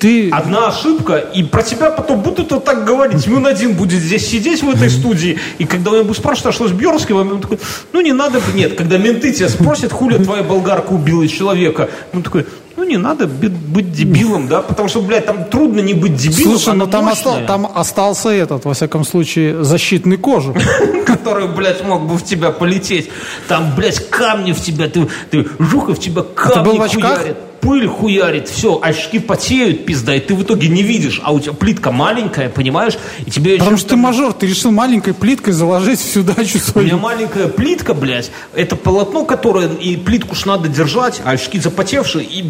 ты... 0.03 0.29
Одна 0.31 0.67
ошибка, 0.67 1.15
и 1.15 1.43
про 1.43 1.63
тебя 1.63 1.89
потом 1.89 2.19
будут 2.19 2.51
вот 2.51 2.65
так 2.65 2.83
говорить. 2.83 3.25
Мюн 3.25 3.47
один 3.47 3.71
будет 3.73 4.01
здесь 4.01 4.27
сидеть 4.27 4.61
в 4.61 4.69
этой 4.69 4.89
студии, 4.89 5.39
и 5.59 5.63
когда 5.63 5.91
он 5.91 6.03
будет 6.05 6.17
спрашивать, 6.17 6.47
а 6.47 6.51
что 6.51 6.67
с 6.67 6.73
Бьерским, 6.73 7.15
он 7.15 7.39
такой, 7.39 7.57
ну 7.93 8.01
не 8.01 8.11
надо, 8.11 8.41
нет. 8.53 8.75
Когда 8.75 8.97
менты 8.97 9.31
тебя 9.31 9.47
спросят, 9.47 9.93
хули 9.93 10.21
твоя 10.21 10.43
болгарка 10.43 10.91
убила 10.91 11.25
человека, 11.25 11.89
он 12.11 12.21
такой, 12.21 12.45
ну 12.75 12.83
не 12.83 12.97
надо 12.97 13.27
быть, 13.27 13.93
дебилом, 13.93 14.49
да, 14.49 14.61
потому 14.61 14.89
что, 14.89 15.01
блядь, 15.01 15.25
там 15.25 15.45
трудно 15.45 15.79
не 15.79 15.93
быть 15.93 16.17
дебилом, 16.17 16.57
Слушай, 16.57 16.73
она 16.73 16.83
ну 16.83 16.91
там, 16.91 17.05
мощная, 17.05 17.33
оста- 17.35 17.47
там 17.47 17.71
остался 17.73 18.29
этот, 18.29 18.65
во 18.65 18.73
всяком 18.73 19.05
случае, 19.05 19.63
защитный 19.63 20.17
кожух. 20.17 20.57
который, 21.05 21.47
блядь, 21.47 21.81
мог 21.85 22.05
бы 22.07 22.17
в 22.17 22.25
тебя 22.25 22.51
полететь. 22.51 23.09
Там, 23.47 23.73
блядь, 23.77 24.09
камни 24.09 24.51
в 24.51 24.59
тебя, 24.59 24.89
ты, 24.89 25.07
ты 25.31 25.47
жух, 25.59 25.87
и 25.87 25.93
в 25.93 25.99
тебя 25.99 26.23
камни 26.23 26.65
был 26.65 26.77
в 26.77 26.81
очках? 26.81 27.19
хуярят. 27.19 27.52
Пыль 27.63 27.87
хуярит, 27.87 28.49
все, 28.49 28.77
очки 28.81 29.19
потеют, 29.19 29.85
пизда, 29.85 30.13
и 30.15 30.19
ты 30.19 30.35
в 30.35 30.43
итоге 30.43 30.67
не 30.67 30.83
видишь, 30.83 31.21
а 31.23 31.31
у 31.33 31.39
тебя 31.39 31.53
плитка 31.53 31.91
маленькая, 31.91 32.49
понимаешь, 32.49 32.97
и 33.25 33.31
тебе 33.31 33.57
Потому 33.57 33.77
что 33.77 33.89
ты 33.89 33.95
мажор, 33.95 34.33
ты 34.33 34.45
решил 34.45 34.71
маленькой 34.71 35.13
плиткой 35.13 35.53
заложить 35.53 35.99
всю 35.99 36.23
дачу 36.23 36.59
У 36.75 36.79
меня 36.79 36.89
свою. 36.89 36.97
маленькая 36.99 37.47
плитка, 37.47 37.93
блядь, 37.93 38.31
это 38.53 38.75
полотно, 38.75 39.23
которое, 39.25 39.69
и 39.69 39.95
плитку 39.95 40.35
ж 40.35 40.45
надо 40.45 40.67
держать, 40.67 41.21
а 41.23 41.31
очки 41.31 41.57
запотевшие, 41.59 42.25
и, 42.25 42.43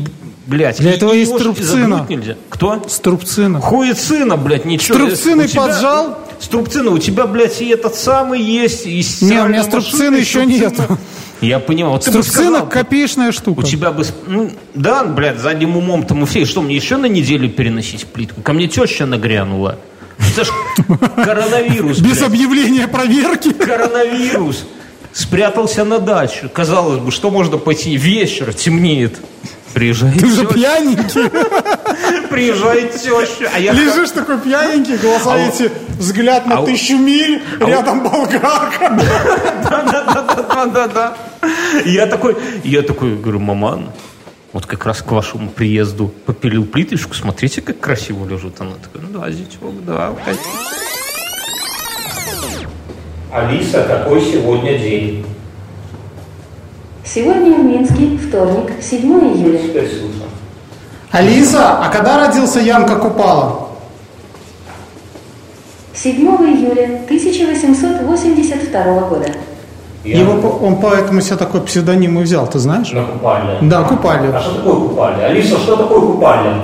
блядь, 0.47 0.80
Для 0.80 0.93
этого 0.93 1.14
есть 1.14 1.32
струбцина. 1.34 2.05
нельзя. 2.09 2.36
Кто? 2.49 2.84
Струбцина. 2.88 3.61
Хуецина, 3.61 4.36
блядь, 4.36 4.66
ничего. 4.66 4.95
Струбцины 4.97 5.47
тебя- 5.47 5.61
поджал? 5.68 6.18
Струбцина, 6.39 6.89
у 6.89 6.97
тебя, 6.97 7.28
блядь, 7.28 7.61
и 7.61 7.68
этот 7.70 7.95
самый 7.95 8.41
есть, 8.41 8.86
и 8.88 9.05
Не, 9.22 9.41
у 9.43 9.47
меня 9.47 9.64
струбцины 9.64 10.16
еще 10.18 10.43
струбцина. 10.43 10.97
Я 11.43 11.59
понимаю. 11.59 11.93
Вот 11.93 12.03
сказал, 12.03 12.67
копеечная 12.69 13.31
штука. 13.31 13.59
у 13.59 13.63
тебя 13.63 13.91
бы... 13.91 14.03
Ну, 14.27 14.51
да, 14.73 15.03
блядь, 15.03 15.39
задним 15.39 15.75
умом-то 15.77 16.15
мы 16.15 16.25
все. 16.25 16.45
Что, 16.45 16.61
мне 16.61 16.75
еще 16.75 16.97
на 16.97 17.05
неделю 17.07 17.49
переносить 17.49 18.05
плитку? 18.07 18.41
Ко 18.41 18.53
мне 18.53 18.67
теща 18.67 19.05
нагрянула. 19.05 19.77
Это 20.31 20.45
ж 20.45 20.49
коронавирус, 21.15 21.99
Без 21.99 22.17
блядь. 22.19 22.21
объявления 22.23 22.87
проверки. 22.87 23.51
Коронавирус. 23.51 24.65
Спрятался 25.14 25.84
на 25.84 25.99
дачу. 25.99 26.49
Казалось 26.49 26.99
бы, 26.99 27.11
что 27.11 27.30
можно 27.30 27.57
пойти? 27.57 27.95
Вечер, 27.95 28.53
темнеет. 28.53 29.20
Приезжает 29.74 30.20
Ты 30.20 30.28
же 30.28 30.41
теща. 30.41 30.53
пьяненький. 30.53 31.30
Приезжает 32.30 32.93
теща. 32.93 33.49
А 33.53 33.59
я 33.59 33.74
Лежишь 33.74 34.11
такой 34.11 34.39
пьяненький, 34.39 34.97
глаза 34.97 35.34
А 35.34 35.38
эти, 35.38 35.72
взгляд 35.97 36.45
на 36.45 36.59
а 36.59 36.66
тысячу 36.66 36.97
миль, 36.97 37.41
рядом 37.59 38.03
болгарка. 38.03 38.89
Да-да-да. 39.64 41.18
Я 41.86 42.05
такой, 42.05 42.38
я 42.64 42.82
такой 42.84 43.16
говорю, 43.16 43.39
маман, 43.39 43.89
вот 44.51 44.68
как 44.68 44.86
раз 44.86 45.01
к 45.01 45.11
вашему 45.11 45.49
приезду 45.49 46.14
попилил 46.26 46.66
плиточку, 46.66 47.16
смотрите, 47.16 47.61
как 47.61 47.80
красиво 47.80 48.28
лежит. 48.28 48.61
Она 48.61 48.74
такая, 48.82 49.07
ну 49.07 49.20
да, 49.20 49.32
зятек, 49.32 49.59
да. 49.86 50.14
Алиса, 53.34 53.84
какой 53.84 54.21
сегодня 54.21 54.77
день? 54.77 55.25
Сегодня 57.03 57.55
в 57.57 57.63
Минске 57.65 58.17
вторник, 58.17 58.71
7 58.81 59.01
июля. 59.01 59.59
Алиса, 61.11 61.79
а 61.79 61.89
когда 61.89 62.17
родился 62.25 62.59
Янка 62.59 62.95
Купала? 62.97 63.69
7 65.93 66.15
июля 66.17 67.01
1882 67.05 68.84
года. 69.09 69.27
Его, 70.03 70.36
по- 70.41 70.65
он 70.65 70.75
поэтому 70.81 71.21
себе 71.21 71.38
такой 71.38 71.61
псевдоним 71.61 72.19
и 72.19 72.23
взял, 72.23 72.45
ты 72.47 72.59
знаешь? 72.59 72.91
На 72.91 73.03
купальне. 73.05 73.57
Да, 73.61 73.84
Купали. 73.84 74.31
А 74.34 74.39
что 74.39 74.55
такое 74.55 74.75
купальня? 74.75 75.25
Алиса, 75.25 75.57
что 75.57 75.75
такое 75.77 76.01
купальня? 76.01 76.61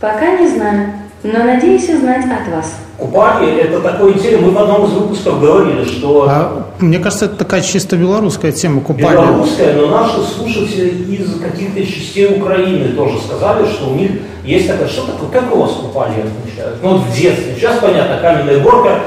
Пока 0.00 0.36
не 0.36 0.48
знаю, 0.48 0.92
но 1.22 1.44
надеюсь 1.44 1.88
узнать 1.88 2.24
от 2.24 2.52
вас. 2.54 2.74
Купальня– 2.96 3.48
это 3.62 3.80
такое 3.80 4.12
интересно. 4.12 4.46
Мы 4.46 4.52
в 4.52 4.58
одном 4.58 4.86
из 4.86 4.92
выпусков 4.92 5.40
говорили, 5.40 5.84
что 5.84 6.26
А, 6.28 6.66
мне 6.80 6.98
кажется, 6.98 7.26
это 7.26 7.36
такая 7.36 7.60
чисто 7.60 7.96
белорусская 7.96 8.50
тема 8.52 8.80
Купали. 8.80 9.16
Белорусская, 9.16 9.74
но 9.74 9.86
наши 9.86 10.20
слушатели 10.22 10.88
из 11.14 11.40
каких-то 11.40 11.84
частей 11.84 12.26
Украины 12.36 12.88
тоже 12.94 13.18
сказали, 13.20 13.66
что 13.66 13.90
у 13.90 13.94
них 13.94 14.12
есть 14.44 14.66
такая, 14.66 14.88
что 14.88 15.06
такое, 15.06 15.28
как 15.28 15.54
у 15.54 15.60
вас 15.60 15.72
купальня 15.72 16.24
отмечают? 16.24 16.78
Ну 16.82 16.94
вот 16.94 17.02
в 17.02 17.16
детстве, 17.16 17.54
сейчас 17.56 17.78
понятно, 17.78 18.18
каменная 18.20 18.60
горка, 18.60 19.00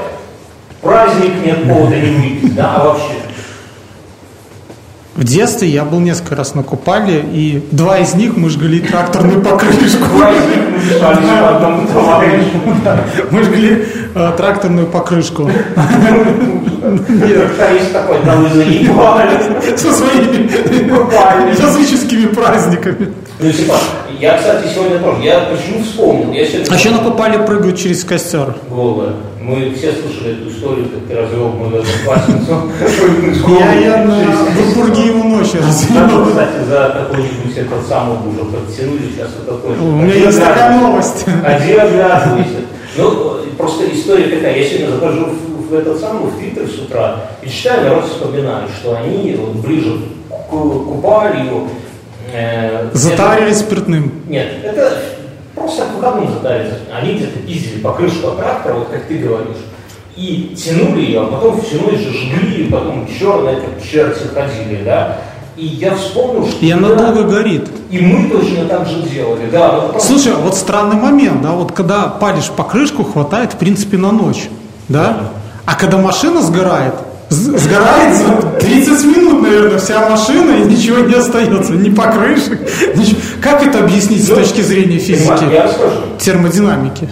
праздник, 0.80 1.32
нет 1.44 1.68
повода 1.68 1.96
не 1.96 2.10
выпить, 2.16 2.54
да, 2.54 2.76
а 2.76 2.84
вообще. 2.84 3.14
В 5.14 5.24
детстве 5.24 5.68
я 5.68 5.84
был 5.84 6.00
несколько 6.00 6.36
раз 6.36 6.54
на 6.54 6.62
Купале, 6.62 7.22
и 7.32 7.62
два 7.70 7.98
из 7.98 8.14
них 8.14 8.34
мы 8.38 8.48
жгли 8.48 8.80
тракторную 8.80 9.42
покрышку. 9.42 10.06
Мы 13.30 13.42
жгли 13.44 13.84
э, 14.14 14.32
тракторную 14.38 14.86
покрышку. 14.86 15.50
Со 19.76 19.92
своими 19.92 20.50
языческими 21.60 22.26
праздниками. 22.26 23.12
Ну, 23.38 23.50
я, 24.18 24.38
кстати, 24.38 24.68
сегодня 24.74 24.98
тоже, 24.98 25.22
я 25.22 25.40
почему 25.40 25.84
вспомнил. 25.84 26.32
А 26.32 26.74
еще 26.74 26.90
на 26.90 26.98
Купале 26.98 27.38
прыгают 27.40 27.76
через 27.76 28.02
костер. 28.02 28.54
Голая. 28.70 29.12
Мы 29.42 29.74
все 29.74 29.92
слышали 29.92 30.34
эту 30.38 30.50
историю, 30.50 30.88
как 30.88 31.08
ты 31.08 31.16
развел 31.20 31.48
мою 31.48 31.78
одноклассницу. 31.82 32.70
Я 33.60 33.72
ее 33.72 33.96
на 34.04 34.24
Бургиеву 34.76 35.24
ночи 35.24 35.56
развел. 35.56 36.26
кстати, 36.26 36.64
за 36.68 36.94
какой-нибудь 37.08 37.56
этот 37.56 37.86
самый 37.88 38.18
уже 38.28 38.44
подтянули 38.44 39.00
сейчас 39.12 39.30
это 39.42 39.54
тоже. 39.56 39.80
У 39.80 39.90
меня 39.96 40.14
есть 40.14 40.38
такая 40.38 40.78
новость. 40.78 41.24
Один 41.44 41.80
обязывайся. 41.80 42.60
Ну, 42.96 43.36
просто 43.58 43.92
история 43.92 44.36
такая. 44.36 44.58
Я 44.58 44.64
сегодня 44.68 44.90
захожу 44.94 45.26
в, 45.68 45.74
этот 45.74 45.98
самый, 45.98 46.30
в 46.30 46.38
Твиттер 46.38 46.68
с 46.68 46.78
утра 46.78 47.16
и 47.42 47.48
читаю, 47.48 47.84
народ 47.88 48.04
вспоминает, 48.04 48.70
что 48.78 48.96
они 48.96 49.34
вот 49.40 49.56
ближе 49.66 49.98
к 50.28 50.50
Купалию... 50.50 51.68
э, 52.32 52.90
Затарили 52.92 53.52
спиртным. 53.54 54.12
нет, 54.28 54.48
это 54.62 54.98
просто 55.54 55.84
выходным 56.02 56.32
затариться. 56.32 56.76
Они 56.92 57.14
где-то 57.14 57.38
пиздили 57.40 57.80
покрышку 57.80 58.28
от 58.28 58.38
трактора, 58.38 58.74
вот 58.74 58.88
как 58.88 59.04
ты 59.04 59.18
говоришь, 59.18 59.56
и 60.16 60.54
тянули 60.56 61.00
ее, 61.00 61.22
а 61.22 61.26
потом 61.26 61.60
всю 61.62 61.80
ночь 61.80 62.00
жгли, 62.00 62.66
и 62.66 62.70
потом 62.70 63.06
черные 63.18 63.56
как 63.56 63.82
черти 63.82 64.26
ходили, 64.34 64.82
да. 64.84 65.18
И 65.56 65.66
я 65.66 65.94
вспомнил, 65.94 66.46
что... 66.46 66.64
И 66.64 66.70
она 66.70 66.88
да, 66.90 67.12
долго 67.12 67.24
горит. 67.24 67.68
И 67.90 67.98
мы 67.98 68.28
точно 68.30 68.64
так 68.64 68.86
же 68.86 69.02
делали, 69.02 69.48
да. 69.50 69.72
ну, 69.72 69.88
просто- 69.90 70.08
Слушай, 70.08 70.32
вот 70.34 70.56
странный 70.56 70.96
момент, 70.96 71.42
да, 71.42 71.52
вот 71.52 71.72
когда 71.72 72.06
палишь 72.08 72.50
покрышку, 72.50 73.04
хватает, 73.04 73.52
в 73.52 73.56
принципе, 73.58 73.98
на 73.98 74.12
ночь, 74.12 74.48
да? 74.88 75.30
А 75.64 75.74
когда 75.74 75.98
машина 75.98 76.42
сгорает, 76.42 76.94
сгорает 77.32 78.16
за 78.16 78.42
30 78.60 79.04
минут, 79.16 79.42
наверное, 79.42 79.78
вся 79.78 80.08
машина, 80.08 80.52
и 80.62 80.64
ничего 80.64 80.98
не 80.98 81.14
остается, 81.14 81.72
ни 81.72 81.90
покрышек, 81.90 82.60
ничего. 82.96 83.18
Как 83.42 83.66
это 83.66 83.80
объяснить 83.80 84.24
с 84.24 84.28
Ну, 84.28 84.36
точки 84.36 84.60
зрения 84.60 84.98
физики, 84.98 85.44
Я 85.52 85.64
расскажу. 85.64 85.96
термодинамики? 86.18 87.08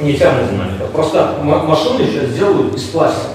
Не 0.00 0.12
термодинамика. 0.12 0.84
Просто 0.92 1.34
машины 1.42 2.04
сейчас 2.12 2.30
делают 2.36 2.74
из 2.76 2.82
пластика. 2.84 3.30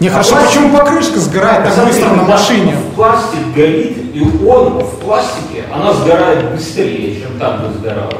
Не, 0.00 0.08
А 0.08 0.12
хорошо, 0.12 0.34
пластик- 0.34 0.46
почему 0.48 0.76
покрышка 0.76 1.18
сгорает 1.20 1.64
так 1.74 1.86
быстро 1.86 2.08
на 2.10 2.22
машине? 2.24 2.76
Пластик 2.96 3.38
горит, 3.54 3.96
и 4.14 4.20
он 4.46 4.78
в 4.80 4.98
пластике, 4.98 5.64
она 5.72 5.92
сгорает 5.94 6.50
быстрее, 6.52 7.20
чем 7.20 7.38
там 7.38 7.62
бы 7.62 7.78
сгорала. 7.78 8.12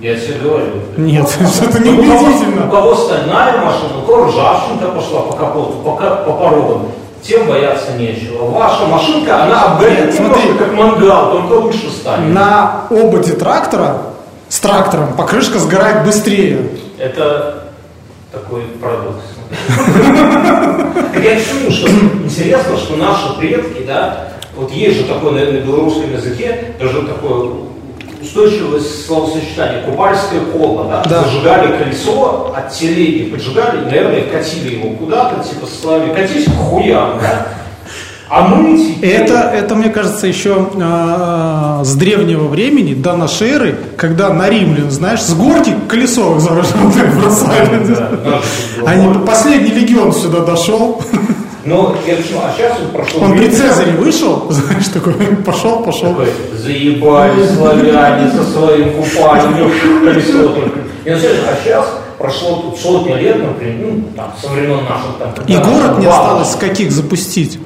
Я 0.00 0.14
тебе 0.14 0.34
говорю. 0.40 0.66
Нет, 0.96 1.26
это 1.60 1.78
не 1.80 1.90
Ну, 1.90 2.02
у 2.02 2.06
кого- 2.06 2.66
У 2.66 2.70
кого 2.70 2.94
стальная 2.94 3.58
машина, 3.64 3.98
у 4.02 4.06
кого 4.06 4.26
ржавчинка 4.26 4.88
пошла 4.94 5.22
по 5.22 5.36
капоту, 5.36 5.72
по, 5.84 5.90
по 5.92 6.32
порогам, 6.32 6.92
тем 7.20 7.48
бояться 7.48 7.92
нечего. 7.98 8.44
Ваша 8.50 8.86
машинка, 8.86 9.42
она 9.44 9.64
обгорит 9.72 10.14
Смотри. 10.14 10.52
как 10.56 10.72
мангал, 10.74 11.32
только 11.32 11.52
лучше 11.54 11.90
станет. 11.90 12.32
На 12.32 12.82
ободе 12.90 13.32
трактора 13.32 14.02
с 14.48 14.60
трактором 14.60 15.14
покрышка 15.14 15.58
сгорает 15.58 16.04
быстрее. 16.06 16.60
Это 16.98 17.64
такой 18.30 18.62
парадокс. 18.80 19.24
Так 21.12 21.24
я 21.24 21.40
чему, 21.40 21.70
что 21.70 21.88
интересно, 21.88 22.76
что 22.76 22.96
наши 22.96 23.36
предки, 23.38 23.82
да, 23.84 24.28
вот 24.56 24.70
есть 24.72 24.98
же 24.98 25.04
такое 25.04 25.32
на, 25.32 25.52
на 25.52 25.58
белорусском 25.60 26.12
языке, 26.12 26.74
даже 26.78 27.02
такое 27.02 27.50
устойчивое 28.20 28.80
словосочетание, 28.80 29.82
купальское 29.82 30.40
коло, 30.40 30.84
да, 30.84 31.02
Да. 31.08 31.24
зажигали 31.24 31.76
колесо 31.78 32.54
от 32.56 32.72
телеги, 32.72 33.30
поджигали, 33.30 33.84
наверное, 33.84 34.22
катили 34.22 34.76
его 34.76 34.90
куда-то, 34.90 35.42
типа, 35.48 35.66
словами, 35.66 36.12
катись 36.14 36.46
к 36.46 36.50
хуям, 36.56 37.18
да, 37.20 37.46
а 38.30 38.46
мы 38.46 38.76
теперь... 38.78 39.10
Это, 39.22 39.50
это, 39.54 39.74
мне 39.74 39.88
кажется, 39.88 40.26
еще 40.26 40.68
э, 40.74 41.80
с 41.82 41.94
древнего 41.94 42.46
времени, 42.46 42.92
до 42.92 43.16
нашей 43.16 43.48
эры, 43.50 43.78
когда 43.96 44.28
на 44.34 44.50
римлян, 44.50 44.90
знаешь, 44.90 45.22
с 45.22 45.32
горки 45.32 45.74
колесо 45.88 46.38
зараженное 46.38 47.10
бросали. 47.18 47.96
Они, 48.84 49.18
последний 49.26 49.70
легион 49.70 50.12
сюда 50.12 50.40
дошел. 50.40 51.00
Но 51.68 51.94
я 52.06 52.16
почему, 52.16 52.40
а 52.40 52.52
сейчас 52.56 52.78
вот 52.80 52.92
прошло 52.92 53.20
Он 53.22 53.32
при 53.36 53.48
Цезаре 53.48 53.92
вышел, 53.92 54.46
знаешь, 54.50 54.88
такой, 54.88 55.14
пошел, 55.44 55.82
пошел. 55.82 56.10
Такой, 56.10 56.28
заебали 56.56 57.46
славяне 57.46 58.30
со 58.30 58.44
своим 58.44 58.92
купанием. 58.94 59.70
И 61.04 61.10
деле, 61.10 61.38
а 61.46 61.56
сейчас 61.62 61.86
прошло 62.18 62.74
сотни 62.80 63.12
лет, 63.12 63.42
например, 63.42 63.76
ну, 63.80 64.02
там, 64.16 64.32
со 64.40 64.48
времен 64.48 64.78
наших 64.84 65.18
там... 65.18 65.46
И 65.46 65.56
город 65.56 65.98
не 65.98 66.06
осталось 66.06 66.52
с 66.52 66.56
каких 66.56 66.90
запустить. 66.90 67.58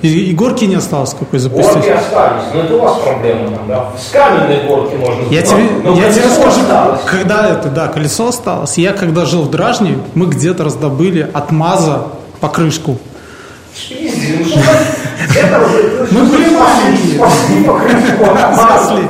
И, 0.00 0.30
и 0.30 0.34
горки 0.34 0.64
не 0.64 0.74
осталось 0.76 1.10
какой 1.10 1.38
Горки 1.38 1.62
запустить. 1.62 1.90
остались, 1.92 2.44
но 2.54 2.60
это 2.62 2.74
у 2.74 2.80
вас 2.80 2.98
проблема 2.98 3.50
там, 3.50 3.68
да? 3.68 3.86
С 3.96 4.10
каменной 4.10 4.66
горки 4.66 4.96
можно 4.96 5.22
Я 5.30 5.42
тебе, 5.42 5.68
но 5.84 5.94
я 5.94 6.12
тебе 6.12 6.24
расскажу, 6.24 6.60
осталось. 6.62 7.00
когда 7.06 7.48
это, 7.50 7.68
да, 7.68 7.88
колесо 7.88 8.28
осталось. 8.28 8.78
Я 8.78 8.94
когда 8.94 9.26
жил 9.26 9.42
в 9.42 9.50
Дражне, 9.50 9.98
мы 10.14 10.26
где-то 10.26 10.64
раздобыли 10.64 11.28
от 11.32 11.52
МАЗа 11.52 12.06
покрышку. 12.40 12.98
Спиздили, 12.98 12.98
Ну 12.98 12.98
что 12.98 12.98
где-то 12.98 13.61
Мы 16.10 16.24
были 16.24 16.48
спасли, 16.48 17.20
маленькие. 17.66 19.08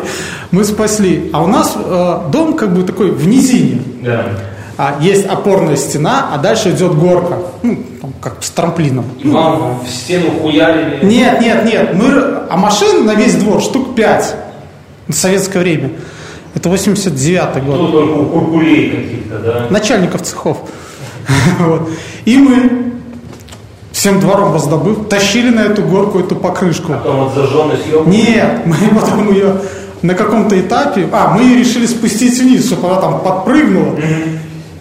Мы 0.51 0.65
спасли. 0.65 1.31
А 1.33 1.43
у 1.43 1.47
нас 1.47 1.75
э, 1.77 2.21
дом 2.31 2.55
как 2.55 2.75
бы 2.75 2.83
такой 2.83 3.11
в 3.11 3.27
низине. 3.27 3.83
Да. 4.03 4.27
А 4.77 4.99
есть 5.01 5.27
опорная 5.27 5.77
стена, 5.77 6.31
а 6.33 6.39
дальше 6.39 6.71
идет 6.71 6.95
горка. 6.95 7.39
Ну, 7.63 7.79
там, 8.01 8.13
как 8.21 8.43
с 8.43 8.51
трамплином. 8.51 9.05
И 9.19 9.29
вам 9.29 9.81
в 9.81 9.89
стену 9.89 10.31
хуярили. 10.41 11.05
Нет, 11.05 11.41
нет, 11.41 11.65
нет. 11.65 11.95
Мы, 11.95 12.13
а 12.49 12.57
машин 12.57 13.07
на 13.07 13.15
весь 13.15 13.35
двор 13.35 13.63
штук 13.63 13.95
5 13.95 14.37
в 15.09 15.13
советское 15.13 15.61
время. 15.61 15.93
Это 16.55 16.69
89-й 16.69 17.61
год. 17.63 17.79
Тут 17.79 17.93
только 17.93 18.13
у 18.13 18.27
куркулей 18.27 18.91
каких-то, 18.91 19.39
да? 19.39 19.67
начальников 19.71 20.23
цехов. 20.23 20.59
Вот. 21.59 21.89
И 22.25 22.37
мы, 22.37 22.92
всем 24.03 24.19
двором 24.19 24.53
раздобыв, 24.53 25.09
тащили 25.09 25.51
на 25.51 25.61
эту 25.61 25.83
горку 25.83 26.19
эту 26.19 26.35
покрышку. 26.35 26.93
Потом 26.93 27.29
от 27.29 27.35
зажженной 27.37 27.77
съемки. 27.77 28.09
Нет, 28.09 28.67
мы 28.67 28.75
потом 29.01 29.33
ее 29.33 29.59
на 30.03 30.15
каком-то 30.15 30.61
этапе, 30.61 31.09
а, 31.13 31.29
мы 31.29 31.43
ее 31.45 31.59
решили 31.61 31.87
спустить 31.87 32.37
вниз, 32.41 32.67
чтобы 32.67 32.89
она 32.89 33.01
там 33.01 33.21
подпрыгнула. 33.21 33.95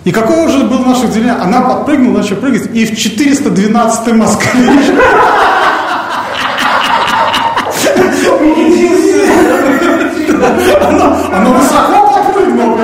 И 0.05 0.11
какое 0.11 0.47
уже 0.47 0.63
было 0.63 0.83
наше 0.85 1.05
удивление, 1.05 1.35
она 1.35 1.61
подпрыгнула, 1.61 2.17
начала 2.17 2.39
прыгать, 2.39 2.75
и 2.75 2.83
в 2.83 2.97
412 2.97 4.13
Москве 4.15 4.69
она, 10.83 11.17
она 11.31 11.49
высоко 11.51 12.11
подпрыгнула. 12.11 12.79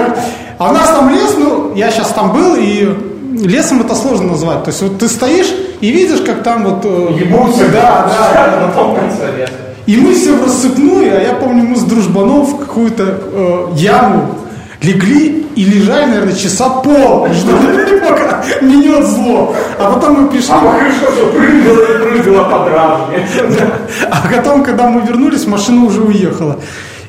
А 0.59 0.69
у 0.69 0.71
нас 0.71 0.87
там 0.89 1.09
лес, 1.09 1.33
ну, 1.35 1.73
я 1.73 1.89
сейчас 1.89 2.09
там 2.09 2.31
был, 2.31 2.55
и 2.59 3.16
лесом 3.45 3.81
это 3.81 3.95
сложно 3.95 4.31
назвать. 4.31 4.63
То 4.63 4.69
есть 4.71 4.81
вот 4.81 4.97
ты 4.99 5.07
стоишь 5.07 5.53
и 5.81 5.91
видишь, 5.91 6.21
как 6.21 6.43
там 6.43 6.63
вот... 6.63 6.85
э, 6.85 7.17
Ебутся, 7.19 7.65
да, 7.71 8.09
да, 8.33 8.67
на 8.67 8.73
том 8.73 8.95
конце 8.95 9.31
леса. 9.37 9.51
и 9.85 9.97
мы 9.97 10.13
все 10.13 10.33
в 10.33 10.43
рассыпную, 10.43 11.17
а 11.17 11.21
я 11.21 11.33
помню, 11.33 11.63
мы 11.63 11.75
с 11.75 11.81
дружбанов 11.83 12.53
в 12.53 12.57
какую-то 12.59 13.03
э, 13.03 13.67
яму 13.75 14.35
легли 14.81 15.45
и 15.55 15.63
лежали, 15.65 16.05
наверное, 16.05 16.35
часа 16.35 16.69
пол, 16.69 17.27
чтобы 17.33 17.99
пока 18.07 18.43
минет 18.61 19.05
зло. 19.05 19.55
А 19.79 19.91
потом 19.93 20.21
мы 20.21 20.27
пришли, 20.29 20.51
А 20.51 20.59
покрышка 20.59 21.11
все 21.11 21.27
прыгала 21.31 21.81
и 21.81 22.01
прыгала 22.01 22.43
под 22.43 22.73
рамами. 22.73 23.27
а 24.11 24.27
потом, 24.35 24.63
когда 24.63 24.87
мы 24.89 25.01
вернулись, 25.01 25.45
машина 25.47 25.85
уже 25.85 26.01
уехала. 26.01 26.59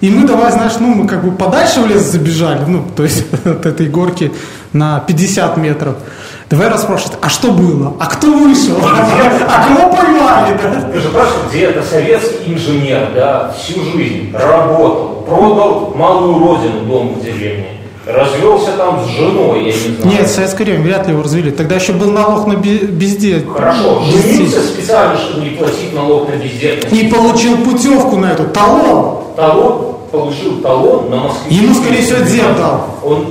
И 0.01 0.11
мы 0.11 0.27
давай, 0.27 0.53
знаешь, 0.53 0.75
ну 0.79 0.89
мы 0.89 1.09
как 1.09 1.25
бы 1.25 1.33
подальше 1.33 1.81
в 1.81 1.87
лес 1.87 2.03
забежали, 2.03 2.65
ну, 2.67 2.85
то 2.97 3.03
есть 3.03 3.25
от 3.45 3.67
этой 3.67 3.89
горки 3.89 4.33
на 4.73 5.01
50 5.01 5.57
метров. 5.57 5.97
Давай 6.51 6.69
расспрашивать, 6.69 7.19
а 7.21 7.29
что 7.29 7.51
было? 7.53 7.95
А 8.01 8.07
кто 8.07 8.33
вышел? 8.33 8.77
А 8.83 9.67
кого 9.67 9.95
поймали? 9.95 10.57
Ты 10.93 11.01
же 11.01 11.09
спрашиваешь, 11.09 11.51
где 11.51 11.65
это 11.65 11.83
советский 11.83 12.55
инженер, 12.55 13.11
да, 13.15 13.55
всю 13.59 13.83
жизнь 13.93 14.33
работал, 14.33 15.25
продал 15.29 15.93
малую 15.95 16.39
родину, 16.39 16.87
дом 16.87 17.15
в 17.15 17.23
деревне, 17.23 17.78
развелся 18.09 18.73
там 18.73 19.05
с 19.05 19.09
женой, 19.11 19.59
я 19.59 19.65
не 19.67 19.73
знаю. 19.73 20.17
Нет, 20.19 20.27
в 20.29 20.35
советское 20.35 20.65
время 20.65 20.83
вряд 20.85 21.07
ли 21.07 21.13
его 21.13 21.23
развели. 21.23 21.51
Тогда 21.51 21.75
еще 21.77 21.93
был 21.93 22.11
налог 22.11 22.47
на 22.47 22.55
бе- 22.55 22.79
безде. 22.87 23.45
Хорошо, 23.53 24.03
женился 24.11 24.61
специально, 24.63 25.17
чтобы 25.19 25.45
не 25.45 25.51
платить 25.51 25.93
налог 25.95 26.29
на 26.29 26.37
бездетность. 26.37 26.95
И 26.97 27.07
получил 27.09 27.57
путевку 27.59 28.17
на 28.17 28.33
эту, 28.33 28.45
талон. 28.45 29.19
Талон, 29.37 29.97
получил 30.11 30.61
талон 30.63 31.11
на 31.11 31.17
Москве. 31.17 31.57
Ему, 31.57 31.75
скорее 31.75 32.03
всего, 32.03 32.19
дед 32.21 32.57
дал. 32.57 32.87
Он, 33.05 33.27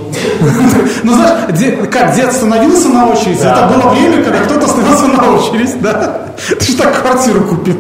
Ну, 1.04 1.14
знаешь, 1.14 1.90
как 1.92 2.16
дед 2.16 2.32
становился 2.34 2.90
на 2.90 3.08
очередь, 3.12 3.40
это 3.40 3.70
было 3.74 3.90
время, 3.92 4.24
когда 4.24 4.40
кто-то 4.42 4.68
становился 4.68 5.08
на 5.08 5.32
очередь, 5.38 5.82
да? 5.82 6.22
Ты 6.60 6.66
же 6.66 6.78
так 6.78 7.02
квартиру 7.02 7.42
купил. 7.46 7.76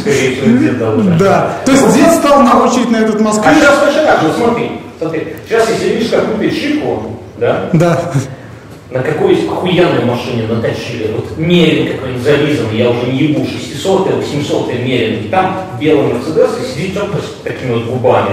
скорее 0.00 0.36
всего, 0.36 0.58
дед 0.58 0.78
дал. 0.78 0.92
Да. 1.18 1.50
То 1.64 1.72
есть 1.72 1.94
дед 1.94 2.12
стал 2.14 2.42
на 2.42 2.62
очередь 2.62 2.90
на 2.90 2.96
этот 2.98 3.20
А 3.20 3.24
Москве. 3.24 3.54
сейчас 3.54 3.74
так 4.06 4.20
же, 4.22 4.32
смотри, 4.38 4.70
смотри, 5.00 5.26
сейчас 5.48 5.68
если 5.70 5.94
видишь 5.96 6.10
какую-то 6.10 6.54
чику, 6.54 7.02
да, 7.38 7.70
Да. 7.72 8.00
на 8.90 9.00
какой 9.02 9.34
охуенной 9.48 10.04
машине 10.04 10.42
натащили, 10.48 11.12
вот 11.14 11.38
мерин 11.38 11.92
какой-нибудь 11.92 12.22
зализанный, 12.22 12.76
я 12.78 12.90
уже 12.90 13.06
не 13.06 13.18
ебу, 13.18 13.46
600 13.46 14.14
800 14.14 14.68
мерин, 14.74 15.24
и 15.24 15.28
там 15.28 15.56
белый 15.80 16.12
Мерседес, 16.14 16.50
и 16.60 16.66
сидит 16.74 16.94
тетка 16.94 17.18
с 17.18 17.42
такими 17.44 17.74
вот 17.74 17.84
губами, 17.84 18.30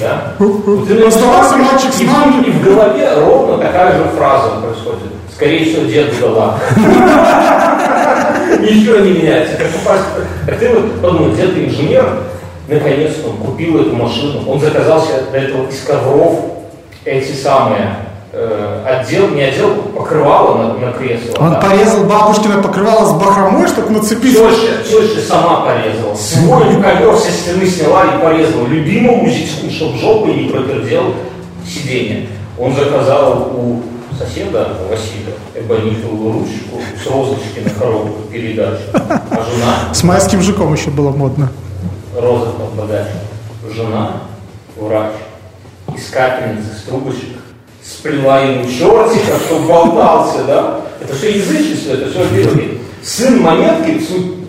да? 0.00 0.34
Вот 0.38 0.90
Оставался 1.06 1.56
мальчик 1.56 1.92
с 1.92 2.00
и, 2.00 2.04
нами. 2.06 2.44
и 2.46 2.50
в 2.50 2.64
голове 2.64 3.08
ровно 3.16 3.58
такая 3.58 3.96
же 3.96 4.04
фраза 4.16 4.50
происходит. 4.60 5.00
Скорее 5.34 5.64
всего, 5.64 5.86
дед 5.86 6.12
дала. 6.20 6.58
Ничего 8.60 8.96
не 8.98 9.12
меняется. 9.12 9.56
Как 10.46 10.58
ты 10.58 10.68
вот 10.68 11.00
подумай, 11.00 11.34
дед 11.34 11.56
инженер, 11.56 12.06
наконец-то 12.70 13.30
он 13.30 13.36
купил 13.36 13.80
эту 13.80 13.94
машину, 13.94 14.48
он 14.48 14.60
заказал 14.60 15.02
себе 15.02 15.24
для 15.30 15.42
этого 15.44 15.68
из 15.68 15.82
ковров 15.82 16.40
эти 17.04 17.32
самые 17.32 17.96
э, 18.32 18.84
отдел, 18.86 19.28
не 19.30 19.42
отдел, 19.42 19.74
покрывало 19.96 20.56
на, 20.58 20.74
на 20.74 20.92
кресло. 20.92 21.34
Он 21.38 21.50
да. 21.50 21.60
порезал 21.60 22.04
бабушкина 22.04 22.62
покрывало 22.62 23.06
с 23.06 23.12
бахромой, 23.18 23.66
чтобы 23.66 23.90
нацепить. 23.90 24.36
Теща, 24.36 24.82
теща 24.84 25.20
сама 25.26 25.62
порезала. 25.62 26.14
Свой 26.14 26.80
ковер 26.80 27.16
со 27.16 27.30
стены 27.30 27.66
сняла 27.66 28.04
и 28.04 28.22
порезала. 28.22 28.66
Любимому 28.66 29.28
зятьку, 29.28 29.70
чтобы 29.70 29.98
жопой 29.98 30.34
не 30.34 30.48
пропердел 30.48 31.14
сиденье. 31.66 32.26
Он 32.58 32.74
заказал 32.74 33.52
у 33.56 33.82
соседа 34.18 34.68
Василия 34.88 35.34
эбонитовую 35.54 36.32
ручку 36.32 36.78
с 37.02 37.06
розочки 37.10 37.60
на 37.64 37.70
коробку 37.70 38.22
передач. 38.30 38.80
А 38.92 39.46
жена, 39.50 39.94
С 39.94 40.02
майским 40.02 40.42
жуком 40.42 40.74
еще 40.74 40.90
было 40.90 41.10
модно. 41.10 41.50
Роза 42.14 42.50
богач, 42.76 43.06
жена, 43.72 44.22
врач, 44.76 45.12
из 45.96 46.10
капельницы, 46.10 46.74
с 46.76 46.82
трубочек, 46.82 47.38
сплела 47.84 48.40
ему 48.40 48.64
чертика, 48.64 49.38
чтобы 49.46 49.68
болтался, 49.68 50.44
да? 50.44 50.80
Это 51.00 51.14
все 51.14 51.38
язычество, 51.38 51.92
это 51.92 52.10
все 52.10 52.28
первый. 52.28 52.80
Сын 53.02 53.40
монетки, 53.40 54.02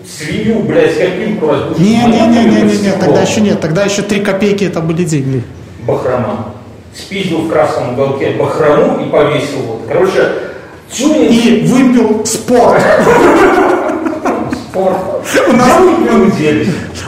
свинью, 0.06 0.60
блядь, 0.64 0.98
копилку 0.98 1.46
разбудил. 1.46 1.86
Не-не-не-не-не, 1.86 2.92
тогда 2.98 3.22
еще 3.22 3.40
нет, 3.40 3.60
тогда 3.60 3.84
еще 3.84 4.02
три 4.02 4.20
копейки 4.20 4.64
это 4.64 4.80
были 4.80 5.04
деньги. 5.04 5.44
Бахрома. 5.86 6.54
Спиздил 6.94 7.42
в 7.42 7.48
красном 7.48 7.94
уголке 7.94 8.32
бахрому 8.32 9.02
и 9.04 9.08
повесил 9.08 9.60
вот. 9.66 9.82
Короче, 9.88 10.28
тюнинг 10.90 11.30
И 11.30 11.62
выпил 11.66 12.26
спорт. 12.26 12.82
У 14.74 15.52
нас, 15.52 15.72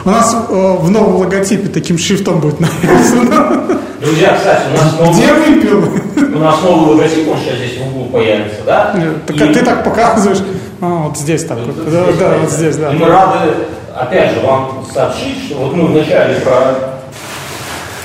у 0.05 0.09
нас 0.09 0.35
э, 0.49 0.53
в 0.79 0.89
новом 0.91 1.15
логотипе 1.15 1.67
таким 1.67 1.97
шрифтом 1.97 2.39
будет 2.39 2.59
написано. 2.59 3.63
Друзья, 3.99 4.35
кстати, 4.37 4.61
у 4.71 4.77
нас 5.03 5.15
Где 5.17 5.27
новый, 5.27 5.49
выпил? 5.49 6.35
у 6.35 6.39
нас 6.39 6.61
новый 6.61 6.95
логотип, 6.95 7.27
он 7.27 7.37
сейчас 7.39 7.55
здесь 7.57 7.79
в 7.79 7.87
углу 7.87 8.05
появится, 8.09 8.59
да? 8.65 8.95
Так 9.25 9.35
И- 9.35 9.43
а 9.43 9.53
ты 9.53 9.65
так 9.65 9.83
показываешь. 9.83 10.43
А, 10.81 11.07
вот 11.07 11.17
здесь 11.17 11.43
так 11.45 11.57
вот. 11.57 11.75
Вот 11.75 11.91
Да, 11.91 12.03
здесь, 12.03 12.17
да, 12.19 12.37
вот 12.39 12.49
здесь, 12.51 12.75
да. 12.77 12.91
И 12.93 12.97
мы 12.97 13.07
рады, 13.07 13.49
опять 13.95 14.33
же, 14.33 14.39
вам 14.41 14.85
сообщить, 14.93 15.45
что 15.47 15.55
вот 15.55 15.73
мы 15.75 15.87
вначале 15.87 16.35
про 16.41 17.01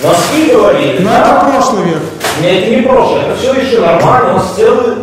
носки 0.03 0.51
говорили. 0.53 0.99
Но 1.03 1.11
да? 1.11 1.21
это 1.21 1.51
прошлый 1.51 1.85
век. 1.85 1.99
Нет, 2.43 2.63
это 2.63 2.71
не 2.77 2.83
прошлое, 2.83 3.23
это 3.27 3.37
все 3.37 3.53
еще 3.53 3.81
нормально, 3.81 4.31
у 4.31 4.37
нас 4.39 4.53
целое 4.57 4.97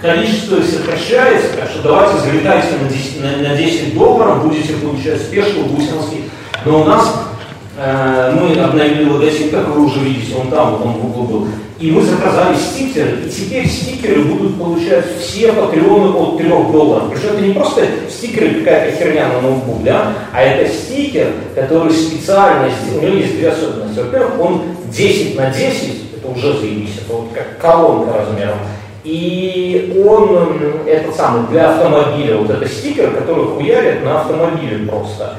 количество 0.00 0.60
сокращается, 0.62 1.56
так 1.56 1.70
что 1.70 1.82
давайте 1.82 2.18
залетайте 2.20 2.68
на 2.82 2.88
10, 2.88 3.22
на, 3.22 3.48
на 3.48 3.56
10 3.56 3.94
долларов, 3.94 4.46
будете 4.46 4.74
получать 4.74 5.20
спешку 5.20 5.60
бусинский. 5.64 6.30
Но 6.64 6.82
у 6.82 6.84
нас 6.84 7.26
э, 7.76 8.38
мы 8.38 8.60
обновили 8.62 9.08
логотип, 9.08 9.50
как 9.50 9.68
вы 9.68 9.84
уже 9.84 10.00
видите, 10.00 10.34
он 10.36 10.48
там, 10.48 10.74
он 10.74 10.92
в 10.92 11.06
углу 11.06 11.24
был. 11.24 11.48
И 11.78 11.90
мы 11.90 12.02
заказали 12.02 12.56
стикеры, 12.56 13.20
и 13.26 13.30
теперь 13.30 13.66
стикеры 13.66 14.22
будут 14.22 14.58
получать 14.58 15.04
все 15.18 15.50
патреоны 15.50 16.14
от 16.14 16.36
3 16.36 16.48
долларов. 16.48 17.10
Причем 17.10 17.36
это 17.36 17.40
не 17.40 17.54
просто 17.54 17.86
стикеры 18.10 18.60
какая-то 18.60 18.98
херня 18.98 19.28
на 19.28 19.40
ноутбук, 19.40 19.82
да, 19.82 20.12
а 20.30 20.42
это 20.42 20.70
стикер, 20.70 21.32
который 21.54 21.92
специально 21.92 22.68
сделан, 22.70 23.04
у 23.04 23.06
него 23.06 23.16
есть 23.16 23.36
две 23.36 23.48
особенности. 23.48 23.98
Во-первых, 23.98 24.40
он 24.40 24.62
10 24.90 25.36
на 25.36 25.46
10, 25.50 26.18
это 26.18 26.28
уже 26.28 26.58
заебись, 26.58 26.98
это 27.02 27.16
вот 27.16 27.28
как 27.32 27.58
колонка 27.58 28.12
размером. 28.12 28.58
И 29.04 30.02
он, 30.06 30.60
этот 30.86 31.14
самый, 31.16 31.48
для 31.48 31.70
автомобиля, 31.70 32.36
вот 32.36 32.50
это 32.50 32.68
стикер, 32.68 33.10
который 33.12 33.44
хуярит 33.46 34.04
на 34.04 34.20
автомобиле 34.20 34.86
просто. 34.86 35.36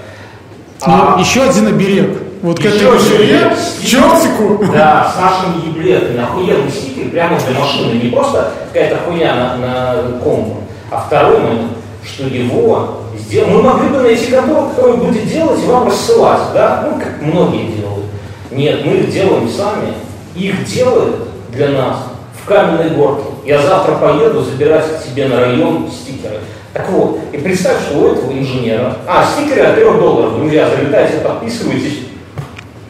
А- 0.81 1.15
Ну, 1.15 1.21
еще 1.21 1.43
один 1.43 1.67
оберег. 1.67 2.17
Вот 2.41 2.59
к 2.59 2.65
этому 2.65 2.93
оберег. 2.93 3.53
чертику. 3.83 4.65
Да, 4.73 5.13
с 5.15 5.21
нашими 5.21 5.67
еблетами, 5.67 6.23
охуенный 6.23 6.71
стикер 6.71 7.09
прямо 7.11 7.37
для 7.39 7.59
машины. 7.59 8.01
Не 8.01 8.09
просто 8.09 8.51
какая-то 8.73 8.97
хуйня 9.05 9.35
на, 9.35 9.57
на 9.57 10.19
комбо. 10.23 10.55
А 10.89 11.01
второй 11.05 11.39
момент, 11.39 11.71
что 12.03 12.23
его 12.23 12.97
сделал. 13.15 13.49
Мы 13.51 13.61
могли 13.61 13.89
бы 13.89 13.99
найти 13.99 14.31
контору, 14.31 14.69
которая 14.69 14.97
будет 14.97 15.27
делать 15.27 15.63
и 15.63 15.67
вам 15.67 15.85
рассылать, 15.87 16.51
да? 16.55 16.83
Ну, 16.89 16.99
как 16.99 17.21
многие 17.21 17.73
делают. 17.73 18.05
Нет, 18.49 18.83
мы 18.85 18.93
их 18.93 19.11
делаем 19.11 19.47
сами. 19.47 19.93
Их 20.35 20.65
делают 20.65 21.27
для 21.51 21.69
нас 21.69 21.97
в 22.41 22.47
каменной 22.47 22.89
горке. 22.89 23.25
Я 23.45 23.61
завтра 23.61 23.95
поеду 23.95 24.41
забирать 24.41 24.85
к 24.85 25.03
себе 25.03 25.27
на 25.27 25.41
район 25.41 25.89
стикеры. 25.91 26.39
Так 26.73 26.89
вот, 26.89 27.19
и 27.31 27.37
представь, 27.37 27.81
что 27.81 27.99
у 27.99 28.07
этого 28.13 28.31
инженера... 28.31 28.95
А, 29.07 29.25
стикеры 29.25 29.61
от 29.61 29.75
3 29.75 29.83
долларов, 29.83 30.37
друзья, 30.37 30.69
залетайте, 30.69 31.17
подписывайтесь. 31.17 31.99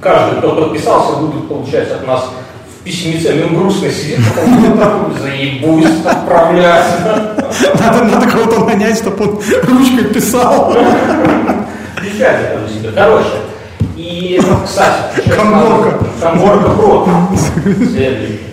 Каждый, 0.02 0.40
кто 0.40 0.56
подписался, 0.56 1.18
будет 1.18 1.48
получать 1.48 1.90
от 1.92 2.06
нас 2.06 2.26
в 2.68 2.84
письмеце. 2.84 3.44
Он 3.46 3.56
грустно 3.56 3.90
сидит, 3.90 4.20
заебусь 5.22 6.06
отправлять. 6.06 6.86
Надо, 7.80 8.04
надо 8.04 8.28
кого-то 8.28 8.66
нанять, 8.66 8.98
чтобы 8.98 9.24
он 9.24 9.42
ручкой 9.64 10.06
писал. 10.14 10.76
Это 11.96 12.68
себе. 12.68 12.92
Короче, 12.94 13.30
и, 13.96 14.42
кстати, 14.66 15.30
Коморка. 15.30 16.00
Коморка 16.20 16.70
Про. 16.70 17.08
Следующий. 17.92 18.51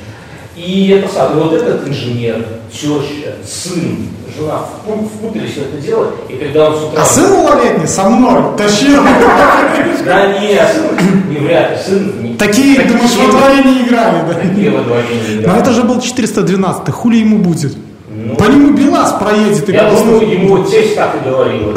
И 0.69 0.91
это 0.91 1.09
самое, 1.11 1.45
вот 1.45 1.53
этот 1.55 1.89
инженер, 1.89 2.45
теща, 2.71 3.33
сын, 3.47 3.97
жена 4.37 4.61
впу- 4.87 5.09
впутались 5.09 5.55
в 5.55 5.59
это 5.63 5.79
дело, 5.81 6.11
и 6.29 6.35
когда 6.35 6.69
он 6.69 6.77
с 6.77 6.83
утра... 6.85 7.01
А 7.01 7.05
сын 7.07 7.33
малолетний 7.33 7.89
со 7.89 8.03
мной 8.11 8.43
тащил. 8.59 9.01
Да 10.05 10.27
нет, 10.39 10.69
не 11.31 11.37
вряд 11.39 11.71
ли, 11.71 11.77
сын... 11.87 12.37
Такие, 12.39 12.83
думаешь, 12.85 13.17
во 13.17 13.33
дворе 13.33 13.63
не 13.65 13.87
играли, 13.87 14.19
да? 14.29 14.35
Такие 14.35 14.71
во 14.71 14.83
дворе 14.83 15.05
не 15.27 15.35
Но 15.37 15.41
играли. 15.41 15.61
это 15.63 15.71
же 15.73 15.83
был 15.85 16.01
412 16.03 16.91
хули 16.93 17.17
ему 17.17 17.39
будет? 17.39 17.75
Ну, 18.11 18.35
По 18.37 18.45
нему 18.45 18.77
БелАЗ 18.77 19.13
проедет 19.23 19.67
Я 19.71 19.91
думаю, 19.91 20.31
ему 20.31 20.65
тесть 20.65 20.95
так 20.97 21.15
и 21.15 21.27
говорил. 21.27 21.73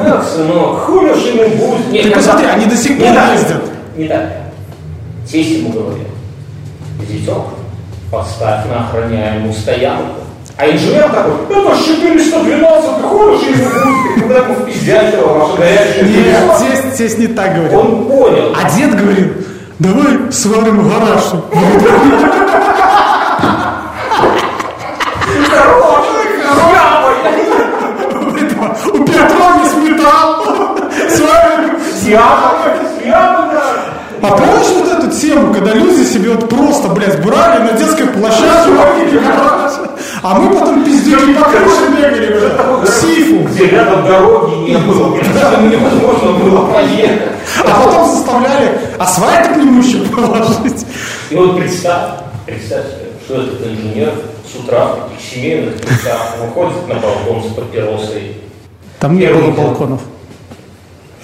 Ах, 0.00 0.22
сынок, 0.28 0.80
хули 0.80 1.14
ж 1.14 1.18
ему 1.34 1.48
будет? 1.56 1.90
Нет, 1.92 2.02
Ты 2.02 2.10
посмотри, 2.10 2.44
так. 2.46 2.56
они 2.56 2.66
до 2.66 2.76
сих 2.76 2.98
пор 2.98 3.06
так. 3.08 3.32
ездят. 3.38 3.62
Не 3.96 4.06
так. 4.08 4.32
Тесть 5.26 5.50
ему 5.50 5.70
говорил. 5.70 6.04
Зятек, 7.08 7.42
поставь 8.10 8.66
на 8.66 8.86
охраняемую 8.86 9.52
стоянку. 9.52 10.20
А 10.56 10.70
инженер 10.70 11.10
такой, 11.10 11.34
это 11.50 11.74
ж 11.74 11.84
412, 11.84 12.96
ты 12.96 13.02
ходишь 13.02 13.42
и 13.42 14.20
когда 14.20 14.36
ему 14.38 14.54
впиздячило 14.54 15.38
наша 15.38 15.56
горячая 15.56 16.04
Нет, 16.04 16.36
колесо». 16.36 16.64
тесть, 16.64 16.96
тесть 16.98 17.18
не 17.18 17.26
так 17.26 17.56
говорил. 17.56 17.80
Он 17.80 18.04
понял. 18.06 18.54
А 18.54 18.70
дед 18.70 18.94
говорил, 18.94 19.32
давай 19.80 20.32
сварим 20.32 20.88
гараж. 20.88 21.24
У 28.86 29.04
Петровни 29.04 29.90
металл. 29.90 30.44
Сварим. 31.10 31.64
А 34.24 34.30
помнишь 34.38 34.68
вот 34.68 34.88
эту 34.88 35.10
тему, 35.10 35.52
когда 35.52 35.74
люди 35.74 36.02
себе 36.02 36.30
вот 36.30 36.48
просто, 36.48 36.88
блядь, 36.88 37.22
брали 37.22 37.70
на 37.70 37.72
детской 37.72 38.06
площадке, 38.06 38.72
а 40.22 40.38
мы 40.38 40.58
потом 40.58 40.82
пиздюки 40.82 41.34
по 41.34 41.44
крыше 41.44 41.90
бегали, 41.94 42.38
блядь, 42.38 42.94
сифу. 42.94 43.40
Где 43.50 43.66
рядом 43.66 44.06
дороги 44.06 44.70
не 44.70 44.78
было, 44.78 45.14
невозможно 45.14 46.32
было 46.42 46.72
поехать. 46.72 47.32
А 47.66 47.84
потом 47.84 48.08
заставляли 48.08 48.80
асфальт 48.98 49.48
к 49.48 49.56
нему 49.56 49.82
еще 49.82 49.98
положить. 49.98 50.86
И 51.28 51.36
вот 51.36 51.58
представь, 51.58 52.20
представь 52.46 52.84
себе, 52.86 53.10
что 53.26 53.42
этот 53.42 53.66
инженер 53.66 54.14
с 54.50 54.58
утра 54.58 54.86
в 54.86 54.94
таких 55.02 55.20
семейных 55.20 55.74
вещах 55.84 56.36
выходит 56.40 56.88
на 56.88 56.94
балкон 56.94 57.42
с 57.42 57.54
папиросой. 57.54 58.36
Там 59.00 59.18
не 59.18 59.26
было 59.26 59.50
балконов. 59.50 60.00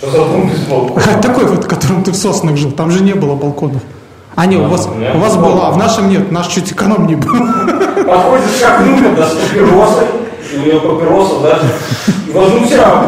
Что 0.01 0.11
за 0.11 0.18
дом 0.18 0.48
без 0.48 0.61
балкона? 0.61 1.03
Такой 1.22 1.44
вот, 1.44 1.64
в 1.64 1.68
котором 1.68 2.03
ты 2.03 2.12
в 2.12 2.16
соснах 2.16 2.57
жил, 2.57 2.72
там 2.72 2.90
же 2.90 3.03
не 3.03 3.14
было 3.14 3.34
балконов. 3.34 3.82
А 4.34 4.46
не, 4.46 4.57
у 4.57 4.66
вас, 4.66 4.88
у 4.88 5.18
вас 5.18 5.36
был 5.36 5.42
было, 5.44 5.68
а 5.68 5.70
в 5.72 5.76
нашем 5.76 6.09
нет, 6.09 6.32
наш 6.32 6.46
чуть 6.46 6.72
экономнее 6.72 7.18
был. 7.18 7.32
Подходит 8.07 8.46
к 8.59 8.64
окну, 8.64 8.96
когда 8.96 9.28
с 9.28 9.34
папиросой, 9.34 10.07
у 10.57 10.66
него 10.66 10.94
папироса 10.94 11.40
даже, 11.40 11.66
и 12.26 12.32
возмутя 12.32 13.05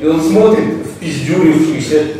и 0.00 0.06
он 0.06 0.20
смотрит 0.20 0.86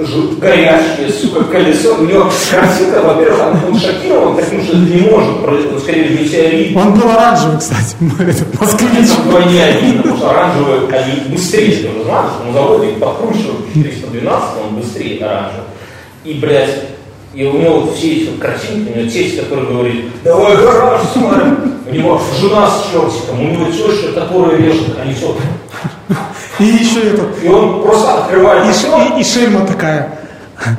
жу- 0.04 0.38
горящее, 0.40 1.10
сука, 1.10 1.44
колесо. 1.44 1.96
У 1.96 2.04
него 2.04 2.30
картинка, 2.50 3.02
во-первых, 3.02 3.40
он, 3.40 3.74
он 3.74 3.80
шокирован, 3.80 4.36
таким, 4.36 4.62
что 4.64 4.72
это 4.72 4.82
не 4.82 5.00
может 5.10 5.42
произойти, 5.42 5.74
он 5.74 5.80
скорее 5.80 6.08
метеорит. 6.10 6.76
Он 6.76 6.94
был 6.94 7.10
оранжевый, 7.10 7.58
кстати, 7.58 7.96
этот 8.20 8.60
москвич. 8.60 8.90
Это 9.10 9.20
вдвойне 9.22 9.64
обидно, 9.64 10.02
потому 10.02 10.16
что 10.16 10.30
оранжевые, 10.30 10.80
они 10.88 11.20
быстрее, 11.34 11.72
что 11.72 11.88
на 12.46 12.52
заводе 12.52 12.92
их 12.92 12.98
подкручивают 12.98 13.66
412, 13.74 14.48
он 14.64 14.76
быстрее 14.80 15.24
оранжевый. 15.24 15.64
И, 16.24 16.34
блядь, 16.34 16.84
и 17.34 17.44
у 17.44 17.58
него 17.58 17.80
вот 17.80 17.96
все 17.96 18.12
эти 18.16 18.30
картинки, 18.38 18.92
у 18.92 18.98
него 18.98 19.10
тесть, 19.10 19.36
который 19.38 19.66
говорит, 19.66 20.04
давай 20.24 20.56
гараж 20.56 21.02
смотрим. 21.12 21.74
У 21.86 21.92
него 21.92 22.20
жена 22.40 22.68
с 22.70 22.84
чертиком, 22.90 23.40
у 23.40 23.48
него 23.52 23.64
теща, 23.70 24.12
которая 24.12 24.56
режет 24.58 24.94
колесо. 24.94 25.36
И 26.60 26.64
еще 26.64 27.00
этот, 27.14 27.42
И 27.42 27.48
он 27.48 27.82
просто 27.82 28.14
открывает 28.20 28.64
и, 28.66 28.86
окно, 28.86 29.16
и- 29.16 29.20
и 29.20 29.24
Шельма 29.24 29.66
такая, 29.66 30.18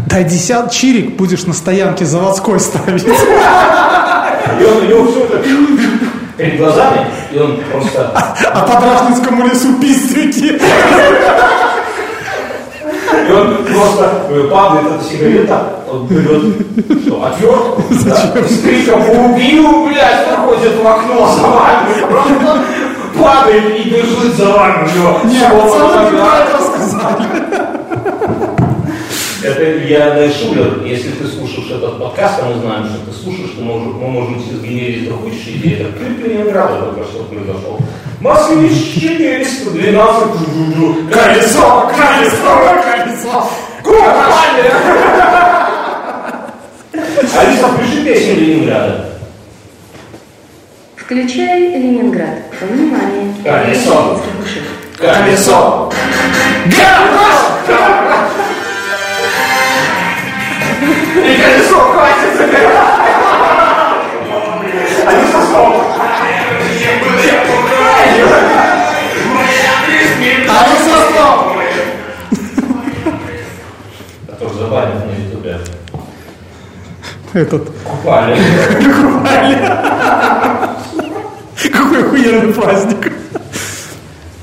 дай 0.08 0.24
десят 0.24 0.72
чирик, 0.72 1.18
будешь 1.18 1.46
на 1.46 1.54
стоянке 1.54 2.06
заводской 2.06 2.60
ставить. 2.60 3.04
и 3.06 4.64
он 4.64 4.78
у 4.78 4.82
него 4.82 5.12
все 5.12 5.24
это 5.26 5.38
перед 6.38 6.58
глазами, 6.60 7.06
и 7.32 7.38
он 7.40 7.58
просто 7.72 8.12
А 8.14 8.62
по 8.62 8.80
Дражницкому 8.82 9.44
лесу 9.48 9.74
пиздюки. 9.82 10.60
И 13.28 13.32
он 13.34 13.56
просто 13.66 14.26
э, 14.30 14.48
падает 14.52 14.86
эта 14.96 15.04
сигарета, 15.04 15.66
он 15.92 16.08
берет 16.08 16.56
что, 17.04 17.24
отвертку, 17.26 17.84
да, 18.06 18.16
с 18.48 18.62
криком 18.62 19.02
«Убил, 19.10 19.86
блядь!» 19.86 20.26
проходит 20.28 20.74
в 20.82 20.88
окно 20.88 21.36
за 21.36 21.42
вами, 21.42 21.94
просто 22.10 22.64
падает 23.22 23.80
и 23.80 23.84
бежит 23.90 24.36
за 24.36 24.50
вами. 24.50 24.90
Нет, 25.26 25.52
пацаны 25.52 26.18
это 26.18 26.58
рассказали. 26.58 27.26
Это 29.44 29.64
я 29.88 30.30
Шулер. 30.32 30.84
Если 30.86 31.10
ты 31.12 31.26
слушаешь 31.28 31.72
этот 31.72 32.00
подкаст, 32.00 32.40
а 32.44 32.46
мы 32.46 32.54
знаем, 32.62 32.86
что 32.86 32.98
ты 33.10 33.14
слушаешь, 33.18 33.52
то 33.56 33.62
можем, 33.62 33.94
мы 33.94 34.08
можем 34.08 34.36
тебе 34.40 34.58
сгенерить 34.58 35.06
другую 35.08 35.34
идею. 35.34 35.88
Это 35.90 35.98
клип 35.98 36.20
Ленинграда 36.26 36.76
только 36.86 37.04
что 37.10 37.24
произошел. 37.24 37.80
Москвич 38.20 39.02
412. 39.02 41.12
Колесо, 41.12 41.90
колесо, 41.96 42.54
колесо. 42.84 43.50
Купали! 43.84 44.72
Алиса, 46.94 47.68
включи 47.68 48.04
песню 48.04 48.36
Ленинграда. 48.36 49.11
Включай 51.12 51.60
Ленинград. 51.60 52.40
Внимание! 52.62 53.36
Колесо. 53.44 54.22
Ушей. 54.42 54.64
Колесо. 54.98 55.92
И 61.18 61.36
колесо 61.36 61.80
катится. 61.92 62.44
Алиса, 65.06 65.40
стоп. 65.48 65.76
Алиса, 70.48 70.96
стоп! 71.10 71.40
Который 74.28 74.54
забанен 74.58 74.96
на 75.08 75.14
ютубе. 75.28 75.60
Этот, 77.34 77.70
Купали. 77.84 78.38
какой 81.72 82.04
охуенный 82.06 82.54
праздник. 82.54 83.14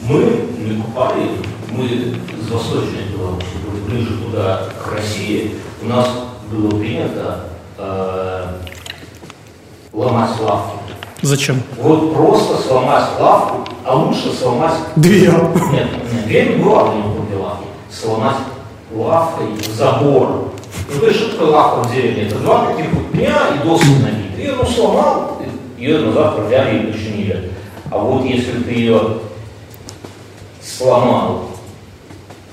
Мы 0.02 0.46
не 0.58 0.80
купали, 0.80 1.30
мы 1.70 1.84
из 1.84 2.50
Восточной 2.50 3.04
Беларуси, 3.12 3.46
были 3.66 3.80
ближе 3.82 4.16
туда, 4.24 4.62
к 4.82 4.92
России. 4.92 5.56
У 5.82 5.86
нас 5.86 6.08
было 6.50 6.70
принято 6.78 7.44
э, 7.76 8.44
ломать 9.92 10.40
лавки. 10.40 10.78
Зачем? 11.20 11.62
Вот 11.76 12.14
просто 12.14 12.56
сломать 12.66 13.04
лавку, 13.18 13.66
а 13.84 13.96
лучше 13.96 14.32
сломать... 14.32 14.74
Две. 14.96 15.28
Нет, 15.72 15.88
нет, 16.12 16.26
две 16.26 16.46
не 16.46 16.56
было 16.56 16.92
для 17.28 17.38
лавки. 17.38 17.66
Сломать 17.90 18.36
лавкой 18.92 19.46
забор. 19.74 20.52
Ну, 20.90 21.00
то 21.00 21.06
есть, 21.06 21.18
что 21.18 21.32
такое 21.32 21.50
лавка 21.50 21.88
в 21.88 21.92
деревне? 21.92 22.22
Это 22.22 22.38
два 22.38 22.66
таких 22.66 22.92
вот 22.92 23.10
пня 23.10 23.36
и 23.54 23.66
доски 23.66 23.88
набиты. 24.02 24.40
Ее, 24.40 24.54
ну, 24.54 24.64
сломал, 24.64 25.37
ее 25.78 25.98
на 25.98 26.12
завтра 26.12 26.42
взяли 26.42 26.78
и 26.78 26.92
починили. 26.92 27.50
А 27.90 27.98
вот 27.98 28.24
если 28.24 28.62
ты 28.62 28.70
ее 28.72 29.00
сломал, 30.62 31.50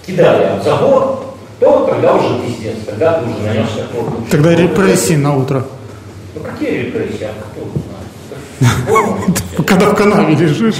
кидали 0.05 0.43
об 0.43 0.63
забор, 0.63 1.35
то 1.59 1.85
тогда 1.85 2.15
уже 2.15 2.39
пиздец, 2.41 2.75
тогда 2.85 3.19
ты 3.19 3.29
уже 3.29 3.41
нанес 3.41 3.67
какую-то... 3.75 4.31
Тогда 4.31 4.55
репрессии 4.55 5.15
на 5.15 5.35
утро. 5.35 5.65
Ну 6.35 6.41
какие 6.41 6.85
репрессии? 6.85 7.23
А 7.23 7.33
кто? 7.51 7.61
Когда 9.63 9.89
в 9.89 9.95
канаве 9.95 10.35
лежишь. 10.35 10.75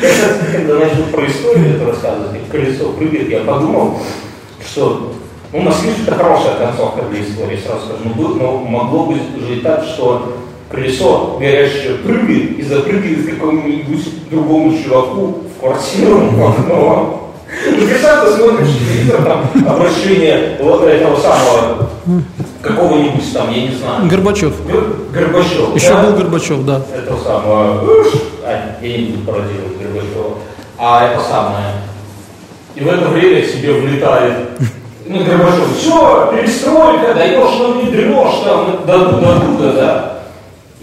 Я 0.00 0.10
сейчас, 0.10 0.36
когда 0.52 0.74
начал 0.74 1.02
про 1.12 1.26
историю 1.26 1.74
это 1.74 1.86
рассказывать, 1.86 2.30
как 2.32 2.50
колесо 2.52 2.92
прыгает, 2.92 3.28
я 3.28 3.40
подумал, 3.40 3.98
что 4.64 5.14
ну, 5.52 5.58
у 5.58 5.62
нас 5.62 5.80
слишком 5.80 6.14
хорошая 6.14 6.56
концовка 6.56 7.02
для 7.10 7.22
истории, 7.22 7.58
сразу 7.58 7.86
скажу. 7.86 8.36
Но 8.36 8.58
могло 8.58 9.06
быть 9.06 9.22
же 9.46 9.56
и 9.56 9.60
так, 9.60 9.82
что 9.82 10.36
колесо 10.70 11.36
горящее 11.40 11.94
прыгает 11.96 12.58
и 12.58 12.62
запрыгает 12.62 13.26
к 13.26 13.30
какому-нибудь 13.34 14.30
другому 14.30 14.76
чуваку 14.82 15.38
в 15.56 15.60
квартиру 15.60 16.18
в 16.32 16.44
окно. 16.50 17.24
Ну, 17.70 17.86
представь, 17.86 18.24
ты 18.26 18.36
смотришь 18.36 18.68
телевизор, 18.68 19.22
там, 19.22 19.66
обращение 19.66 20.58
вот 20.60 20.84
этого 20.84 21.18
самого, 21.18 21.88
какого-нибудь 22.60 23.32
там, 23.32 23.50
я 23.50 23.62
не 23.62 23.74
знаю. 23.74 24.06
Горбачев. 24.06 24.52
Гор- 24.70 24.96
Горбачев. 25.12 25.74
Еще 25.74 25.94
да? 25.94 26.02
был 26.02 26.12
Горбачев, 26.18 26.64
да. 26.66 26.82
этого 26.94 27.18
самого, 27.22 27.84
а, 28.44 28.76
я 28.82 28.98
не 28.98 29.04
буду 29.06 29.26
пародировать 29.26 29.78
Горбачева, 29.80 30.34
а 30.76 31.06
это 31.06 31.20
самое. 31.22 31.72
И 32.74 32.80
в 32.80 32.88
это 32.88 33.08
время 33.08 33.42
себе 33.42 33.72
влетает, 33.72 34.34
ну, 35.06 35.24
Горбачев, 35.24 35.74
все, 35.78 36.30
перестройка, 36.30 37.14
даешь 37.14 37.58
нам 37.60 37.78
не 37.78 37.90
дрешь, 37.90 38.44
там, 38.44 38.80
даду, 38.86 39.20
даду, 39.22 39.58
да, 39.58 39.72
да. 39.72 40.17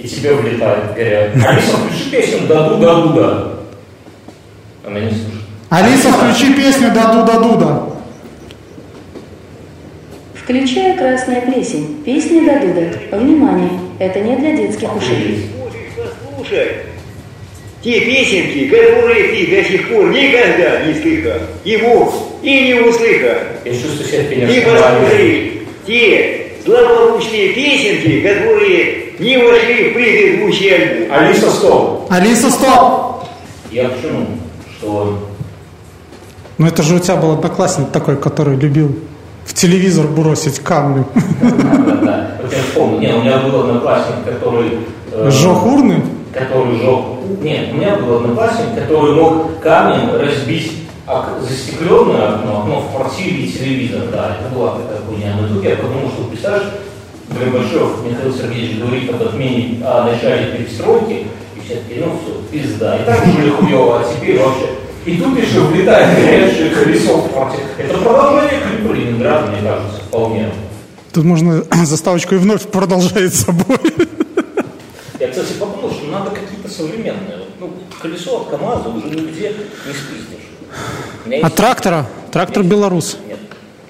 И 0.06 0.08
тебе 0.08 0.36
влетает, 0.36 0.94
говорят, 0.94 1.32
Алиса, 1.34 1.78
включи 1.78 2.12
песню 2.12 2.48
даду, 2.48 2.78
даду, 2.78 3.14
да. 3.14 3.54
Она 4.86 5.00
не 5.00 5.10
слушает. 5.10 5.42
Алиса, 5.72 6.12
включи 6.12 6.54
песню 6.54 6.92
«Даду-даду-да». 6.94 7.86
Включая 10.36 10.96
красная 10.96 11.42
плесень. 11.42 12.04
Песня 12.06 12.46
Дадуда. 12.46 13.18
Внимание, 13.18 13.80
это 13.98 14.20
не 14.20 14.36
для 14.36 14.56
детских 14.56 14.96
ушей. 14.96 15.50
Послушай, 15.98 16.84
те 17.82 18.02
песенки, 18.02 18.68
которые 18.68 19.24
ты 19.30 19.56
до 19.56 19.68
сих 19.68 19.90
пор 19.90 20.10
никогда 20.12 20.86
не 20.86 20.94
слыхал, 20.94 21.40
его 21.64 22.14
и 22.44 22.60
не 22.68 22.74
услыхал. 22.76 23.40
Я 23.66 23.72
чувствую 23.72 24.06
себя 24.08 24.24
Ты 24.26 24.36
пионерским 24.36 24.72
послушай 24.72 25.62
те 25.88 26.48
злополучные 26.64 27.54
песенки, 27.54 28.22
которые 28.22 29.05
не 29.20 29.38
вошли 29.38 29.90
в 29.90 29.94
предыдущий 29.94 30.70
альбом. 30.76 31.18
Алиса, 31.18 31.50
стоп. 31.52 32.08
Алиса, 32.10 32.50
стоп! 32.52 33.26
Я 33.72 33.90
почему? 33.90 34.26
Что 34.78 35.20
Ну 36.58 36.68
это 36.68 36.84
же 36.84 36.96
у 36.96 37.00
тебя 37.00 37.16
был 37.18 37.32
одноклассник 37.32 37.90
такой, 37.92 38.18
который 38.18 38.56
любил 38.56 38.96
в 39.46 39.54
телевизор 39.54 40.08
бросить 40.08 40.60
камни. 40.60 41.04
Да, 41.42 41.96
да. 42.02 42.32
Вот 42.42 42.52
я 42.54 42.60
вспомнил. 42.64 43.00
Не, 43.00 43.14
у 43.14 43.22
меня 43.22 43.38
был 43.40 43.60
одноклассник, 43.62 44.16
который... 44.26 44.80
э, 45.12 45.30
Жёг 45.32 45.66
урны? 45.66 46.02
Который 46.34 46.78
жег... 46.80 47.00
Нет, 47.42 47.70
у 47.72 47.76
меня 47.76 47.96
был 47.96 48.18
одноклассник, 48.18 48.76
который 48.76 49.14
мог 49.16 49.60
камнем 49.62 50.10
разбить 50.20 50.72
ок- 51.08 51.42
застекленное 51.48 52.36
окно, 52.36 52.60
окно 52.62 52.82
в 52.82 52.96
квартире 52.96 53.46
и 53.46 53.52
телевизор. 53.52 54.02
Да, 54.12 54.38
это 54.40 54.54
была 54.56 54.72
такая 54.78 55.00
хуйня. 55.08 55.36
Но 55.40 55.48
тут 55.48 55.64
я 55.64 55.76
подумал, 55.76 56.10
что, 56.14 56.24
представляешь, 56.30 56.68
Горбачев 57.30 58.04
Михаил 58.04 58.34
Сергеевич 58.34 58.80
говорит 58.80 59.10
об 59.10 59.22
отмене, 59.24 59.84
о 59.86 60.04
начале 60.06 60.58
перестройки, 60.58 61.28
и 61.56 61.60
все 61.66 61.76
таки 61.76 62.00
ну 62.00 62.20
все, 62.22 62.42
пизда. 62.52 62.98
И 62.98 63.06
так 63.06 63.26
жили 63.26 63.50
хуево, 63.50 64.00
а 64.00 64.14
теперь 64.14 64.40
вообще... 64.40 64.68
И 65.06 65.18
тут 65.18 65.38
еще 65.38 65.60
влетает 65.62 66.18
горячее 66.18 66.70
колесо 66.72 67.18
в. 67.18 67.80
Это 67.80 67.98
продолжение 67.98 68.60
клипа 68.62 68.92
Ленинграда, 68.94 69.52
мне 69.52 69.62
кажется, 69.62 70.02
вполне. 70.08 70.52
Тут 71.14 71.24
можно 71.26 71.64
заставочку 71.86 72.36
и 72.36 72.38
вновь 72.38 72.64
продолжает 72.64 73.34
собой. 73.34 73.78
Я, 75.20 75.28
кстати, 75.30 75.54
подумал, 75.54 75.92
что 75.92 76.08
надо 76.08 76.32
какие-то 76.32 76.70
современные. 76.70 77.40
Ну, 77.60 77.72
колесо 78.02 78.42
от 78.42 78.50
КамАЗа 78.50 78.90
уже 78.90 79.08
нигде 79.10 79.54
не 79.86 79.94
спиздишь. 79.94 80.48
А 81.26 81.30
есть- 81.30 81.56
трактора? 81.56 82.08
Трактор 82.32 82.64
белорус. 82.64 83.18
Нет. 83.28 83.40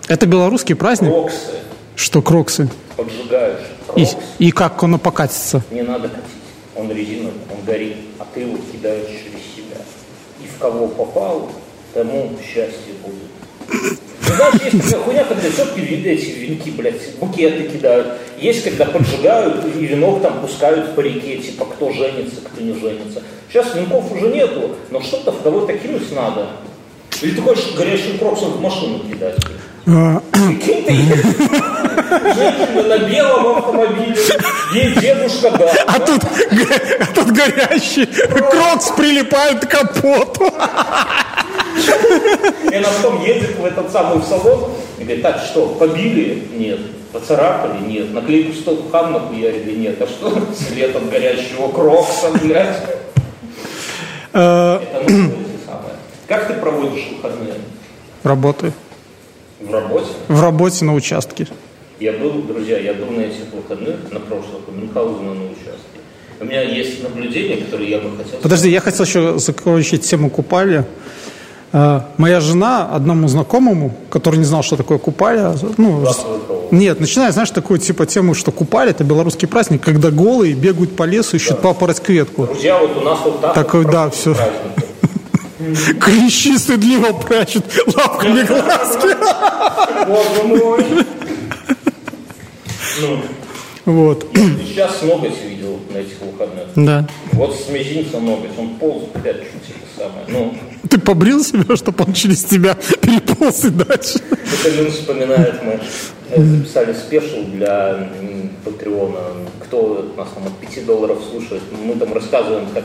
Это 0.07 0.25
белорусский 0.25 0.75
праздник? 0.75 1.11
Кроксы 1.11 1.55
Что 1.95 2.21
кроксы? 2.21 2.69
поджигаешь. 2.95 3.59
И, 3.95 4.05
Крокс 4.05 4.17
и 4.39 4.51
как 4.51 4.83
оно 4.83 4.97
покатится? 4.97 5.61
не 5.71 5.81
надо 5.81 6.09
катить. 6.09 6.23
Он 6.75 6.91
резиновый, 6.91 7.33
он 7.51 7.63
горит, 7.65 7.95
а 8.19 8.25
ты 8.33 8.41
его 8.41 8.57
кидаешь 8.71 9.07
через 9.07 9.39
себя. 9.55 9.77
И 10.43 10.47
в 10.47 10.59
кого 10.59 10.87
попал, 10.87 11.49
тому 11.93 12.31
счастье 12.43 12.93
будет. 13.03 13.89
Ты 14.25 14.33
знаешь, 14.33 14.55
есть 14.61 14.83
такая 14.83 14.99
хуйня, 15.03 15.23
когда 15.23 15.49
все-таки 15.49 15.81
эти 15.81 16.31
венки, 16.31 16.69
блядь, 16.71 17.15
букеты 17.19 17.69
кидают. 17.69 18.17
Есть, 18.37 18.63
когда 18.63 18.85
поджигают 18.85 19.63
и 19.65 19.85
венок 19.85 20.21
там 20.21 20.41
пускают 20.41 20.95
по 20.95 20.99
реке, 20.99 21.37
типа, 21.37 21.65
кто 21.65 21.91
женится, 21.93 22.41
кто 22.43 22.61
не 22.61 22.73
женится. 22.73 23.23
Сейчас 23.49 23.73
венков 23.75 24.11
уже 24.11 24.27
нету, 24.27 24.75
но 24.91 25.01
что-то 25.01 25.31
в 25.31 25.41
кого-то 25.41 25.73
кинуть 25.77 26.11
надо. 26.13 26.47
Или 27.21 27.35
ты 27.35 27.41
хочешь 27.41 27.73
горящим 27.77 28.17
кроксом 28.17 28.51
в 28.53 28.61
машину 28.61 28.99
кидать? 28.99 29.37
Женщина 32.35 32.83
на 32.83 32.97
белом 32.97 33.57
автомобиле, 33.57 34.17
ей 34.73 34.95
дедушка 34.95 35.51
да. 35.51 35.71
А 35.85 35.99
тут, 35.99 36.23
а 36.23 37.05
тут 37.13 37.31
горящий 37.31 38.05
крокс 38.05 38.91
прилипает 38.97 39.65
к 39.65 39.69
капоту. 39.69 40.45
И 42.71 42.75
она 42.75 42.87
потом 42.97 43.23
едет 43.23 43.57
в 43.59 43.65
этот 43.65 43.91
самый 43.91 44.23
салон 44.23 44.71
и 44.97 45.03
говорит, 45.03 45.21
так 45.21 45.37
что, 45.39 45.67
побили? 45.67 46.47
Нет. 46.53 46.79
Поцарапали? 47.11 47.79
Нет. 47.81 48.11
Наклейку 48.13 48.53
стоп 48.53 48.91
хам 48.91 49.13
нахуярили? 49.13 49.75
Нет. 49.75 50.01
А 50.01 50.07
что 50.07 50.33
след 50.67 50.95
от 50.95 51.09
горящего 51.09 51.67
крокса, 51.67 52.31
блядь? 52.41 52.81
Э, 54.33 54.79
Это 54.81 55.11
ну. 55.11 55.31
Как 56.27 56.47
ты 56.47 56.53
проводишь 56.55 57.07
выходные? 57.15 57.53
Работаю. 58.23 58.73
В 59.61 59.71
работе? 59.71 60.07
В 60.27 60.41
работе 60.41 60.85
на 60.85 60.93
участке. 60.93 61.47
Я 61.99 62.11
был, 62.13 62.33
друзья, 62.41 62.77
я 62.77 62.93
был 62.93 63.07
на 63.11 63.21
этих 63.21 63.45
выходных, 63.53 63.95
на 64.11 64.19
прошлых, 64.19 64.67
у 64.67 64.71
Мюнхгаузена 64.71 65.33
на 65.33 65.43
участке. 65.45 65.99
У 66.41 66.43
меня 66.45 66.61
есть 66.61 67.01
наблюдение, 67.01 67.57
которое 67.57 67.87
я 67.87 67.99
бы 67.99 68.09
хотел... 68.17 68.39
Подожди, 68.41 68.69
я 68.69 68.81
хотел 68.81 69.05
еще 69.05 69.39
закончить 69.39 70.01
тему 70.01 70.29
купали. 70.29 70.83
Э, 71.71 72.01
Моя 72.17 72.41
жена 72.41 72.89
одному 72.93 73.29
знакомому, 73.29 73.95
который 74.09 74.37
не 74.37 74.43
знал, 74.43 74.61
что 74.61 74.75
такое 74.75 74.97
купали, 74.97 75.55
ну, 75.77 76.01
Классовый 76.01 76.39
провод. 76.39 76.71
нет, 76.73 76.99
начинает, 76.99 77.33
знаешь, 77.33 77.51
такую 77.51 77.79
типа 77.79 78.05
тему, 78.05 78.33
что 78.33 78.51
купали, 78.51 78.91
это 78.91 79.05
белорусский 79.05 79.47
праздник, 79.47 79.81
когда 79.81 80.11
голые 80.11 80.53
бегают 80.53 80.97
по 80.97 81.03
лесу, 81.03 81.37
ищут 81.37 81.61
папороть 81.61 82.01
кветку. 82.01 82.47
Друзья, 82.47 82.77
вот 82.77 82.97
у 82.97 83.01
нас 83.01 83.19
вот 83.23 83.39
так 83.39 83.53
Такой, 83.53 83.83
вот 83.83 83.91
да, 83.93 84.09
всё. 84.09 84.35
праздник. 84.35 84.61
Клещи 86.01 86.57
стыдливо 86.57 87.13
прячут 87.13 87.63
лапками 87.95 88.43
глазки. 88.43 89.15
Боже 90.07 90.43
мой. 90.43 90.85
Ну, 93.01 93.19
Вот, 93.85 94.27
сейчас 94.33 95.01
ноготь 95.03 95.41
видел 95.43 95.79
на 95.93 95.97
этих 95.99 96.19
выходных. 96.21 96.67
да. 96.75 97.07
Вот 97.33 97.55
с 97.55 97.69
мизинцем 97.69 98.25
ноготь, 98.25 98.57
он 98.57 98.69
полз, 98.75 99.03
блядь, 99.13 99.37
это 99.37 99.45
самое. 99.95 100.25
Ну, 100.27 100.55
Ты 100.89 100.97
побрил 100.97 101.43
себя, 101.43 101.75
чтобы 101.75 102.03
он 102.05 102.13
через 102.13 102.43
тебя 102.45 102.75
переполз 103.01 103.65
и 103.65 103.69
дальше? 103.69 104.19
Батальон 104.51 104.91
вспоминает, 104.91 105.61
мы 105.63 105.79
э, 106.31 106.43
записали 106.43 106.93
спешл 106.93 107.43
для 107.53 108.09
Патреона. 108.63 109.19
Кто 109.63 110.11
нас 110.17 110.29
там 110.33 110.47
от 110.47 110.57
5 110.73 110.85
долларов 110.85 111.19
слушает, 111.29 111.61
мы 111.83 111.93
там 111.95 112.11
рассказываем, 112.13 112.67
как 112.73 112.83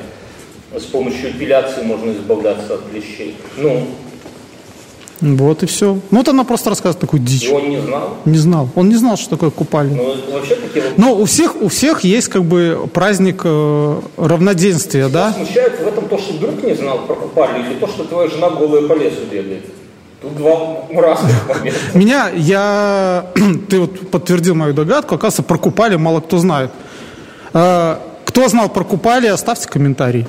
с 0.79 0.85
помощью 0.85 1.31
эпиляции 1.31 1.83
можно 1.83 2.13
избавляться 2.13 2.75
от 2.75 2.83
клещей. 2.91 3.37
Ну, 3.57 3.87
Вот 5.21 5.63
и 5.63 5.67
все. 5.67 5.99
Ну, 6.11 6.19
вот 6.19 6.29
она 6.29 6.45
просто 6.45 6.71
рассказывает 6.71 7.01
такую 7.01 7.21
дичь. 7.23 7.45
и 7.45 7.53
он 7.53 7.69
не 7.69 7.81
знал. 7.81 8.17
Не 8.25 8.39
знал. 8.39 8.69
Он 8.75 8.89
не 8.89 8.95
знал, 8.97 9.17
что 9.17 9.31
такое 9.31 9.51
купальня. 9.51 9.97
Ну, 9.97 10.15
вообще 10.33 10.55
такие 10.57 10.85
вот 10.85 10.97
Но 10.99 11.15
у 11.15 11.25
всех, 11.25 11.61
у 11.61 11.69
всех 11.69 12.05
есть 12.05 12.29
как 12.29 12.45
бы 12.45 12.89
праздник 12.93 13.43
э, 13.45 14.01
равноденствия, 14.17 15.09
да? 15.09 15.33
Смущает 15.33 15.81
в 15.81 15.87
этом 15.87 16.09
то, 16.09 16.17
что 16.19 16.35
друг 16.39 16.63
не 16.63 16.75
знал 16.75 17.01
про 17.07 17.15
купальню, 17.17 17.67
или 17.67 17.75
то, 17.79 17.87
что 17.87 18.05
твоя 18.05 18.29
жена 18.29 18.51
голая 18.51 18.87
по 18.89 18.95
лесу 18.95 19.21
бегает. 19.31 19.65
Тут 20.23 20.37
два 20.37 20.83
разных 20.95 21.49
момента. 21.49 21.81
Меня, 21.95 22.31
я, 22.35 23.27
ты 23.69 23.81
вот 23.81 24.11
подтвердил 24.11 24.55
мою 24.55 24.73
догадку, 24.73 25.17
оказывается, 25.17 25.43
про 25.43 25.59
купали 25.59 25.97
мало 25.97 26.21
кто 26.21 26.39
знает. 26.39 26.71
Э, 27.53 27.97
кто 28.25 28.49
знал 28.49 28.69
про 28.69 28.85
купали, 28.85 29.27
оставьте 29.27 29.69
комментарий. 29.69 30.27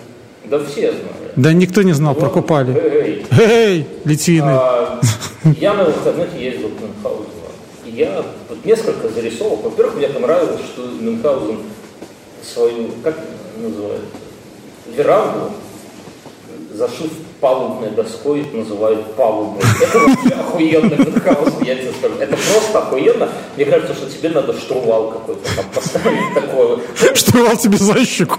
Да 0.51 0.59
все 0.65 0.91
знают. 0.91 1.31
Да 1.37 1.53
никто 1.53 1.81
не 1.81 1.93
знал 1.93 2.13
про 2.13 2.27
купали. 2.29 2.75
Эй, 2.77 3.25
Эй, 3.39 3.87
Литвины. 4.03 4.49
а, 4.51 4.99
Я 5.59 5.73
на 5.73 5.85
выходных 5.85 6.27
ездил 6.37 6.67
в 6.67 6.81
Мюнхгаузен. 6.81 7.25
И 7.85 7.91
я 7.91 8.21
тут 8.49 8.65
несколько 8.65 9.07
зарисовок. 9.07 9.63
Во-первых, 9.63 9.95
мне 9.95 10.09
понравилось, 10.09 10.59
что 10.73 10.81
Мюнхгаузен 10.99 11.57
свою, 12.43 12.89
как 13.01 13.17
называют, 13.57 14.01
веранду, 14.93 15.51
зашив 16.73 17.11
палубной 17.39 17.91
доской, 17.91 18.45
называют 18.53 19.13
палубой. 19.15 19.61
Это 19.81 19.99
вообще 19.99 20.35
охуенно 20.35 20.95
Мюнхгаузен, 20.95 21.63
я 21.63 21.75
тебе 21.75 21.91
скажу. 21.97 22.15
Это 22.19 22.35
просто 22.35 22.79
охуенно. 22.79 23.29
Мне 23.55 23.65
кажется, 23.65 23.93
что 23.93 24.09
тебе 24.11 24.29
надо 24.29 24.51
штурвал 24.53 25.11
какой-то 25.11 25.41
там 25.55 25.65
поставить 25.73 26.33
такой. 26.35 26.79
Штурвал 27.15 27.55
тебе 27.55 27.77
за 27.77 28.03
щеку. 28.05 28.35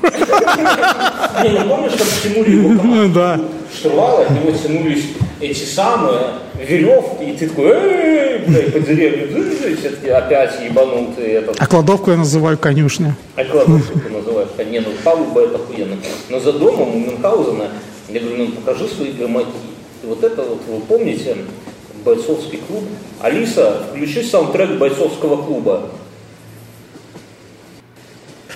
Не, 0.57 1.49
ну 1.51 1.69
помнишь, 1.69 1.93
как 1.93 2.09
тянули 2.23 2.51
его? 2.51 2.69
Ну 2.83 3.09
да. 3.13 3.41
штурвала, 3.75 4.23
от 4.23 4.31
него 4.31 4.51
тянулись 4.53 5.05
эти 5.41 5.65
самые 5.65 6.21
веревки, 6.59 7.25
и 7.25 7.37
ты 7.37 7.49
такой, 7.49 7.73
эй, 7.73 8.71
по 8.71 8.79
деревне, 8.81 9.27
«Эй», 9.65 9.77
все-таки 9.77 10.09
опять 10.09 10.61
ебанутый 10.63 11.25
этот, 11.33 11.57
А 11.59 11.67
кладовку 11.67 12.11
я 12.11 12.17
называю 12.17 12.59
конюшня. 12.59 13.17
окладывай, 13.35 13.81
что 13.83 13.99
ты 13.99 14.09
называешь, 14.09 14.49
не, 14.71 14.81
ну 14.81 14.89
палуба 15.03 15.41
это 15.43 15.57
охуенно. 15.57 15.97
Но 16.29 16.39
за 16.39 16.53
домом 16.53 16.95
у 16.95 16.99
Мюнхгаузена 16.99 17.69
Я 18.09 18.21
говорю, 18.21 18.37
ну 18.45 18.47
покажи 18.53 18.87
свои 18.89 19.13
гамаки. 19.13 19.49
И 20.03 20.07
вот 20.07 20.23
это 20.23 20.43
вот, 20.43 20.61
вы 20.69 20.81
помните, 20.81 21.37
бойцовский 22.05 22.61
клуб. 22.69 22.85
Алиса, 23.21 23.83
включи 23.91 24.23
саундтрек 24.23 24.79
бойцовского 24.79 25.43
клуба. 25.43 25.89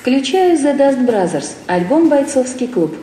Включаю 0.07 0.57
The 0.57 0.79
Dust 0.79 1.05
Brothers, 1.05 1.47
альбом 1.67 2.09
«Бойцовский 2.09 2.69
клуб». 2.69 2.95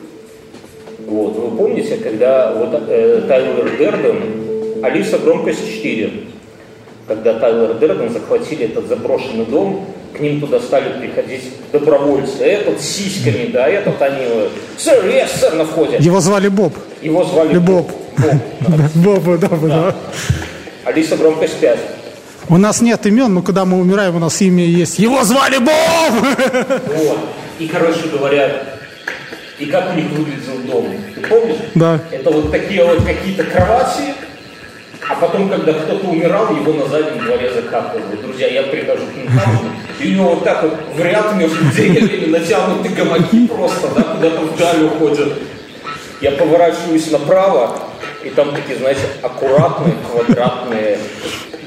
Вот, 1.06 1.36
вы 1.36 1.54
помните, 1.54 1.98
когда 1.98 2.50
вот 2.54 2.82
э, 2.88 3.20
Тайлер 3.28 3.76
Дерден, 3.76 4.82
Алиса 4.82 5.18
громкость 5.18 5.82
4, 5.82 6.10
когда 7.06 7.34
Тайлер 7.34 7.74
Дерден 7.74 8.08
захватили 8.08 8.64
этот 8.64 8.88
заброшенный 8.88 9.44
дом, 9.44 9.84
к 10.16 10.20
ним 10.20 10.40
туда 10.40 10.58
стали 10.58 10.98
приходить 10.98 11.42
добровольцы. 11.72 12.42
Этот 12.42 12.80
с 12.80 12.86
сиськами, 12.86 13.50
да, 13.52 13.68
этот 13.68 14.00
они... 14.00 14.24
Сэр, 14.78 15.04
yes, 15.04 15.28
сэр, 15.38 15.56
на 15.56 15.66
входе. 15.66 15.98
Его 16.00 16.20
звали 16.20 16.48
Боб. 16.48 16.72
Его 17.02 17.22
звали 17.22 17.58
Боб. 17.58 17.92
Боб. 18.16 18.34
Боб, 18.94 19.40
да, 19.40 19.48
да. 19.48 19.96
Алиса 20.86 21.18
громкость 21.18 21.60
5. 21.60 21.78
У 22.48 22.56
нас 22.58 22.80
нет 22.80 23.06
имен, 23.06 23.32
но 23.32 23.42
когда 23.42 23.64
мы 23.64 23.78
умираем, 23.78 24.16
у 24.16 24.18
нас 24.18 24.40
имя 24.42 24.64
есть. 24.64 24.98
Его 24.98 25.24
звали 25.24 25.58
Боб! 25.58 26.26
Вот. 26.86 27.18
И, 27.58 27.66
короче 27.66 28.08
говоря, 28.12 28.62
и 29.58 29.66
как 29.66 29.92
у 29.92 29.96
них 29.96 30.10
выглядел 30.10 30.58
дом. 30.66 30.88
Ты 31.14 31.20
помнишь? 31.22 31.56
Да. 31.74 32.00
Это 32.10 32.30
вот 32.30 32.50
такие 32.50 32.84
вот 32.84 33.04
какие-то 33.04 33.44
кровати, 33.44 34.14
а 35.08 35.14
потом, 35.14 35.48
когда 35.48 35.72
кто-то 35.72 36.06
умирал, 36.08 36.54
его 36.54 36.72
на 36.72 36.86
заднем 36.88 37.24
дворе 37.24 37.52
закапывали. 37.52 38.16
Друзья, 38.16 38.48
я 38.48 38.62
прихожу 38.64 39.04
к 39.06 39.16
ним 39.16 39.28
и 40.00 40.08
у 40.08 40.10
него 40.12 40.34
вот 40.34 40.44
так 40.44 40.62
вот 40.62 40.74
в 40.94 41.00
ряд 41.00 41.34
между 41.36 41.64
деревьями 41.66 42.26
натянуты 42.30 42.88
гамаки 42.90 43.46
просто, 43.46 43.88
да, 43.94 44.02
куда-то 44.02 44.40
вдаль 44.40 44.84
уходят. 44.84 45.32
Я 46.20 46.32
поворачиваюсь 46.32 47.10
направо, 47.10 47.78
и 48.22 48.30
там 48.30 48.54
такие, 48.54 48.78
знаете, 48.78 49.02
аккуратные 49.22 49.94
квадратные 50.10 50.98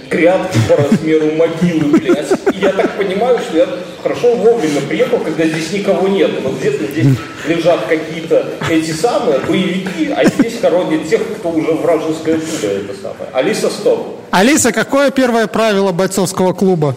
грядки 0.09 0.57
по 0.67 0.75
размеру 0.75 1.31
могилы, 1.33 1.97
блядь. 1.97 2.31
И 2.53 2.59
я 2.59 2.71
так 2.71 2.97
понимаю, 2.97 3.39
что 3.39 3.57
я 3.57 3.67
хорошо 4.01 4.35
вовремя 4.35 4.81
приехал, 4.81 5.19
когда 5.19 5.45
здесь 5.45 5.71
никого 5.71 6.07
нет. 6.07 6.31
Но 6.43 6.51
где-то 6.51 6.85
здесь 6.85 7.17
лежат 7.47 7.85
какие-то 7.87 8.45
эти 8.69 8.91
самые 8.91 9.39
боевики, 9.39 10.11
а 10.15 10.25
здесь 10.25 10.59
хоронят 10.59 11.07
тех, 11.09 11.21
кто 11.37 11.49
уже 11.49 11.71
вражеская 11.73 12.37
пуля, 12.39 12.71
это 12.71 12.93
самое. 12.93 13.29
Алиса, 13.33 13.69
стоп. 13.69 14.19
Алиса, 14.31 14.71
какое 14.71 15.11
первое 15.11 15.47
правило 15.47 15.91
бойцовского 15.91 16.53
клуба? 16.53 16.95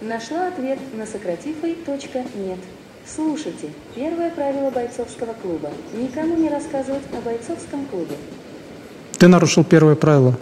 Нашла 0.00 0.48
ответ 0.48 0.78
на 0.92 1.06
сократифой.нет. 1.06 2.58
Слушайте, 3.06 3.68
первое 3.94 4.30
правило 4.30 4.70
бойцовского 4.70 5.34
клуба. 5.34 5.70
Никому 5.92 6.36
не 6.36 6.48
рассказывать 6.48 7.02
о 7.12 7.20
бойцовском 7.20 7.84
клубе. 7.86 8.16
Ты 9.18 9.28
нарушил 9.28 9.62
первое 9.62 9.94
правило. 9.94 10.34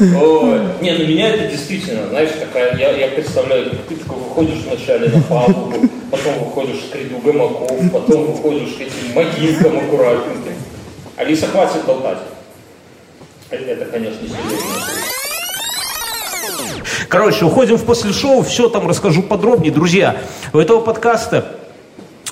Ой, 0.00 0.60
не, 0.80 0.92
ну 0.92 1.06
меня 1.06 1.28
это 1.28 1.46
действительно, 1.46 2.08
знаешь, 2.08 2.30
такая, 2.40 2.76
я, 2.76 2.90
я 2.96 3.08
представляю, 3.08 3.70
ты 3.88 3.94
такой 3.94 4.18
выходишь 4.18 4.64
вначале 4.64 5.08
на 5.08 5.22
палубу, 5.22 5.88
потом 6.10 6.44
выходишь 6.44 6.90
к 6.90 6.96
ряду 6.96 7.18
гамаков, 7.18 7.92
потом 7.92 8.32
выходишь 8.32 8.74
к 8.74 8.80
этим 8.80 9.14
могилкам 9.14 9.78
аккуратненьким. 9.78 10.54
Алиса, 11.16 11.46
хватит 11.46 11.84
болтать. 11.86 12.18
Это, 13.50 13.64
это, 13.70 13.84
конечно, 13.84 14.20
серьезно. 14.26 15.23
Короче, 17.08 17.44
уходим 17.44 17.76
в 17.76 17.84
после 17.84 18.12
шоу, 18.12 18.42
все 18.42 18.68
там 18.68 18.88
расскажу 18.88 19.22
подробнее. 19.22 19.72
Друзья, 19.72 20.16
у 20.52 20.58
этого 20.58 20.80
подкаста 20.80 21.56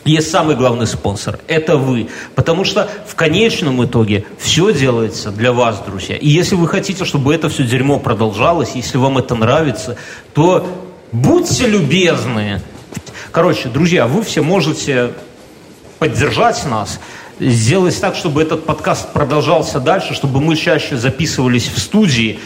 есть 0.05 0.31
самый 0.31 0.57
главный 0.57 0.87
спонсор. 0.87 1.39
Это 1.47 1.77
вы. 1.77 2.09
Потому 2.35 2.65
что 2.65 2.89
в 3.07 3.15
конечном 3.15 3.85
итоге 3.85 4.25
все 4.39 4.73
делается 4.73 5.31
для 5.31 5.53
вас, 5.53 5.81
друзья. 5.87 6.17
И 6.17 6.29
если 6.29 6.57
вы 6.57 6.67
хотите, 6.67 7.05
чтобы 7.05 7.35
это 7.35 7.49
все 7.49 7.65
дерьмо 7.65 7.99
продолжалось, 8.01 8.73
если 8.75 8.99
вам 8.99 9.19
это 9.19 9.35
нравится, 9.35 9.97
то 10.35 10.67
будьте 11.13 11.67
любезны. 11.67 12.61
Короче, 13.31 13.69
друзья, 13.69 14.07
вы 14.07 14.23
все 14.23 14.43
можете 14.43 15.13
поддержать 16.01 16.65
нас, 16.67 16.99
сделать 17.39 17.99
так, 18.01 18.17
чтобы 18.17 18.43
этот 18.43 18.67
подкаст 18.67 19.13
продолжался 19.13 19.79
дальше, 19.79 20.15
чтобы 20.15 20.41
мы 20.41 20.57
чаще 20.57 20.97
записывались 20.97 21.69
в 21.69 21.79
студии, 21.79 22.41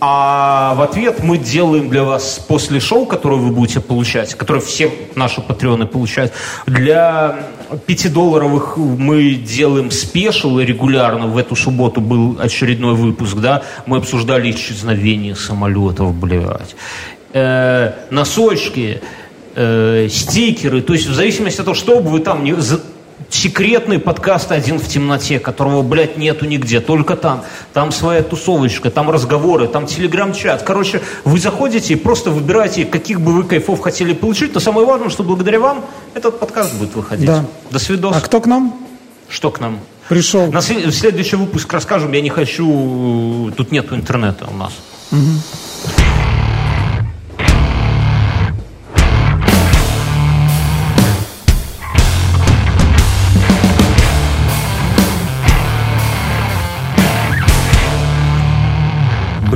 а 0.00 0.74
в 0.74 0.82
ответ 0.82 1.22
мы 1.22 1.36
делаем 1.36 1.90
для 1.90 2.04
вас 2.04 2.42
после 2.48 2.80
шоу, 2.80 3.04
которое 3.04 3.38
вы 3.38 3.52
будете 3.52 3.80
получать, 3.80 4.34
которое 4.34 4.60
все 4.60 4.90
наши 5.14 5.42
патреоны 5.42 5.86
получают. 5.86 6.32
Для 6.66 7.50
5-долларовых 7.86 8.78
мы 8.78 9.34
делаем 9.34 9.90
спешл 9.90 10.58
регулярно. 10.58 11.26
В 11.26 11.36
эту 11.36 11.54
субботу 11.54 12.00
был 12.00 12.38
очередной 12.40 12.94
выпуск, 12.94 13.36
да. 13.36 13.62
Мы 13.84 13.98
обсуждали 13.98 14.50
исчезновение 14.50 15.36
самолетов, 15.36 16.14
блядь. 16.14 16.74
Э, 17.34 17.92
носочки, 18.10 19.02
э, 19.54 20.08
стикеры. 20.10 20.80
То 20.80 20.94
есть 20.94 21.06
в 21.06 21.14
зависимости 21.14 21.60
от 21.60 21.66
того, 21.66 21.74
что 21.74 22.00
бы 22.00 22.10
вы 22.10 22.20
там 22.20 22.42
не 22.42 22.54
секретный 23.30 23.98
подкаст 23.98 24.52
«Один 24.52 24.78
в 24.78 24.86
темноте», 24.88 25.38
которого, 25.38 25.82
блядь, 25.82 26.16
нету 26.16 26.46
нигде, 26.46 26.80
только 26.80 27.16
там. 27.16 27.44
Там 27.72 27.92
своя 27.92 28.22
тусовочка, 28.22 28.90
там 28.90 29.10
разговоры, 29.10 29.68
там 29.68 29.86
телеграм-чат. 29.86 30.62
Короче, 30.62 31.00
вы 31.24 31.38
заходите 31.38 31.94
и 31.94 31.96
просто 31.96 32.30
выбираете, 32.30 32.84
каких 32.84 33.20
бы 33.20 33.32
вы 33.32 33.44
кайфов 33.44 33.80
хотели 33.80 34.12
получить, 34.12 34.54
но 34.54 34.60
самое 34.60 34.86
важное, 34.86 35.08
что 35.08 35.22
благодаря 35.22 35.60
вам 35.60 35.84
этот 36.14 36.38
подкаст 36.38 36.74
будет 36.74 36.94
выходить. 36.94 37.26
Да. 37.26 37.44
До 37.70 37.78
свидос. 37.78 38.16
А 38.16 38.20
кто 38.20 38.40
к 38.40 38.46
нам? 38.46 38.74
Что 39.28 39.50
к 39.50 39.60
нам? 39.60 39.78
Пришел. 40.08 40.50
На 40.50 40.60
в 40.60 40.64
следующий 40.64 41.36
выпуск 41.36 41.72
расскажем, 41.72 42.12
я 42.12 42.20
не 42.20 42.30
хочу, 42.30 43.52
тут 43.56 43.70
нету 43.70 43.94
интернета 43.94 44.48
у 44.52 44.56
нас. 44.56 44.72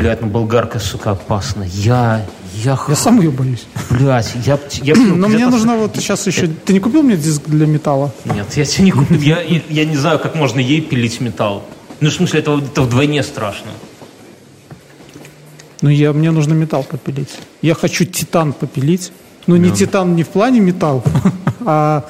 Блядь, 0.04 0.20
ну 0.20 0.26
болгарка, 0.26 0.78
сука, 0.80 1.12
опасна. 1.12 1.62
Я, 1.62 2.26
я, 2.56 2.78
Я 2.88 2.94
сам 2.94 3.20
ее 3.20 3.30
боюсь. 3.30 3.64
блядь, 3.88 4.34
я, 4.44 4.58
я 4.82 4.94
Но 4.96 5.28
мне 5.28 5.46
нужно 5.46 5.76
вот 5.76 5.96
сейчас 5.96 6.26
еще... 6.26 6.46
Ты 6.46 6.74
не 6.74 6.80
купил 6.80 7.02
мне 7.02 7.16
диск 7.16 7.44
для 7.46 7.66
металла? 7.66 8.12
Нет, 8.26 8.54
я 8.54 8.66
тебе 8.66 8.84
не 8.84 8.90
купил. 8.90 9.18
Я, 9.18 9.40
я, 9.40 9.62
я 9.70 9.86
не 9.86 9.96
знаю, 9.96 10.18
как 10.18 10.34
можно 10.34 10.60
ей 10.60 10.82
пилить 10.82 11.22
металл. 11.22 11.62
Ну, 12.00 12.10
в 12.10 12.12
смысле, 12.12 12.40
это, 12.40 12.58
это 12.58 12.82
вдвойне 12.82 13.22
страшно. 13.22 13.70
Ну, 15.80 15.88
я, 15.88 16.12
мне 16.12 16.30
нужно 16.32 16.52
металл 16.52 16.84
попилить. 16.84 17.38
Я 17.62 17.74
хочу 17.74 18.04
титан 18.04 18.52
попилить. 18.52 19.10
Ну, 19.46 19.56
не 19.56 19.70
титан 19.70 20.16
не 20.16 20.22
в 20.22 20.28
плане 20.28 20.60
металл, 20.60 21.02
а 21.64 22.04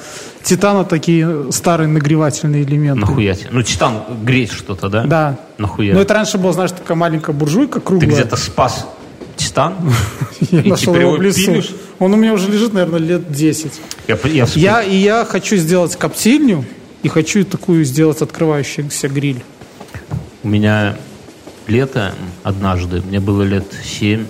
титана 0.45 0.85
такие 0.85 1.51
старые 1.51 1.87
нагревательные 1.87 2.63
элементы. 2.63 3.01
Нахуя? 3.01 3.35
Ну, 3.51 3.63
титан 3.63 4.03
греть 4.23 4.51
что-то, 4.51 4.89
да? 4.89 5.03
Да. 5.05 5.39
Нахуя? 5.57 5.93
Ну, 5.93 5.99
это 5.99 6.13
раньше 6.13 6.37
была, 6.37 6.53
знаешь, 6.53 6.71
такая 6.71 6.95
маленькая 6.95 7.33
буржуйка 7.33 7.79
Ты 7.79 7.85
круглая. 7.85 8.11
где-то 8.11 8.37
спас 8.37 8.87
титан? 9.35 9.73
Я 10.51 10.61
и 10.61 10.69
нашел 10.69 10.95
его 10.95 11.17
в 11.17 11.21
лесу. 11.21 11.47
пилишь? 11.47 11.71
Он 11.99 12.13
у 12.13 12.15
меня 12.15 12.33
уже 12.33 12.49
лежит, 12.49 12.73
наверное, 12.73 12.99
лет 12.99 13.31
10. 13.31 13.73
Я, 14.07 14.17
я, 14.25 14.45
Я, 14.55 14.83
и 14.83 14.95
я 14.95 15.25
хочу 15.25 15.55
сделать 15.57 15.95
коптильню, 15.95 16.63
и 17.03 17.07
хочу 17.07 17.43
такую 17.43 17.83
сделать 17.83 18.21
открывающийся 18.21 19.07
гриль. 19.09 19.43
У 20.43 20.47
меня 20.47 20.95
лето 21.67 22.13
однажды, 22.43 23.01
мне 23.01 23.19
было 23.19 23.41
лет 23.43 23.65
семь, 23.83 24.25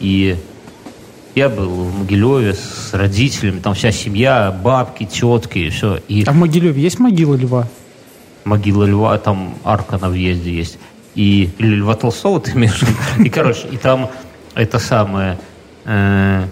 и 0.00 0.36
я 1.34 1.48
был 1.48 1.68
в 1.68 1.98
Могилеве 2.00 2.54
с 2.54 2.90
родителями, 2.92 3.60
там 3.60 3.74
вся 3.74 3.92
семья, 3.92 4.50
бабки, 4.50 5.04
тетки, 5.04 5.58
и 5.58 5.70
все. 5.70 5.98
И 6.08 6.24
А 6.26 6.32
в 6.32 6.36
Могилеве 6.36 6.80
есть 6.82 6.98
могила 6.98 7.34
льва? 7.34 7.66
могила 8.44 8.84
льва, 8.84 9.18
там 9.18 9.54
арка 9.64 9.98
на 9.98 10.08
въезде 10.08 10.50
есть. 10.52 10.78
И, 11.14 11.50
или 11.58 11.74
Льва 11.76 11.94
Толстого 11.96 12.40
ты 12.40 12.52
имеешь? 12.52 12.80
И, 13.18 13.28
короче, 13.28 13.66
и 13.72 13.76
там 13.76 14.08
это 14.54 14.78
самое... 14.78 15.38
э, 15.84 16.44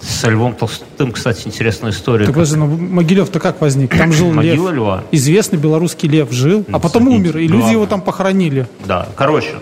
со 0.00 0.30
Львом 0.30 0.54
Толстым, 0.54 1.12
кстати, 1.12 1.46
интересная 1.46 1.90
история. 1.90 2.26
Так 2.26 2.34
подожди, 2.34 2.56
ну 2.56 2.66
Могилев-то 2.66 3.40
как 3.40 3.60
возник? 3.60 3.96
Там 3.96 4.12
жил 4.12 4.30
Могила 4.32 4.68
лев. 4.68 4.76
льва? 4.76 5.04
Известный 5.12 5.58
белорусский 5.58 6.08
лев 6.08 6.30
жил, 6.30 6.64
а 6.68 6.72
Ну, 6.72 6.80
потом 6.80 7.08
умер, 7.08 7.38
и 7.38 7.42
люди 7.42 7.52
главное. 7.52 7.72
его 7.72 7.86
там 7.86 8.00
похоронили. 8.02 8.66
Да, 8.86 9.08
короче. 9.16 9.54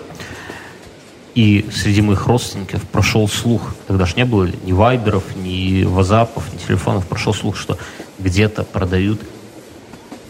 И 1.34 1.66
среди 1.72 2.02
моих 2.02 2.26
родственников 2.26 2.82
прошел 2.82 3.26
слух, 3.26 3.74
тогда 3.86 4.04
ж 4.04 4.16
не 4.16 4.24
было 4.24 4.48
ни 4.64 4.72
вайберов, 4.72 5.34
ни 5.34 5.82
вазапов, 5.84 6.52
ни 6.52 6.58
телефонов, 6.58 7.06
прошел 7.06 7.32
слух, 7.32 7.56
что 7.56 7.78
где-то 8.18 8.64
продают 8.64 9.20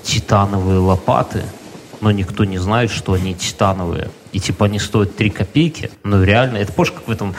титановые 0.05 0.79
лопаты, 0.79 1.43
но 2.01 2.11
никто 2.13 2.45
не 2.45 2.59
знает, 2.59 2.91
что 2.91 3.15
они 3.15 3.35
титановые. 3.35 4.11
И 4.33 4.41
типа 4.41 4.67
они 4.67 4.79
стоят 4.79 5.17
3 5.17 5.31
копейки, 5.31 5.91
но 6.05 6.23
реально, 6.23 6.59
это 6.59 6.73
позже 6.73 6.93
как 6.93 7.09
в 7.09 7.11
этом 7.11 7.35